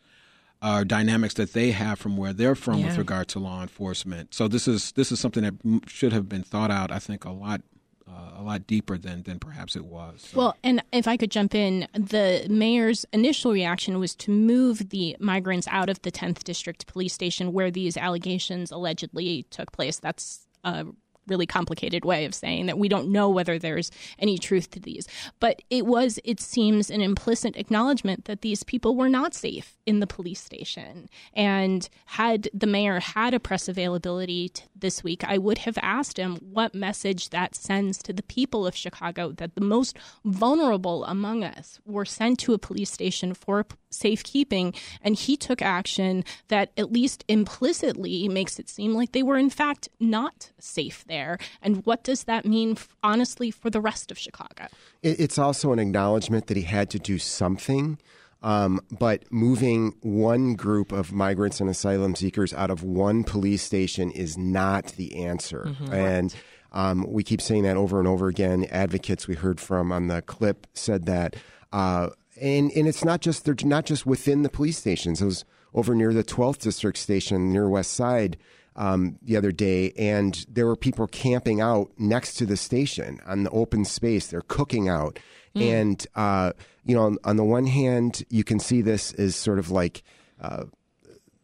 uh, 0.62 0.84
dynamics 0.84 1.34
that 1.36 1.54
they 1.54 1.72
have 1.72 2.00
from 2.00 2.17
where 2.17 2.34
they're 2.34 2.56
from 2.56 2.80
yeah. 2.80 2.88
with 2.88 2.98
regard 2.98 3.28
to 3.30 3.39
law 3.39 3.62
enforcement. 3.62 4.34
So 4.34 4.48
this 4.48 4.67
is 4.67 4.91
this 4.93 5.12
is 5.12 5.19
something 5.19 5.43
that 5.43 5.89
should 5.89 6.13
have 6.13 6.28
been 6.28 6.43
thought 6.43 6.72
out. 6.72 6.91
I 6.91 7.00
think 7.00 7.26
a 7.26 7.32
lot. 7.32 7.62
Uh, 8.08 8.39
a 8.39 8.41
lot 8.41 8.65
deeper 8.65 8.98
than, 8.98 9.22
than 9.22 9.38
perhaps 9.38 9.76
it 9.76 9.86
was. 9.86 10.30
So. 10.32 10.38
Well, 10.38 10.58
and 10.63 10.82
if 10.91 11.08
I 11.08 11.15
could 11.15 11.30
jump 11.30 11.54
in, 11.54 11.88
the 11.93 12.43
mayor's 12.50 13.06
initial 13.13 13.52
reaction 13.52 14.00
was 14.00 14.15
to 14.15 14.32
move 14.32 14.89
the 14.89 15.15
migrants 15.19 15.67
out 15.69 15.89
of 15.89 16.02
the 16.02 16.12
10th 16.12 16.43
District 16.43 16.88
Police 16.88 17.13
Station 17.13 17.54
where 17.54 17.69
these 17.69 17.98
allegations 17.98 18.72
allegedly 18.72 19.45
took 19.52 19.72
place. 19.72 20.00
That's 20.00 20.48
a 20.63 20.88
really 21.30 21.46
complicated 21.46 22.04
way 22.04 22.26
of 22.26 22.34
saying 22.34 22.65
that 22.65 22.78
we 22.78 22.89
don't 22.89 23.10
know 23.10 23.30
whether 23.30 23.58
there's 23.58 23.92
any 24.18 24.38
truth 24.38 24.70
to 24.72 24.80
these. 24.80 25.08
But 25.39 25.62
it 25.70 25.86
was, 25.86 26.20
it 26.24 26.39
seems, 26.39 26.89
an 26.89 27.02
implicit 27.02 27.56
acknowledgement 27.56 28.26
that 28.26 28.42
these 28.42 28.63
people 28.63 28.96
were 28.96 29.10
not 29.10 29.34
safe 29.34 29.78
in 29.86 30.00
the 30.00 30.08
police 30.08 30.42
station. 30.42 31.10
And 31.34 31.88
had 32.06 32.50
the 32.54 32.68
mayor 32.68 33.00
had 33.00 33.34
a 33.34 33.39
press 33.39 33.68
availability 33.68 34.50
t- 34.50 34.63
this 34.76 35.04
week, 35.04 35.24
I 35.24 35.38
would 35.38 35.60
have 35.60 35.78
asked 35.82 36.18
him 36.18 36.38
what 36.38 36.76
message 36.76 37.30
that 37.30 37.56
sends 37.56 37.98
to 38.04 38.13
the 38.13 38.24
people 38.24 38.65
of 38.65 38.76
Chicago 38.76 39.32
that 39.34 39.56
the 39.56 39.62
most 39.62 39.98
vulnerable 40.26 41.06
among 41.06 41.44
us 41.44 41.80
were 41.86 42.06
sent 42.06 42.39
to 42.39 42.54
a 42.54 42.60
police 42.60 42.92
station 42.92 43.34
for 43.34 43.65
safekeeping. 43.89 44.73
And 45.02 45.15
he 45.15 45.38
took 45.38 45.62
action 45.62 46.23
that 46.47 46.71
at 46.78 46.91
least 46.91 47.23
implicitly 47.28 48.28
makes 48.28 48.60
it 48.60 48.69
seem 48.69 48.93
like 48.93 49.12
they 49.12 49.23
were, 49.23 49.38
in 49.38 49.49
fact, 49.49 49.89
not 49.99 50.52
safe 50.60 51.04
there. 51.08 51.38
And 51.62 51.86
what 51.86 52.04
does 52.04 52.25
that 52.25 52.45
mean, 52.45 52.78
honestly, 53.04 53.52
for 53.52 53.69
the 53.69 53.82
rest 53.82 54.12
of 54.12 54.17
Chicago? 54.17 54.67
It's 55.02 55.38
also 55.38 55.71
an 55.73 55.80
acknowledgement 55.80 56.47
that 56.47 56.58
he 56.58 56.63
had 56.63 56.89
to 56.91 56.99
do 56.99 57.17
something. 57.17 57.97
Um, 58.41 58.80
but 58.97 59.23
moving 59.32 59.95
one 60.02 60.56
group 60.56 60.91
of 60.91 61.12
migrants 61.12 61.60
and 61.60 61.69
asylum 61.69 62.15
seekers 62.15 62.54
out 62.54 62.71
of 62.71 62.84
one 62.84 63.23
police 63.23 63.63
station 63.63 64.12
is 64.12 64.38
not 64.38 64.93
the 64.93 65.25
answer. 65.25 65.65
Mm-hmm. 65.67 65.93
And 65.93 66.36
um, 66.71 67.06
we 67.10 67.23
keep 67.23 67.41
saying 67.41 67.63
that 67.63 67.75
over 67.75 67.99
and 67.99 68.08
over 68.08 68.28
again. 68.28 68.65
Advocates 68.71 69.28
we 69.28 69.36
heard 69.36 69.60
from 69.60 69.91
on 69.91 70.08
the 70.08 70.21
clip 70.21 70.67
said 70.73 71.06
that. 71.06 71.36
Uh, 71.71 72.10
and, 72.41 72.71
and 72.71 72.88
it's 72.88 73.04
not 73.04 73.21
just 73.21 73.45
they're 73.45 73.56
not 73.63 73.86
just 73.86 74.06
within 74.06 74.43
the 74.43 74.49
police 74.49 74.78
stations. 74.78 75.21
It 75.21 75.25
was 75.25 75.46
over 75.73 75.94
near 75.94 76.13
the 76.13 76.23
12th 76.23 76.60
district 76.60 76.98
station 76.98 77.52
near 77.52 77.69
West 77.69 77.94
Side 77.94 78.37
um, 78.75 79.17
the 79.21 79.35
other 79.35 79.52
day, 79.52 79.92
and 79.98 80.46
there 80.48 80.65
were 80.65 80.75
people 80.75 81.08
camping 81.08 81.62
out 81.62 81.92
next 81.98 82.35
to 82.35 82.46
the 82.46 82.58
station 82.58 83.19
on 83.25 83.44
the 83.44 83.50
open 83.50 83.85
space. 83.85 84.27
They're 84.27 84.42
cooking 84.42 84.87
out, 84.87 85.19
mm. 85.56 85.62
and 85.62 86.08
uh, 86.15 86.54
you 86.85 86.96
know, 86.96 87.04
on, 87.04 87.17
on, 87.23 87.35
the 87.35 87.44
one 87.44 87.67
hand, 87.67 88.23
you 88.29 88.44
can 88.44 88.60
see 88.60 88.81
this 88.81 89.13
as 89.13 89.35
sort 89.35 89.60
of 89.60 89.69
like. 89.69 90.04
Uh, 90.42 90.65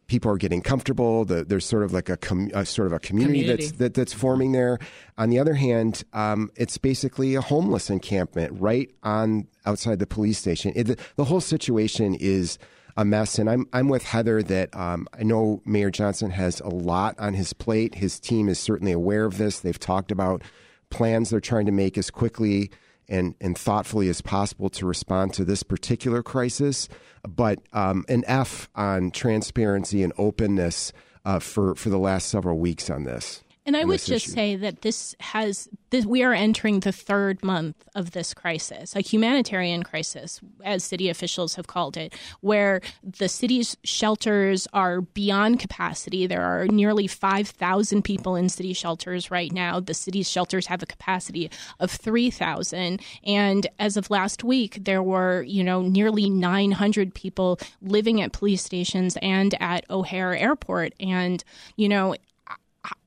people 0.07 0.31
are 0.31 0.37
getting 0.37 0.61
comfortable. 0.61 1.25
The, 1.25 1.43
there's 1.43 1.65
sort 1.65 1.83
of 1.83 1.93
like 1.93 2.09
a, 2.09 2.17
com, 2.17 2.51
a, 2.53 2.65
sort 2.65 2.87
of 2.87 2.93
a 2.93 2.99
community, 2.99 3.41
community, 3.41 3.65
that's 3.65 3.77
that, 3.79 3.93
that's 3.93 4.13
forming 4.13 4.51
there. 4.51 4.79
On 5.17 5.29
the 5.29 5.39
other 5.39 5.55
hand, 5.55 6.03
um, 6.13 6.51
it's 6.55 6.77
basically 6.77 7.35
a 7.35 7.41
homeless 7.41 7.89
encampment 7.89 8.59
right 8.59 8.89
on 9.03 9.47
outside 9.65 9.99
the 9.99 10.07
police 10.07 10.37
station. 10.37 10.73
It, 10.75 10.83
the, 10.83 10.97
the, 11.15 11.25
whole 11.25 11.41
situation 11.41 12.15
is 12.15 12.57
a 12.97 13.05
mess. 13.05 13.39
And 13.39 13.49
I'm 13.49 13.67
I'm 13.73 13.89
with 13.89 14.03
Heather 14.03 14.41
that 14.43 14.75
um, 14.75 15.07
I 15.17 15.23
know 15.23 15.61
Mayor 15.65 15.91
Johnson 15.91 16.31
has 16.31 16.59
a 16.61 16.69
lot 16.69 17.15
on 17.19 17.33
his 17.33 17.53
plate. 17.53 17.95
His 17.95 18.19
team 18.19 18.49
is 18.49 18.59
certainly 18.59 18.91
aware 18.91 19.25
of 19.25 19.37
this. 19.37 19.59
They've 19.59 19.79
talked 19.79 20.11
about 20.11 20.43
plans 20.89 21.29
they're 21.29 21.39
trying 21.39 21.65
to 21.65 21.71
make 21.71 21.97
as 21.97 22.09
quickly 22.09 22.71
and, 23.07 23.35
and 23.39 23.57
thoughtfully 23.57 24.09
as 24.09 24.21
possible 24.21 24.69
to 24.69 24.85
respond 24.85 25.33
to 25.33 25.45
this 25.45 25.63
particular 25.63 26.23
crisis. 26.23 26.89
But 27.27 27.59
um, 27.73 28.05
an 28.09 28.23
F 28.27 28.69
on 28.75 29.11
transparency 29.11 30.03
and 30.03 30.13
openness 30.17 30.91
uh, 31.25 31.39
for 31.39 31.75
for 31.75 31.89
the 31.89 31.97
last 31.97 32.29
several 32.29 32.59
weeks 32.59 32.89
on 32.89 33.03
this. 33.03 33.43
And 33.65 33.75
I 33.75 33.83
would 33.83 33.99
just 33.99 34.27
issue. 34.27 34.31
say 34.31 34.55
that 34.57 34.81
this 34.83 35.15
has 35.19 35.67
this, 35.89 36.05
we 36.05 36.23
are 36.23 36.33
entering 36.33 36.81
the 36.81 36.91
third 36.91 37.43
month 37.43 37.87
of 37.95 38.11
this 38.11 38.33
crisis, 38.33 38.95
a 38.95 39.01
humanitarian 39.01 39.81
crisis, 39.81 40.39
as 40.63 40.83
city 40.83 41.09
officials 41.09 41.55
have 41.55 41.65
called 41.65 41.97
it, 41.97 42.13
where 42.41 42.81
the 43.01 43.29
city's 43.29 43.75
shelters 43.83 44.67
are 44.73 45.01
beyond 45.01 45.59
capacity. 45.59 46.27
There 46.27 46.43
are 46.43 46.67
nearly 46.67 47.07
5,000 47.07 48.03
people 48.03 48.35
in 48.35 48.49
city 48.49 48.73
shelters 48.73 49.31
right 49.31 49.51
now. 49.51 49.79
The 49.79 49.93
city's 49.93 50.29
shelters 50.29 50.67
have 50.67 50.83
a 50.83 50.87
capacity 50.87 51.49
of 51.79 51.89
3,000. 51.89 53.01
And 53.23 53.67
as 53.79 53.97
of 53.97 54.11
last 54.11 54.43
week, 54.43 54.79
there 54.81 55.01
were, 55.01 55.43
you 55.43 55.63
know, 55.63 55.81
nearly 55.81 56.29
900 56.29 57.15
people 57.15 57.59
living 57.81 58.21
at 58.21 58.33
police 58.33 58.63
stations 58.63 59.17
and 59.21 59.55
at 59.59 59.89
O'Hare 59.89 60.35
Airport. 60.35 60.93
And, 60.99 61.43
you 61.77 61.89
know, 61.89 62.15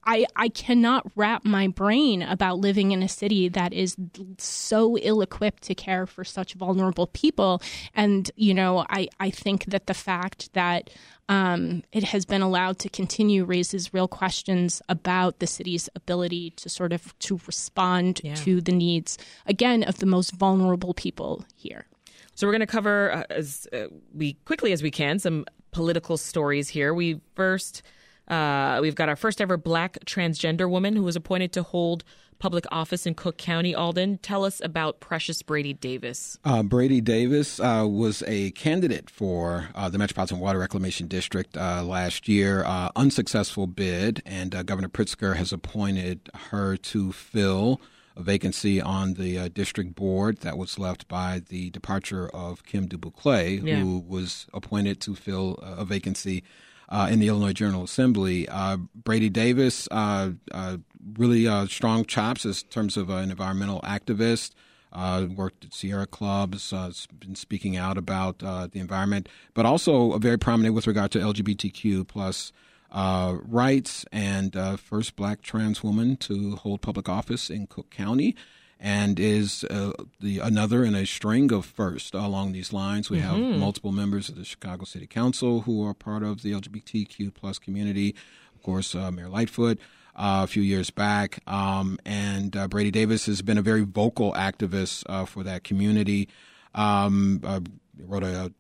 I, 0.05 0.27
I 0.37 0.49
cannot 0.49 1.11
wrap 1.17 1.45
my 1.45 1.69
brain 1.69 2.23
about 2.23 2.59
living 2.59 2.93
in 2.93 3.03
a 3.03 3.09
city 3.09 3.49
that 3.51 3.73
is 3.75 3.95
so 4.39 4.97
ill 4.97 5.21
equipped 5.21 5.65
to 5.65 5.75
care 5.75 6.07
for 6.07 6.25
such 6.25 6.55
vulnerable 6.55 7.07
people. 7.09 7.61
And, 7.95 8.31
you 8.35 8.55
know, 8.55 8.87
I, 8.89 9.09
I 9.21 9.31
think 9.31 9.67
that 9.67 9.87
the 9.87 9.95
fact 9.95 10.53
that 10.55 10.91
um, 11.29 11.83
it 11.93 12.05
has 12.05 12.25
been 12.25 12.41
allowed 12.41 12.79
to 12.79 12.89
continue 12.89 13.45
raises 13.45 13.93
real 13.93 14.09
questions 14.09 14.81
about 14.89 15.41
the 15.41 15.47
city's 15.47 15.91
ability 15.95 16.51
to 16.57 16.71
sort 16.71 16.93
of 16.93 17.19
to 17.19 17.39
respond 17.47 18.23
yeah. 18.25 18.35
to 18.37 18.63
the 18.63 18.73
needs 18.73 19.19
again 19.47 19.83
of 19.83 19.99
the 19.99 20.07
most 20.07 20.31
vulnerable 20.31 20.95
people 20.95 21.45
here. 21.55 21.85
So 22.35 22.47
we're 22.47 22.53
going 22.53 22.61
to 22.61 22.67
cover 22.67 23.13
uh, 23.13 23.25
as 23.29 23.69
uh, 23.73 23.89
we 24.15 24.35
quickly 24.45 24.73
as 24.73 24.83
we 24.83 24.91
can 24.91 25.19
some 25.19 25.45
political 25.71 26.17
stories 26.17 26.69
here. 26.69 26.95
We 26.95 27.21
first 27.35 27.83
uh, 28.29 28.79
we've 28.81 28.95
got 28.95 29.09
our 29.09 29.17
first 29.17 29.41
ever 29.41 29.57
black 29.57 29.99
transgender 30.05 30.69
woman 30.69 30.95
who 30.97 31.03
was 31.03 31.17
appointed 31.17 31.53
to 31.53 31.63
hold 31.63 32.05
public 32.39 32.65
office 32.71 33.07
in 33.07 33.15
Cook 33.15 33.37
County. 33.37 33.75
Alden, 33.75 34.19
tell 34.19 34.45
us 34.45 34.61
about 34.63 35.01
Precious 35.01 35.43
Brady 35.43 35.73
Davis. 35.73 36.39
Uh, 36.45 36.63
Brady 36.63 37.01
Davis 37.01 37.61
uh, 37.61 37.87
was 37.89 38.23
a 38.27 38.53
candidate 38.53 39.11
for 39.11 39.69
uh, 39.75 39.89
the 39.89 39.99
Metropolitan 39.99 40.39
Water 40.39 40.59
Reclamation 40.59 41.09
District 41.09 41.57
uh, 41.57 41.83
last 41.83 42.29
year. 42.29 42.65
Uh, 42.65 42.91
unsuccessful 42.97 43.67
bid, 43.67 44.23
and 44.25 44.55
uh, 44.55 44.63
Governor 44.63 44.89
Pritzker 44.89 45.37
has 45.37 45.53
appointed 45.53 46.31
her 46.51 46.77
to 46.77 47.13
fill 47.13 47.81
a 48.17 48.23
vacancy 48.23 48.81
on 48.81 49.15
the 49.15 49.49
district 49.51 49.95
board 49.95 50.39
that 50.39 50.59
was 50.59 50.79
left 50.79 51.07
by 51.07 51.41
the 51.49 51.71
departure 51.71 52.29
of 52.31 52.65
Kim 52.65 52.89
Du 52.89 52.99
Buclet, 52.99 53.65
yeah. 53.65 53.77
who 53.77 54.01
was 54.01 54.47
appointed 54.53 55.01
to 55.01 55.15
fill 55.15 55.55
a 55.63 55.85
vacancy 55.85 56.43
in 56.91 57.21
the 57.21 57.29
Illinois 57.29 57.53
General 57.53 57.85
Assembly. 57.85 58.49
Uh, 58.49 58.79
Brady 58.95 59.29
Davis, 59.29 59.89
uh, 59.91 60.33
uh 60.53 60.79
really 61.17 61.47
uh, 61.47 61.67
strong 61.67 62.05
chops 62.05 62.45
in 62.45 62.53
terms 62.71 62.97
of 62.97 63.09
an 63.11 63.31
environmental 63.31 63.81
activist. 63.83 64.53
Uh, 64.91 65.27
worked 65.35 65.67
at 65.67 65.75
Sierra 65.75 66.07
Clubs, 66.07 66.71
has 66.71 67.07
been 67.19 67.35
speaking 67.35 67.77
out 67.77 67.99
about 67.99 68.39
the 68.39 68.71
environment, 68.75 69.29
but 69.53 69.67
also 69.67 70.17
very 70.19 70.39
prominent 70.39 70.75
with 70.75 70.87
regard 70.87 71.11
to 71.11 71.19
LGBTQ 71.19 72.09
plus 72.09 72.53
rights 72.91 74.07
and 74.13 74.57
first 74.81 75.15
black 75.15 75.43
trans 75.43 75.83
woman 75.83 76.17
to 76.17 76.57
hold 76.57 76.81
public 76.81 77.07
office 77.09 77.51
in 77.51 77.67
Cook 77.67 77.91
County 77.91 78.35
and 78.81 79.19
is 79.19 79.65
uh, 79.65 79.93
the 80.21 80.39
another 80.39 80.85
in 80.85 80.95
a 80.95 81.07
string 81.07 81.53
of 81.53 81.67
first 81.67 82.15
along 82.15 82.53
these 82.53 82.73
lines. 82.73 83.11
We 83.11 83.19
mm-hmm. 83.19 83.51
have 83.51 83.59
multiple 83.59 83.93
members 83.93 84.29
of 84.29 84.37
the 84.37 84.45
Chicago 84.45 84.85
City 84.85 85.07
Council 85.07 85.63
who 85.63 85.85
are 85.87 85.95
part 85.95 86.23
of 86.23 86.43
the 86.43 86.53
LGBTQ 86.53 87.35
plus 87.35 87.59
community. 87.59 88.15
Of 88.55 88.63
course, 88.63 88.95
uh, 88.95 89.11
Mayor 89.11 89.29
Lightfoot. 89.29 89.79
Uh, 90.17 90.43
a 90.43 90.47
few 90.49 90.63
years 90.63 90.91
back, 90.91 91.39
um, 91.47 91.97
and 92.05 92.57
uh, 92.57 92.67
Brady 92.67 92.91
Davis 92.91 93.27
has 93.27 93.41
been 93.41 93.57
a 93.57 93.63
very 93.63 93.85
vocal 93.85 94.33
activist 94.33 95.05
uh, 95.09 95.25
for 95.25 95.45
that 95.45 95.63
community. 95.63 96.29
Um, 96.75 97.41
wrote 97.97 98.25
a 98.25 98.53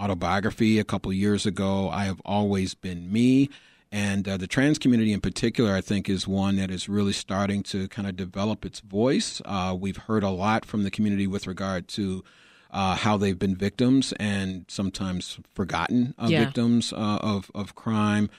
autobiography 0.00 0.78
a 0.78 0.84
couple 0.84 1.12
years 1.12 1.46
ago. 1.46 1.90
I 1.90 2.04
have 2.04 2.20
always 2.24 2.74
been 2.74 3.12
me. 3.12 3.50
And 3.92 4.28
uh, 4.28 4.36
the 4.36 4.46
trans 4.46 4.78
community 4.78 5.12
in 5.12 5.20
particular, 5.20 5.74
I 5.74 5.80
think, 5.80 6.08
is 6.08 6.28
one 6.28 6.56
that 6.56 6.70
is 6.70 6.88
really 6.88 7.12
starting 7.12 7.62
to 7.64 7.88
kind 7.88 8.06
of 8.06 8.16
develop 8.16 8.64
its 8.64 8.80
voice. 8.80 9.42
Uh, 9.44 9.76
we've 9.78 9.96
heard 9.96 10.22
a 10.22 10.30
lot 10.30 10.64
from 10.64 10.84
the 10.84 10.90
community 10.92 11.26
with 11.26 11.48
regard 11.48 11.88
to 11.88 12.22
uh, 12.70 12.94
how 12.94 13.16
they've 13.16 13.38
been 13.38 13.56
victims 13.56 14.12
and 14.20 14.64
sometimes 14.68 15.40
forgotten 15.54 16.14
uh, 16.18 16.28
yeah. 16.28 16.44
victims 16.44 16.92
uh, 16.92 17.18
of, 17.20 17.50
of 17.52 17.74
crime. 17.74 18.30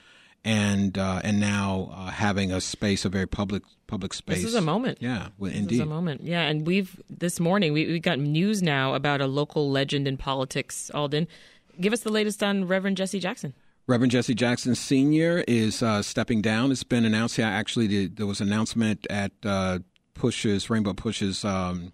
And 0.44 0.98
uh, 0.98 1.20
and 1.22 1.38
now 1.38 2.08
having 2.12 2.50
a 2.50 2.60
space, 2.60 3.04
a 3.04 3.08
very 3.08 3.28
public 3.28 3.62
public 3.86 4.12
space. 4.12 4.38
This 4.38 4.46
is 4.46 4.54
a 4.56 4.60
moment. 4.60 4.98
Yeah, 5.00 5.28
well, 5.38 5.52
indeed. 5.52 5.68
This 5.68 5.74
is 5.74 5.80
a 5.80 5.86
moment. 5.86 6.22
Yeah, 6.24 6.40
and 6.40 6.66
we've 6.66 7.00
this 7.08 7.38
morning 7.38 7.72
we 7.72 7.86
we 7.86 8.00
got 8.00 8.18
news 8.18 8.60
now 8.60 8.94
about 8.94 9.20
a 9.20 9.28
local 9.28 9.70
legend 9.70 10.08
in 10.08 10.16
politics. 10.16 10.90
Alden, 10.94 11.28
give 11.80 11.92
us 11.92 12.00
the 12.00 12.10
latest 12.10 12.42
on 12.42 12.66
Reverend 12.66 12.96
Jesse 12.96 13.20
Jackson. 13.20 13.54
Reverend 13.86 14.12
Jesse 14.12 14.34
Jackson 14.34 14.74
Sr. 14.74 15.44
is 15.48 15.82
uh, 15.82 16.02
stepping 16.02 16.40
down. 16.40 16.70
It's 16.70 16.84
been 16.84 17.04
announced. 17.04 17.36
Yeah, 17.36 17.48
actually, 17.48 18.06
there 18.06 18.26
was 18.26 18.40
an 18.40 18.46
announcement 18.48 19.06
at 19.10 19.32
uh, 19.44 19.80
Push's 20.14 20.70
Rainbow 20.70 20.92
Push's 20.92 21.44
um, 21.44 21.92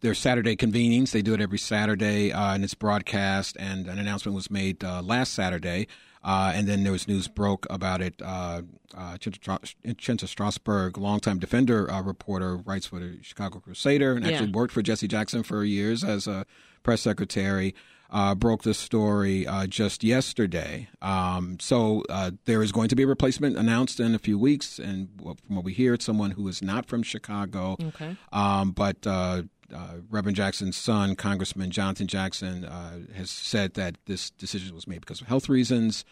their 0.00 0.14
Saturday 0.14 0.56
convenings. 0.56 1.10
They 1.10 1.20
do 1.20 1.34
it 1.34 1.40
every 1.40 1.58
Saturday, 1.58 2.32
uh, 2.32 2.54
and 2.54 2.64
it's 2.64 2.74
broadcast. 2.74 3.56
And 3.60 3.88
an 3.88 3.98
announcement 3.98 4.34
was 4.34 4.50
made 4.50 4.82
uh, 4.82 5.02
last 5.02 5.34
Saturday, 5.34 5.86
uh, 6.24 6.52
and 6.54 6.66
then 6.66 6.82
there 6.82 6.92
was 6.92 7.06
news 7.06 7.28
broke 7.28 7.66
about 7.68 8.00
it. 8.00 8.14
Uh, 8.22 8.62
uh, 8.96 9.16
Chinta 9.18 10.26
Strausberg, 10.26 10.96
longtime 10.96 11.38
defender 11.38 11.90
reporter, 12.04 12.56
writes 12.56 12.86
for 12.86 13.00
the 13.00 13.18
Chicago 13.22 13.60
Crusader, 13.60 14.14
and 14.14 14.26
actually 14.26 14.46
yeah. 14.46 14.56
worked 14.56 14.72
for 14.72 14.80
Jesse 14.80 15.08
Jackson 15.08 15.42
for 15.42 15.62
years 15.62 16.02
as 16.02 16.26
a 16.26 16.46
press 16.82 17.02
secretary. 17.02 17.74
Uh, 18.12 18.34
broke 18.34 18.62
this 18.62 18.78
story 18.78 19.46
uh, 19.46 19.66
just 19.66 20.04
yesterday. 20.04 20.88
Um, 21.00 21.58
so 21.58 22.04
uh, 22.10 22.32
there 22.44 22.62
is 22.62 22.70
going 22.70 22.88
to 22.90 22.94
be 22.94 23.04
a 23.04 23.06
replacement 23.06 23.56
announced 23.56 23.98
in 23.98 24.14
a 24.14 24.18
few 24.18 24.38
weeks, 24.38 24.78
and 24.78 25.08
from 25.18 25.56
what 25.56 25.64
we 25.64 25.72
hear, 25.72 25.94
it's 25.94 26.04
someone 26.04 26.32
who 26.32 26.46
is 26.46 26.62
not 26.62 26.86
from 26.86 27.02
Chicago. 27.02 27.76
Okay. 27.82 28.16
Um, 28.30 28.72
but 28.72 29.06
uh, 29.06 29.42
uh, 29.74 29.94
Reverend 30.10 30.36
Jackson's 30.36 30.76
son, 30.76 31.16
Congressman 31.16 31.70
Jonathan 31.70 32.06
Jackson, 32.06 32.66
uh, 32.66 32.98
has 33.14 33.30
said 33.30 33.74
that 33.74 33.96
this 34.04 34.30
decision 34.30 34.74
was 34.74 34.86
made 34.86 35.00
because 35.00 35.22
of 35.22 35.26
health 35.26 35.48
reasons. 35.48 36.04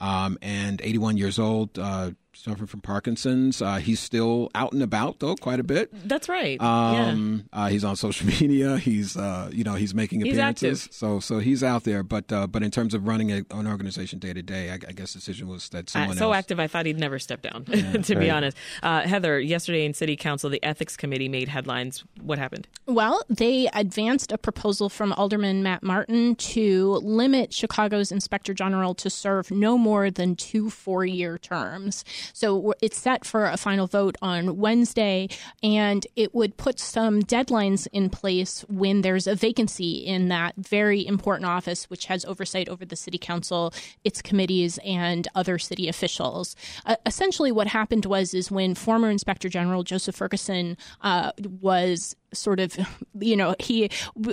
Um, 0.00 0.38
and 0.42 0.80
81 0.82 1.16
years 1.16 1.38
old, 1.38 1.78
uh, 1.78 2.12
suffering 2.34 2.66
from 2.66 2.80
Parkinson's. 2.80 3.60
Uh, 3.62 3.76
he's 3.76 4.00
still 4.00 4.50
out 4.54 4.72
and 4.72 4.82
about 4.82 5.20
though, 5.20 5.36
quite 5.36 5.60
a 5.60 5.62
bit. 5.62 5.90
That's 6.08 6.28
right. 6.28 6.60
Um, 6.60 7.44
yeah. 7.52 7.64
uh, 7.64 7.68
he's 7.68 7.84
on 7.84 7.96
social 7.96 8.26
media. 8.40 8.78
He's 8.78 9.16
uh, 9.16 9.50
you 9.52 9.64
know 9.64 9.74
he's 9.74 9.94
making 9.94 10.22
appearances. 10.22 10.86
He's 10.86 10.96
so 10.96 11.20
so 11.20 11.38
he's 11.38 11.62
out 11.62 11.84
there. 11.84 12.02
But 12.02 12.32
uh, 12.32 12.46
but 12.46 12.62
in 12.62 12.70
terms 12.70 12.94
of 12.94 13.06
running 13.06 13.30
a, 13.32 13.44
an 13.50 13.66
organization 13.66 14.18
day 14.18 14.32
to 14.32 14.42
day, 14.42 14.70
I 14.70 14.76
guess 14.76 15.12
the 15.12 15.18
decision 15.18 15.48
was 15.48 15.68
that 15.70 15.88
someone 15.90 16.16
so 16.16 16.26
else. 16.32 16.38
active. 16.38 16.60
I 16.60 16.66
thought 16.66 16.86
he'd 16.86 16.98
never 16.98 17.18
step 17.18 17.42
down. 17.42 17.64
Yeah, 17.68 17.92
to 17.92 18.14
right. 18.14 18.20
be 18.20 18.30
honest, 18.30 18.56
uh, 18.82 19.02
Heather. 19.02 19.40
Yesterday 19.40 19.84
in 19.84 19.94
City 19.94 20.16
Council, 20.16 20.50
the 20.50 20.62
Ethics 20.62 20.96
Committee 20.96 21.28
made 21.28 21.48
headlines. 21.48 22.04
What 22.20 22.38
happened? 22.38 22.66
Well, 22.86 23.22
they 23.28 23.68
advanced 23.74 24.32
a 24.32 24.38
proposal 24.38 24.88
from 24.88 25.12
Alderman 25.12 25.62
Matt 25.62 25.82
Martin 25.82 26.34
to 26.36 26.94
limit 27.02 27.52
Chicago's 27.52 28.12
Inspector 28.12 28.52
General 28.54 28.94
to 28.94 29.10
serve 29.10 29.50
no 29.50 29.78
more 29.78 30.10
than 30.10 30.36
two 30.36 30.70
four 30.70 31.04
year 31.04 31.38
terms. 31.38 32.04
So 32.32 32.74
it's 32.80 32.98
set 32.98 33.24
for 33.24 33.46
a 33.46 33.56
final 33.56 33.86
vote 33.86 34.16
on 34.22 34.56
Wednesday, 34.58 35.28
and 35.62 36.06
it 36.16 36.34
would 36.34 36.56
put 36.56 36.78
some 36.78 37.22
deadlines 37.22 37.86
in 37.92 38.10
place 38.10 38.64
when 38.68 39.02
there's 39.02 39.26
a 39.26 39.34
vacancy 39.34 39.92
in 39.92 40.28
that 40.28 40.54
very 40.56 41.06
important 41.06 41.46
office, 41.46 41.88
which 41.90 42.06
has 42.06 42.24
oversight 42.24 42.68
over 42.68 42.84
the 42.84 42.96
city 42.96 43.18
council, 43.18 43.72
its 44.04 44.22
committees, 44.22 44.78
and 44.84 45.28
other 45.34 45.58
city 45.58 45.88
officials. 45.88 46.56
Uh, 46.86 46.96
essentially, 47.06 47.52
what 47.52 47.66
happened 47.66 48.06
was 48.06 48.34
is 48.34 48.50
when 48.50 48.74
former 48.74 49.10
Inspector 49.10 49.48
General 49.48 49.82
Joseph 49.82 50.14
Ferguson 50.14 50.76
uh, 51.00 51.32
was 51.60 52.16
sort 52.32 52.60
of, 52.60 52.76
you 53.18 53.36
know, 53.36 53.54
he 53.58 53.90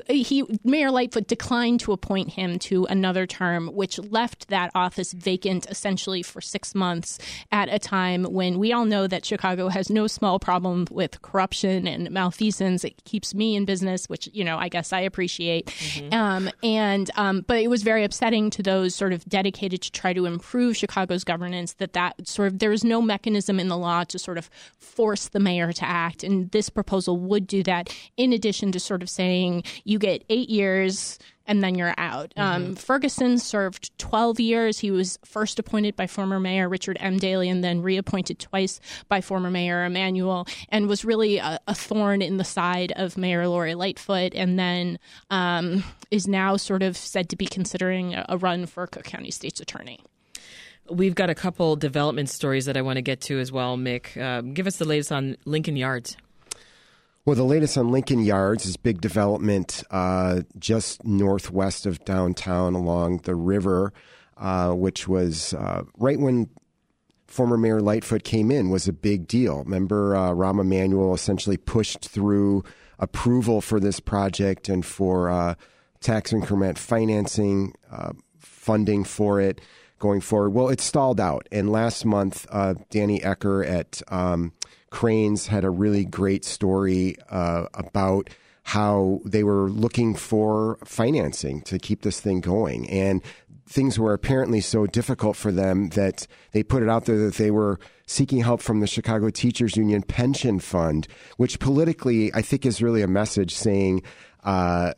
he 0.07 0.43
Mayor 0.63 0.91
Lightfoot 0.91 1.27
declined 1.27 1.79
to 1.81 1.91
appoint 1.91 2.29
him 2.29 2.59
to 2.59 2.85
another 2.85 3.25
term, 3.25 3.67
which 3.67 3.99
left 3.99 4.49
that 4.49 4.71
office 4.75 5.13
vacant 5.13 5.67
essentially 5.69 6.23
for 6.23 6.41
six 6.41 6.73
months 6.75 7.19
at 7.51 7.69
a 7.71 7.79
time 7.79 8.23
when 8.23 8.59
we 8.59 8.73
all 8.73 8.85
know 8.85 9.07
that 9.07 9.25
Chicago 9.25 9.67
has 9.69 9.89
no 9.89 10.07
small 10.07 10.39
problem 10.39 10.87
with 10.91 11.21
corruption 11.21 11.87
and 11.87 12.09
malfeasance. 12.11 12.83
It 12.83 13.03
keeps 13.03 13.33
me 13.33 13.55
in 13.55 13.65
business, 13.65 14.07
which 14.07 14.29
you 14.33 14.43
know 14.43 14.57
I 14.57 14.69
guess 14.69 14.93
I 14.93 15.01
appreciate. 15.01 15.67
Mm-hmm. 15.67 16.13
Um, 16.13 16.49
and 16.63 17.11
um, 17.15 17.41
but 17.47 17.57
it 17.57 17.69
was 17.69 17.83
very 17.83 18.03
upsetting 18.03 18.49
to 18.51 18.63
those 18.63 18.95
sort 18.95 19.13
of 19.13 19.25
dedicated 19.25 19.81
to 19.81 19.91
try 19.91 20.13
to 20.13 20.25
improve 20.25 20.77
Chicago's 20.77 21.23
governance 21.23 21.73
that 21.73 21.93
that 21.93 22.27
sort 22.27 22.47
of 22.47 22.59
there 22.59 22.71
is 22.71 22.83
no 22.83 23.01
mechanism 23.01 23.59
in 23.59 23.67
the 23.67 23.77
law 23.77 24.03
to 24.05 24.19
sort 24.19 24.37
of 24.37 24.49
force 24.77 25.29
the 25.29 25.39
mayor 25.39 25.71
to 25.73 25.85
act, 25.85 26.23
and 26.23 26.51
this 26.51 26.69
proposal 26.69 27.17
would 27.17 27.47
do 27.47 27.63
that 27.63 27.88
in 28.17 28.33
addition 28.33 28.71
to 28.71 28.79
sort 28.79 29.01
of 29.01 29.09
saying 29.09 29.63
you 29.83 29.99
get 29.99 30.23
eight 30.29 30.49
years 30.49 31.19
and 31.49 31.63
then 31.63 31.73
you're 31.75 31.95
out. 31.97 32.31
Mm-hmm. 32.37 32.41
Um, 32.41 32.75
Ferguson 32.75 33.39
served 33.39 33.97
12 33.97 34.39
years. 34.39 34.77
He 34.77 34.91
was 34.91 35.17
first 35.25 35.57
appointed 35.57 35.95
by 35.95 36.05
former 36.05 36.39
Mayor 36.39 36.69
Richard 36.69 36.97
M. 37.01 37.17
Daley 37.17 37.49
and 37.49 37.63
then 37.63 37.81
reappointed 37.81 38.37
twice 38.37 38.79
by 39.09 39.19
former 39.19 39.49
Mayor 39.49 39.83
Emanuel 39.83 40.47
and 40.69 40.87
was 40.87 41.03
really 41.03 41.39
a, 41.39 41.59
a 41.67 41.73
thorn 41.73 42.21
in 42.21 42.37
the 42.37 42.43
side 42.43 42.93
of 42.95 43.17
Mayor 43.17 43.47
Lori 43.47 43.73
Lightfoot 43.73 44.33
and 44.35 44.59
then 44.59 44.99
um, 45.31 45.83
is 46.11 46.27
now 46.27 46.55
sort 46.55 46.83
of 46.83 46.95
said 46.95 47.29
to 47.29 47.35
be 47.35 47.47
considering 47.47 48.13
a, 48.13 48.25
a 48.29 48.37
run 48.37 48.67
for 48.67 48.85
Cook 48.85 49.05
County 49.05 49.31
State's 49.31 49.59
Attorney. 49.59 49.99
We've 50.87 51.15
got 51.15 51.31
a 51.31 51.35
couple 51.35 51.75
development 51.75 52.29
stories 52.29 52.65
that 52.65 52.77
I 52.77 52.81
want 52.83 52.97
to 52.97 53.01
get 53.01 53.21
to 53.21 53.39
as 53.39 53.51
well, 53.51 53.75
Mick. 53.75 54.15
Uh, 54.17 54.41
give 54.41 54.67
us 54.67 54.77
the 54.77 54.85
latest 54.85 55.11
on 55.11 55.35
Lincoln 55.45 55.77
Yards. 55.77 56.15
Well, 57.29 57.35
the 57.35 57.43
latest 57.43 57.77
on 57.77 57.91
Lincoln 57.91 58.23
Yards 58.23 58.65
is 58.65 58.75
big 58.75 59.01
development 59.01 59.83
uh, 59.91 60.41
just 60.57 61.05
northwest 61.05 61.85
of 61.85 62.03
downtown 62.03 62.73
along 62.73 63.19
the 63.19 63.35
river, 63.35 63.93
uh, 64.35 64.71
which 64.71 65.07
was 65.07 65.53
uh, 65.53 65.83
right 65.99 66.19
when 66.19 66.49
former 67.27 67.55
Mayor 67.55 67.81
Lightfoot 67.81 68.23
came 68.23 68.49
in 68.49 68.71
was 68.71 68.87
a 68.87 68.93
big 68.93 69.27
deal. 69.27 69.59
Remember, 69.59 70.15
uh, 70.15 70.31
Rahm 70.31 70.59
Emanuel 70.59 71.13
essentially 71.13 71.55
pushed 71.55 72.09
through 72.09 72.63
approval 72.97 73.61
for 73.61 73.79
this 73.79 73.99
project 73.99 74.67
and 74.67 74.83
for 74.83 75.29
uh, 75.29 75.53
tax 75.99 76.33
increment 76.33 76.79
financing, 76.79 77.75
uh, 77.91 78.13
funding 78.39 79.03
for 79.03 79.39
it 79.39 79.61
going 79.99 80.21
forward. 80.21 80.49
Well, 80.49 80.69
it 80.69 80.81
stalled 80.81 81.19
out. 81.19 81.47
And 81.51 81.71
last 81.71 82.05
month, 82.05 82.47
uh, 82.49 82.73
Danny 82.89 83.19
Ecker 83.19 83.69
at 83.69 84.01
um, 84.07 84.51
Crain's 84.91 85.47
had 85.47 85.63
a 85.63 85.69
really 85.69 86.05
great 86.05 86.45
story 86.45 87.15
uh, 87.29 87.65
about 87.73 88.29
how 88.63 89.19
they 89.25 89.43
were 89.43 89.69
looking 89.69 90.13
for 90.15 90.77
financing 90.85 91.61
to 91.61 91.79
keep 91.79 92.01
this 92.01 92.19
thing 92.19 92.39
going. 92.39 92.87
And 92.89 93.23
things 93.67 93.99
were 93.99 94.13
apparently 94.13 94.61
so 94.61 94.87
difficult 94.87 95.35
for 95.35 95.51
them 95.51 95.89
that 95.89 96.27
they 96.51 96.63
put 96.63 96.83
it 96.83 96.89
out 96.89 97.05
there 97.05 97.17
that 97.19 97.35
they 97.35 97.51
were 97.51 97.79
seeking 98.07 98.41
help 98.41 98.61
from 98.61 98.79
the 98.79 98.87
Chicago 98.87 99.29
Teachers 99.29 99.77
Union 99.77 100.01
Pension 100.01 100.59
Fund, 100.59 101.07
which 101.37 101.59
politically 101.59 102.33
I 102.33 102.41
think 102.41 102.65
is 102.65 102.81
really 102.81 103.03
a 103.03 103.07
message 103.07 103.55
saying, 103.55 104.03
uh, 104.43 104.93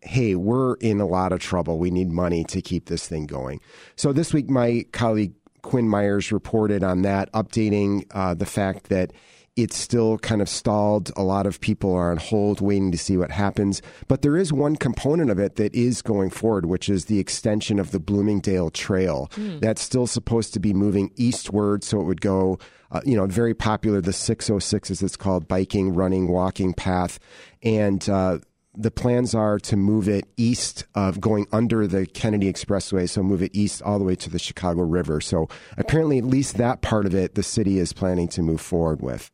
hey, 0.00 0.34
we're 0.34 0.74
in 0.74 1.00
a 1.00 1.06
lot 1.06 1.32
of 1.32 1.40
trouble. 1.40 1.78
We 1.78 1.90
need 1.90 2.10
money 2.10 2.44
to 2.44 2.60
keep 2.60 2.86
this 2.86 3.06
thing 3.06 3.26
going. 3.26 3.60
So 3.96 4.12
this 4.12 4.32
week, 4.32 4.50
my 4.50 4.84
colleague 4.92 5.34
Quinn 5.62 5.88
Myers 5.88 6.30
reported 6.30 6.84
on 6.84 7.02
that, 7.02 7.30
updating 7.32 8.06
uh, 8.12 8.34
the 8.34 8.46
fact 8.46 8.88
that 8.88 9.12
it's 9.56 9.76
still 9.76 10.18
kind 10.18 10.42
of 10.42 10.48
stalled. 10.48 11.10
A 11.16 11.22
lot 11.22 11.46
of 11.46 11.60
people 11.60 11.94
are 11.94 12.10
on 12.10 12.18
hold 12.18 12.60
waiting 12.60 12.92
to 12.92 12.98
see 12.98 13.16
what 13.16 13.30
happens. 13.30 13.80
But 14.06 14.20
there 14.20 14.36
is 14.36 14.52
one 14.52 14.76
component 14.76 15.30
of 15.30 15.38
it 15.38 15.56
that 15.56 15.74
is 15.74 16.02
going 16.02 16.30
forward, 16.30 16.66
which 16.66 16.90
is 16.90 17.06
the 17.06 17.18
extension 17.18 17.78
of 17.78 17.90
the 17.90 17.98
Bloomingdale 17.98 18.70
Trail. 18.70 19.30
Mm. 19.34 19.60
That's 19.60 19.80
still 19.80 20.06
supposed 20.06 20.52
to 20.54 20.60
be 20.60 20.74
moving 20.74 21.10
eastward, 21.16 21.82
so 21.82 22.00
it 22.00 22.04
would 22.04 22.20
go, 22.20 22.58
uh, 22.92 23.00
you 23.04 23.16
know, 23.16 23.26
very 23.26 23.54
popular, 23.54 24.02
the 24.02 24.12
606 24.12 24.90
as 24.90 25.02
it's 25.02 25.16
called, 25.16 25.48
biking, 25.48 25.94
running, 25.94 26.28
walking 26.28 26.74
path. 26.74 27.18
And, 27.62 28.06
uh, 28.08 28.38
the 28.78 28.90
plans 28.90 29.34
are 29.34 29.58
to 29.58 29.74
move 29.74 30.06
it 30.06 30.26
east 30.36 30.84
of 30.94 31.18
going 31.18 31.46
under 31.50 31.86
the 31.86 32.06
Kennedy 32.06 32.52
Expressway, 32.52 33.08
so 33.08 33.22
move 33.22 33.42
it 33.42 33.50
east 33.54 33.80
all 33.80 33.98
the 33.98 34.04
way 34.04 34.14
to 34.16 34.28
the 34.28 34.38
Chicago 34.38 34.82
River. 34.82 35.22
So 35.22 35.48
apparently, 35.78 36.18
at 36.18 36.24
least 36.24 36.58
that 36.58 36.82
part 36.82 37.06
of 37.06 37.14
it, 37.14 37.36
the 37.36 37.42
city 37.42 37.78
is 37.78 37.94
planning 37.94 38.28
to 38.28 38.42
move 38.42 38.60
forward 38.60 39.00
with. 39.00 39.30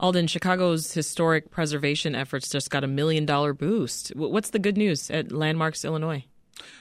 Alden, 0.00 0.26
Chicago's 0.26 0.92
historic 0.92 1.50
preservation 1.50 2.14
efforts 2.14 2.48
just 2.48 2.70
got 2.70 2.84
a 2.84 2.88
million 2.88 3.26
dollar 3.26 3.52
boost. 3.52 4.08
What's 4.16 4.50
the 4.50 4.58
good 4.58 4.76
news 4.76 5.10
at 5.10 5.32
Landmarks, 5.32 5.84
Illinois? 5.84 6.24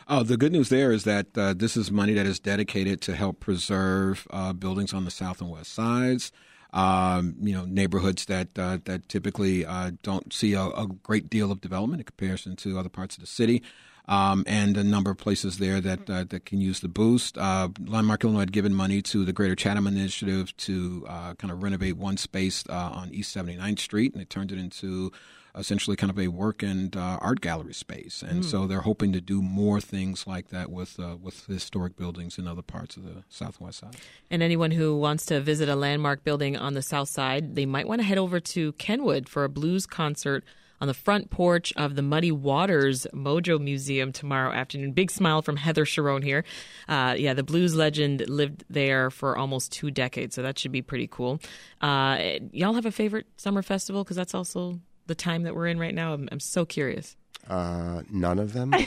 Oh, 0.07 0.23
the 0.23 0.37
good 0.37 0.51
news 0.51 0.69
there 0.69 0.91
is 0.91 1.03
that 1.05 1.27
uh, 1.37 1.53
this 1.53 1.75
is 1.75 1.91
money 1.91 2.13
that 2.13 2.25
is 2.25 2.39
dedicated 2.39 3.01
to 3.01 3.15
help 3.15 3.39
preserve 3.39 4.27
uh, 4.29 4.53
buildings 4.53 4.93
on 4.93 5.05
the 5.05 5.11
south 5.11 5.41
and 5.41 5.49
west 5.49 5.73
sides. 5.73 6.31
Um, 6.73 7.35
you 7.39 7.53
know, 7.53 7.65
neighborhoods 7.65 8.25
that 8.25 8.57
uh, 8.57 8.79
that 8.85 9.07
typically 9.07 9.63
uh, 9.63 9.91
don't 10.01 10.33
see 10.33 10.53
a, 10.53 10.63
a, 10.63 10.87
great 11.03 11.29
deal 11.29 11.51
of 11.51 11.61
development 11.61 12.01
in 12.01 12.05
comparison 12.05 12.55
to 12.57 12.79
other 12.79 12.89
parts 12.89 13.15
of 13.15 13.21
the 13.21 13.27
city 13.27 13.61
um, 14.07 14.43
and 14.47 14.77
a 14.77 14.83
number 14.83 15.11
of 15.11 15.17
places 15.17 15.57
there 15.57 15.79
that 15.79 16.09
uh, 16.09 16.25
that 16.29 16.45
can 16.45 16.59
use 16.59 16.79
the 16.81 16.87
boost. 16.87 17.37
Uh, 17.37 17.69
Landmark 17.85 18.23
Illinois 18.23 18.41
had 18.41 18.51
given 18.51 18.73
money 18.73 19.01
to 19.03 19.23
the 19.25 19.33
Greater 19.33 19.55
Chatham 19.55 19.87
Initiative 19.87 20.55
to 20.57 21.05
uh, 21.07 21.33
kind 21.35 21.51
of 21.51 21.63
renovate 21.63 21.97
one 21.97 22.17
space 22.17 22.63
uh, 22.69 22.73
on 22.73 23.13
East 23.13 23.35
79th 23.35 23.79
Street, 23.79 24.13
and 24.13 24.21
it 24.21 24.29
turned 24.29 24.51
it 24.51 24.59
into 24.59 25.11
essentially 25.55 25.95
kind 25.95 26.09
of 26.09 26.17
a 26.17 26.27
work 26.29 26.63
and 26.63 26.95
uh, 26.97 27.19
art 27.21 27.39
gallery 27.39 27.73
space. 27.73 28.23
And 28.23 28.41
mm. 28.41 28.45
so 28.45 28.65
they're 28.65 28.81
hoping 28.81 29.13
to 29.13 29.21
do 29.21 29.41
more 29.41 29.79
things 29.79 30.25
like 30.25 30.49
that 30.49 30.71
with 30.71 30.99
uh, 30.99 31.15
with 31.21 31.45
historic 31.45 31.95
buildings 31.95 32.37
in 32.37 32.47
other 32.47 32.61
parts 32.61 32.97
of 32.97 33.03
the 33.03 33.23
southwest 33.29 33.79
side. 33.79 33.95
And 34.29 34.41
anyone 34.41 34.71
who 34.71 34.97
wants 34.97 35.25
to 35.27 35.39
visit 35.39 35.69
a 35.69 35.75
landmark 35.75 36.23
building 36.23 36.57
on 36.57 36.73
the 36.73 36.81
south 36.81 37.09
side, 37.09 37.55
they 37.55 37.65
might 37.65 37.87
want 37.87 38.01
to 38.01 38.07
head 38.07 38.17
over 38.17 38.39
to 38.39 38.73
Kenwood 38.73 39.29
for 39.29 39.43
a 39.43 39.49
blues 39.49 39.85
concert 39.85 40.43
on 40.83 40.87
the 40.87 40.93
front 40.93 41.29
porch 41.29 41.71
of 41.77 41.95
the 41.95 42.01
Muddy 42.01 42.29
Waters 42.29 43.07
Mojo 43.13 43.57
Museum 43.57 44.11
tomorrow 44.11 44.51
afternoon. 44.51 44.91
Big 44.91 45.09
smile 45.09 45.41
from 45.41 45.55
Heather 45.55 45.85
Cherone 45.85 46.21
here. 46.21 46.43
Uh, 46.89 47.15
yeah, 47.17 47.33
the 47.33 47.41
blues 47.41 47.73
legend 47.73 48.27
lived 48.27 48.65
there 48.69 49.09
for 49.09 49.37
almost 49.37 49.71
two 49.71 49.91
decades, 49.91 50.35
so 50.35 50.41
that 50.41 50.59
should 50.59 50.73
be 50.73 50.81
pretty 50.81 51.07
cool. 51.07 51.39
Uh, 51.79 52.33
y'all 52.51 52.73
have 52.73 52.85
a 52.85 52.91
favorite 52.91 53.27
summer 53.37 53.61
festival? 53.61 54.03
Because 54.03 54.17
that's 54.17 54.35
also 54.35 54.81
the 55.07 55.15
time 55.15 55.43
that 55.43 55.55
we're 55.55 55.67
in 55.67 55.79
right 55.79 55.95
now. 55.95 56.15
I'm, 56.15 56.27
I'm 56.33 56.41
so 56.41 56.65
curious. 56.65 57.15
Uh, 57.49 58.01
none 58.09 58.39
of 58.39 58.53
them. 58.53 58.71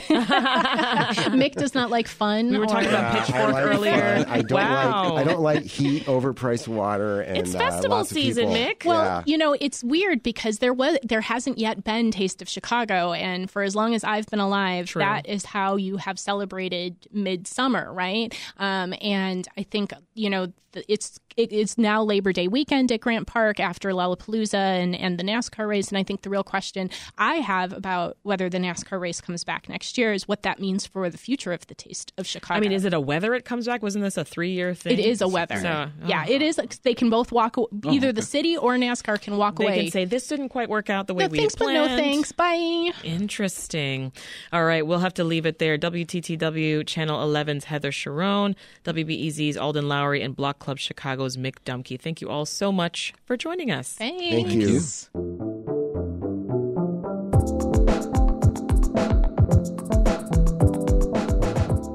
Mick 1.37 1.53
does 1.53 1.75
not 1.75 1.89
like 1.91 2.07
fun. 2.07 2.49
We 2.49 2.57
were 2.57 2.65
talking 2.65 2.87
or- 2.87 2.89
about 2.89 3.15
I 3.15 3.19
Pitchfork 3.19 3.53
like 3.53 3.63
earlier. 3.65 3.91
fun. 4.23 4.25
I 4.27 4.41
don't 4.41 4.51
wow. 4.59 5.13
like. 5.13 5.25
I 5.27 5.29
don't 5.29 5.41
like 5.41 5.63
heat, 5.63 6.05
overpriced 6.05 6.67
water, 6.67 7.21
and 7.21 7.37
It's 7.37 7.53
uh, 7.53 7.59
festival 7.59 7.97
lots 7.97 8.09
season, 8.09 8.47
people. 8.47 8.57
Mick. 8.73 8.85
Well, 8.85 9.03
Yeah. 9.03 9.23
you 9.25 9.37
know, 9.37 9.55
it's 9.59 9.83
weird 9.83 10.23
because 10.23 10.57
there 10.59 10.73
was 10.73 10.97
there 11.03 11.21
hasn't 11.21 11.57
yet 11.59 11.83
been 11.83 12.11
Taste 12.11 12.41
of 12.41 12.49
Chicago, 12.49 13.13
and 13.13 13.49
for 13.49 13.61
as 13.61 13.75
long 13.75 13.93
as 13.93 14.03
I've 14.03 14.25
been 14.27 14.39
alive, 14.39 14.87
True. 14.87 15.01
that 15.01 15.27
is 15.27 15.45
how 15.45 15.75
you 15.75 15.97
have 15.97 16.17
celebrated 16.17 16.95
midsummer, 17.11 17.93
right? 17.93 18.33
Um, 18.57 18.93
and 19.01 19.47
I 19.57 19.63
think 19.63 19.93
you 20.15 20.29
know 20.31 20.45
th- 20.47 20.55
it's 20.87 21.19
it, 21.35 21.53
it's 21.53 21.77
now 21.77 22.03
Labor 22.03 22.33
Day 22.33 22.47
weekend 22.47 22.91
at 22.91 22.99
Grant 23.01 23.27
Park 23.27 23.59
after 23.59 23.89
Lollapalooza 23.91 24.55
and 24.55 24.95
and 24.95 25.19
the 25.19 25.23
NASCAR 25.23 25.67
race, 25.67 25.89
and 25.89 25.97
I 25.97 26.03
think 26.03 26.23
the 26.23 26.29
real 26.29 26.43
question 26.43 26.89
I 27.17 27.35
have 27.35 27.73
about 27.73 28.17
whether 28.23 28.49
the 28.49 28.57
NASCAR 28.57 28.99
race 28.99 29.21
comes 29.21 29.43
back 29.43 29.69
next 29.69 29.97
year 29.97 30.13
is 30.13 30.27
what 30.27 30.43
that 30.43 30.59
means 30.59 30.85
for 30.87 31.09
the 31.09 31.17
future 31.17 31.53
of 31.53 31.67
the 31.67 31.75
Taste 31.75 32.11
of 32.17 32.25
Chicago. 32.25 32.57
I 32.57 32.59
mean, 32.59 32.71
is 32.71 32.85
it 32.85 32.93
a 32.93 32.99
weather 32.99 33.33
it 33.35 33.45
comes 33.45 33.65
back? 33.67 33.81
Wasn't 33.83 34.03
this 34.03 34.17
a 34.17 34.25
three 34.25 34.51
year 34.51 34.73
thing? 34.73 34.93
It 34.93 35.05
is 35.05 35.21
a 35.21 35.27
weather. 35.27 35.57
So, 35.57 35.89
yeah, 36.05 36.25
oh. 36.27 36.31
it 36.31 36.41
is. 36.41 36.59
They 36.83 36.93
can 36.93 37.09
both 37.09 37.31
walk. 37.31 37.57
aw- 37.57 37.67
Either 37.85 38.11
the 38.11 38.21
city 38.21 38.57
or 38.57 38.75
NASCAR 38.75 39.21
can 39.21 39.37
walk 39.37 39.57
They 39.57 39.65
away. 39.65 39.81
can 39.83 39.91
say 39.91 40.05
this 40.05 40.27
didn't 40.27 40.49
quite 40.49 40.69
work 40.69 40.89
out 40.89 41.07
the 41.07 41.13
way 41.13 41.25
no 41.25 41.29
we 41.29 41.37
thanks, 41.39 41.53
had 41.55 41.59
but 41.59 41.73
no 41.73 41.87
thanks. 41.87 42.31
Bye. 42.31 42.91
Interesting. 43.03 44.11
All 44.51 44.65
right, 44.65 44.85
we'll 44.85 44.99
have 44.99 45.13
to 45.15 45.23
leave 45.23 45.45
it 45.45 45.59
there. 45.59 45.77
WTTW 45.77 46.85
Channel 46.87 47.19
11's 47.27 47.65
Heather 47.65 47.91
Cherone, 47.91 48.55
WBEZ's 48.83 49.57
Alden 49.57 49.85
Loury, 49.85 50.23
and 50.23 50.35
Block 50.35 50.59
Club 50.67 50.79
Chicago's 50.79 51.37
Mick 51.37 51.59
Dumke. 51.63 51.97
Thank 51.97 52.19
you 52.19 52.27
all 52.27 52.45
so 52.45 52.73
much 52.73 53.13
for 53.23 53.37
joining 53.37 53.71
us. 53.71 53.93
Thanks. 53.93 54.21
Thank 54.21 54.51
you. 54.51 54.81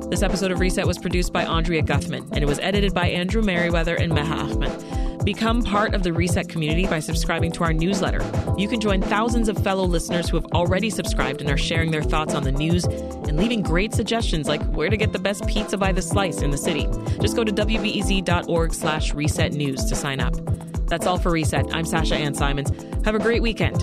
This 0.08 0.22
episode 0.22 0.52
of 0.52 0.58
Reset 0.58 0.86
was 0.86 0.96
produced 0.96 1.34
by 1.34 1.44
Andrea 1.44 1.82
Guthman, 1.82 2.30
and 2.32 2.38
it 2.38 2.46
was 2.46 2.58
edited 2.60 2.94
by 2.94 3.08
Andrew 3.08 3.42
Merriweather 3.42 3.94
and 3.94 4.10
Meha 4.10 4.54
Ahmed. 4.54 5.01
Become 5.24 5.62
part 5.62 5.94
of 5.94 6.02
the 6.02 6.12
Reset 6.12 6.48
community 6.48 6.84
by 6.86 6.98
subscribing 6.98 7.52
to 7.52 7.62
our 7.62 7.72
newsletter. 7.72 8.20
You 8.58 8.66
can 8.66 8.80
join 8.80 9.00
thousands 9.00 9.48
of 9.48 9.56
fellow 9.56 9.84
listeners 9.84 10.28
who 10.28 10.36
have 10.36 10.46
already 10.46 10.90
subscribed 10.90 11.40
and 11.40 11.48
are 11.48 11.56
sharing 11.56 11.92
their 11.92 12.02
thoughts 12.02 12.34
on 12.34 12.42
the 12.42 12.50
news 12.50 12.84
and 12.84 13.36
leaving 13.36 13.62
great 13.62 13.94
suggestions 13.94 14.48
like 14.48 14.62
where 14.72 14.90
to 14.90 14.96
get 14.96 15.12
the 15.12 15.20
best 15.20 15.46
pizza 15.46 15.78
by 15.78 15.92
the 15.92 16.02
slice 16.02 16.42
in 16.42 16.50
the 16.50 16.58
city. 16.58 16.88
Just 17.20 17.36
go 17.36 17.44
to 17.44 17.52
wbez.org 17.52 18.74
slash 18.74 19.14
reset 19.14 19.52
news 19.52 19.84
to 19.84 19.94
sign 19.94 20.18
up. 20.18 20.34
That's 20.88 21.06
all 21.06 21.18
for 21.18 21.30
Reset. 21.30 21.72
I'm 21.72 21.84
Sasha 21.84 22.16
Ann 22.16 22.34
Simons. 22.34 22.70
Have 23.04 23.14
a 23.14 23.20
great 23.20 23.42
weekend. 23.42 23.82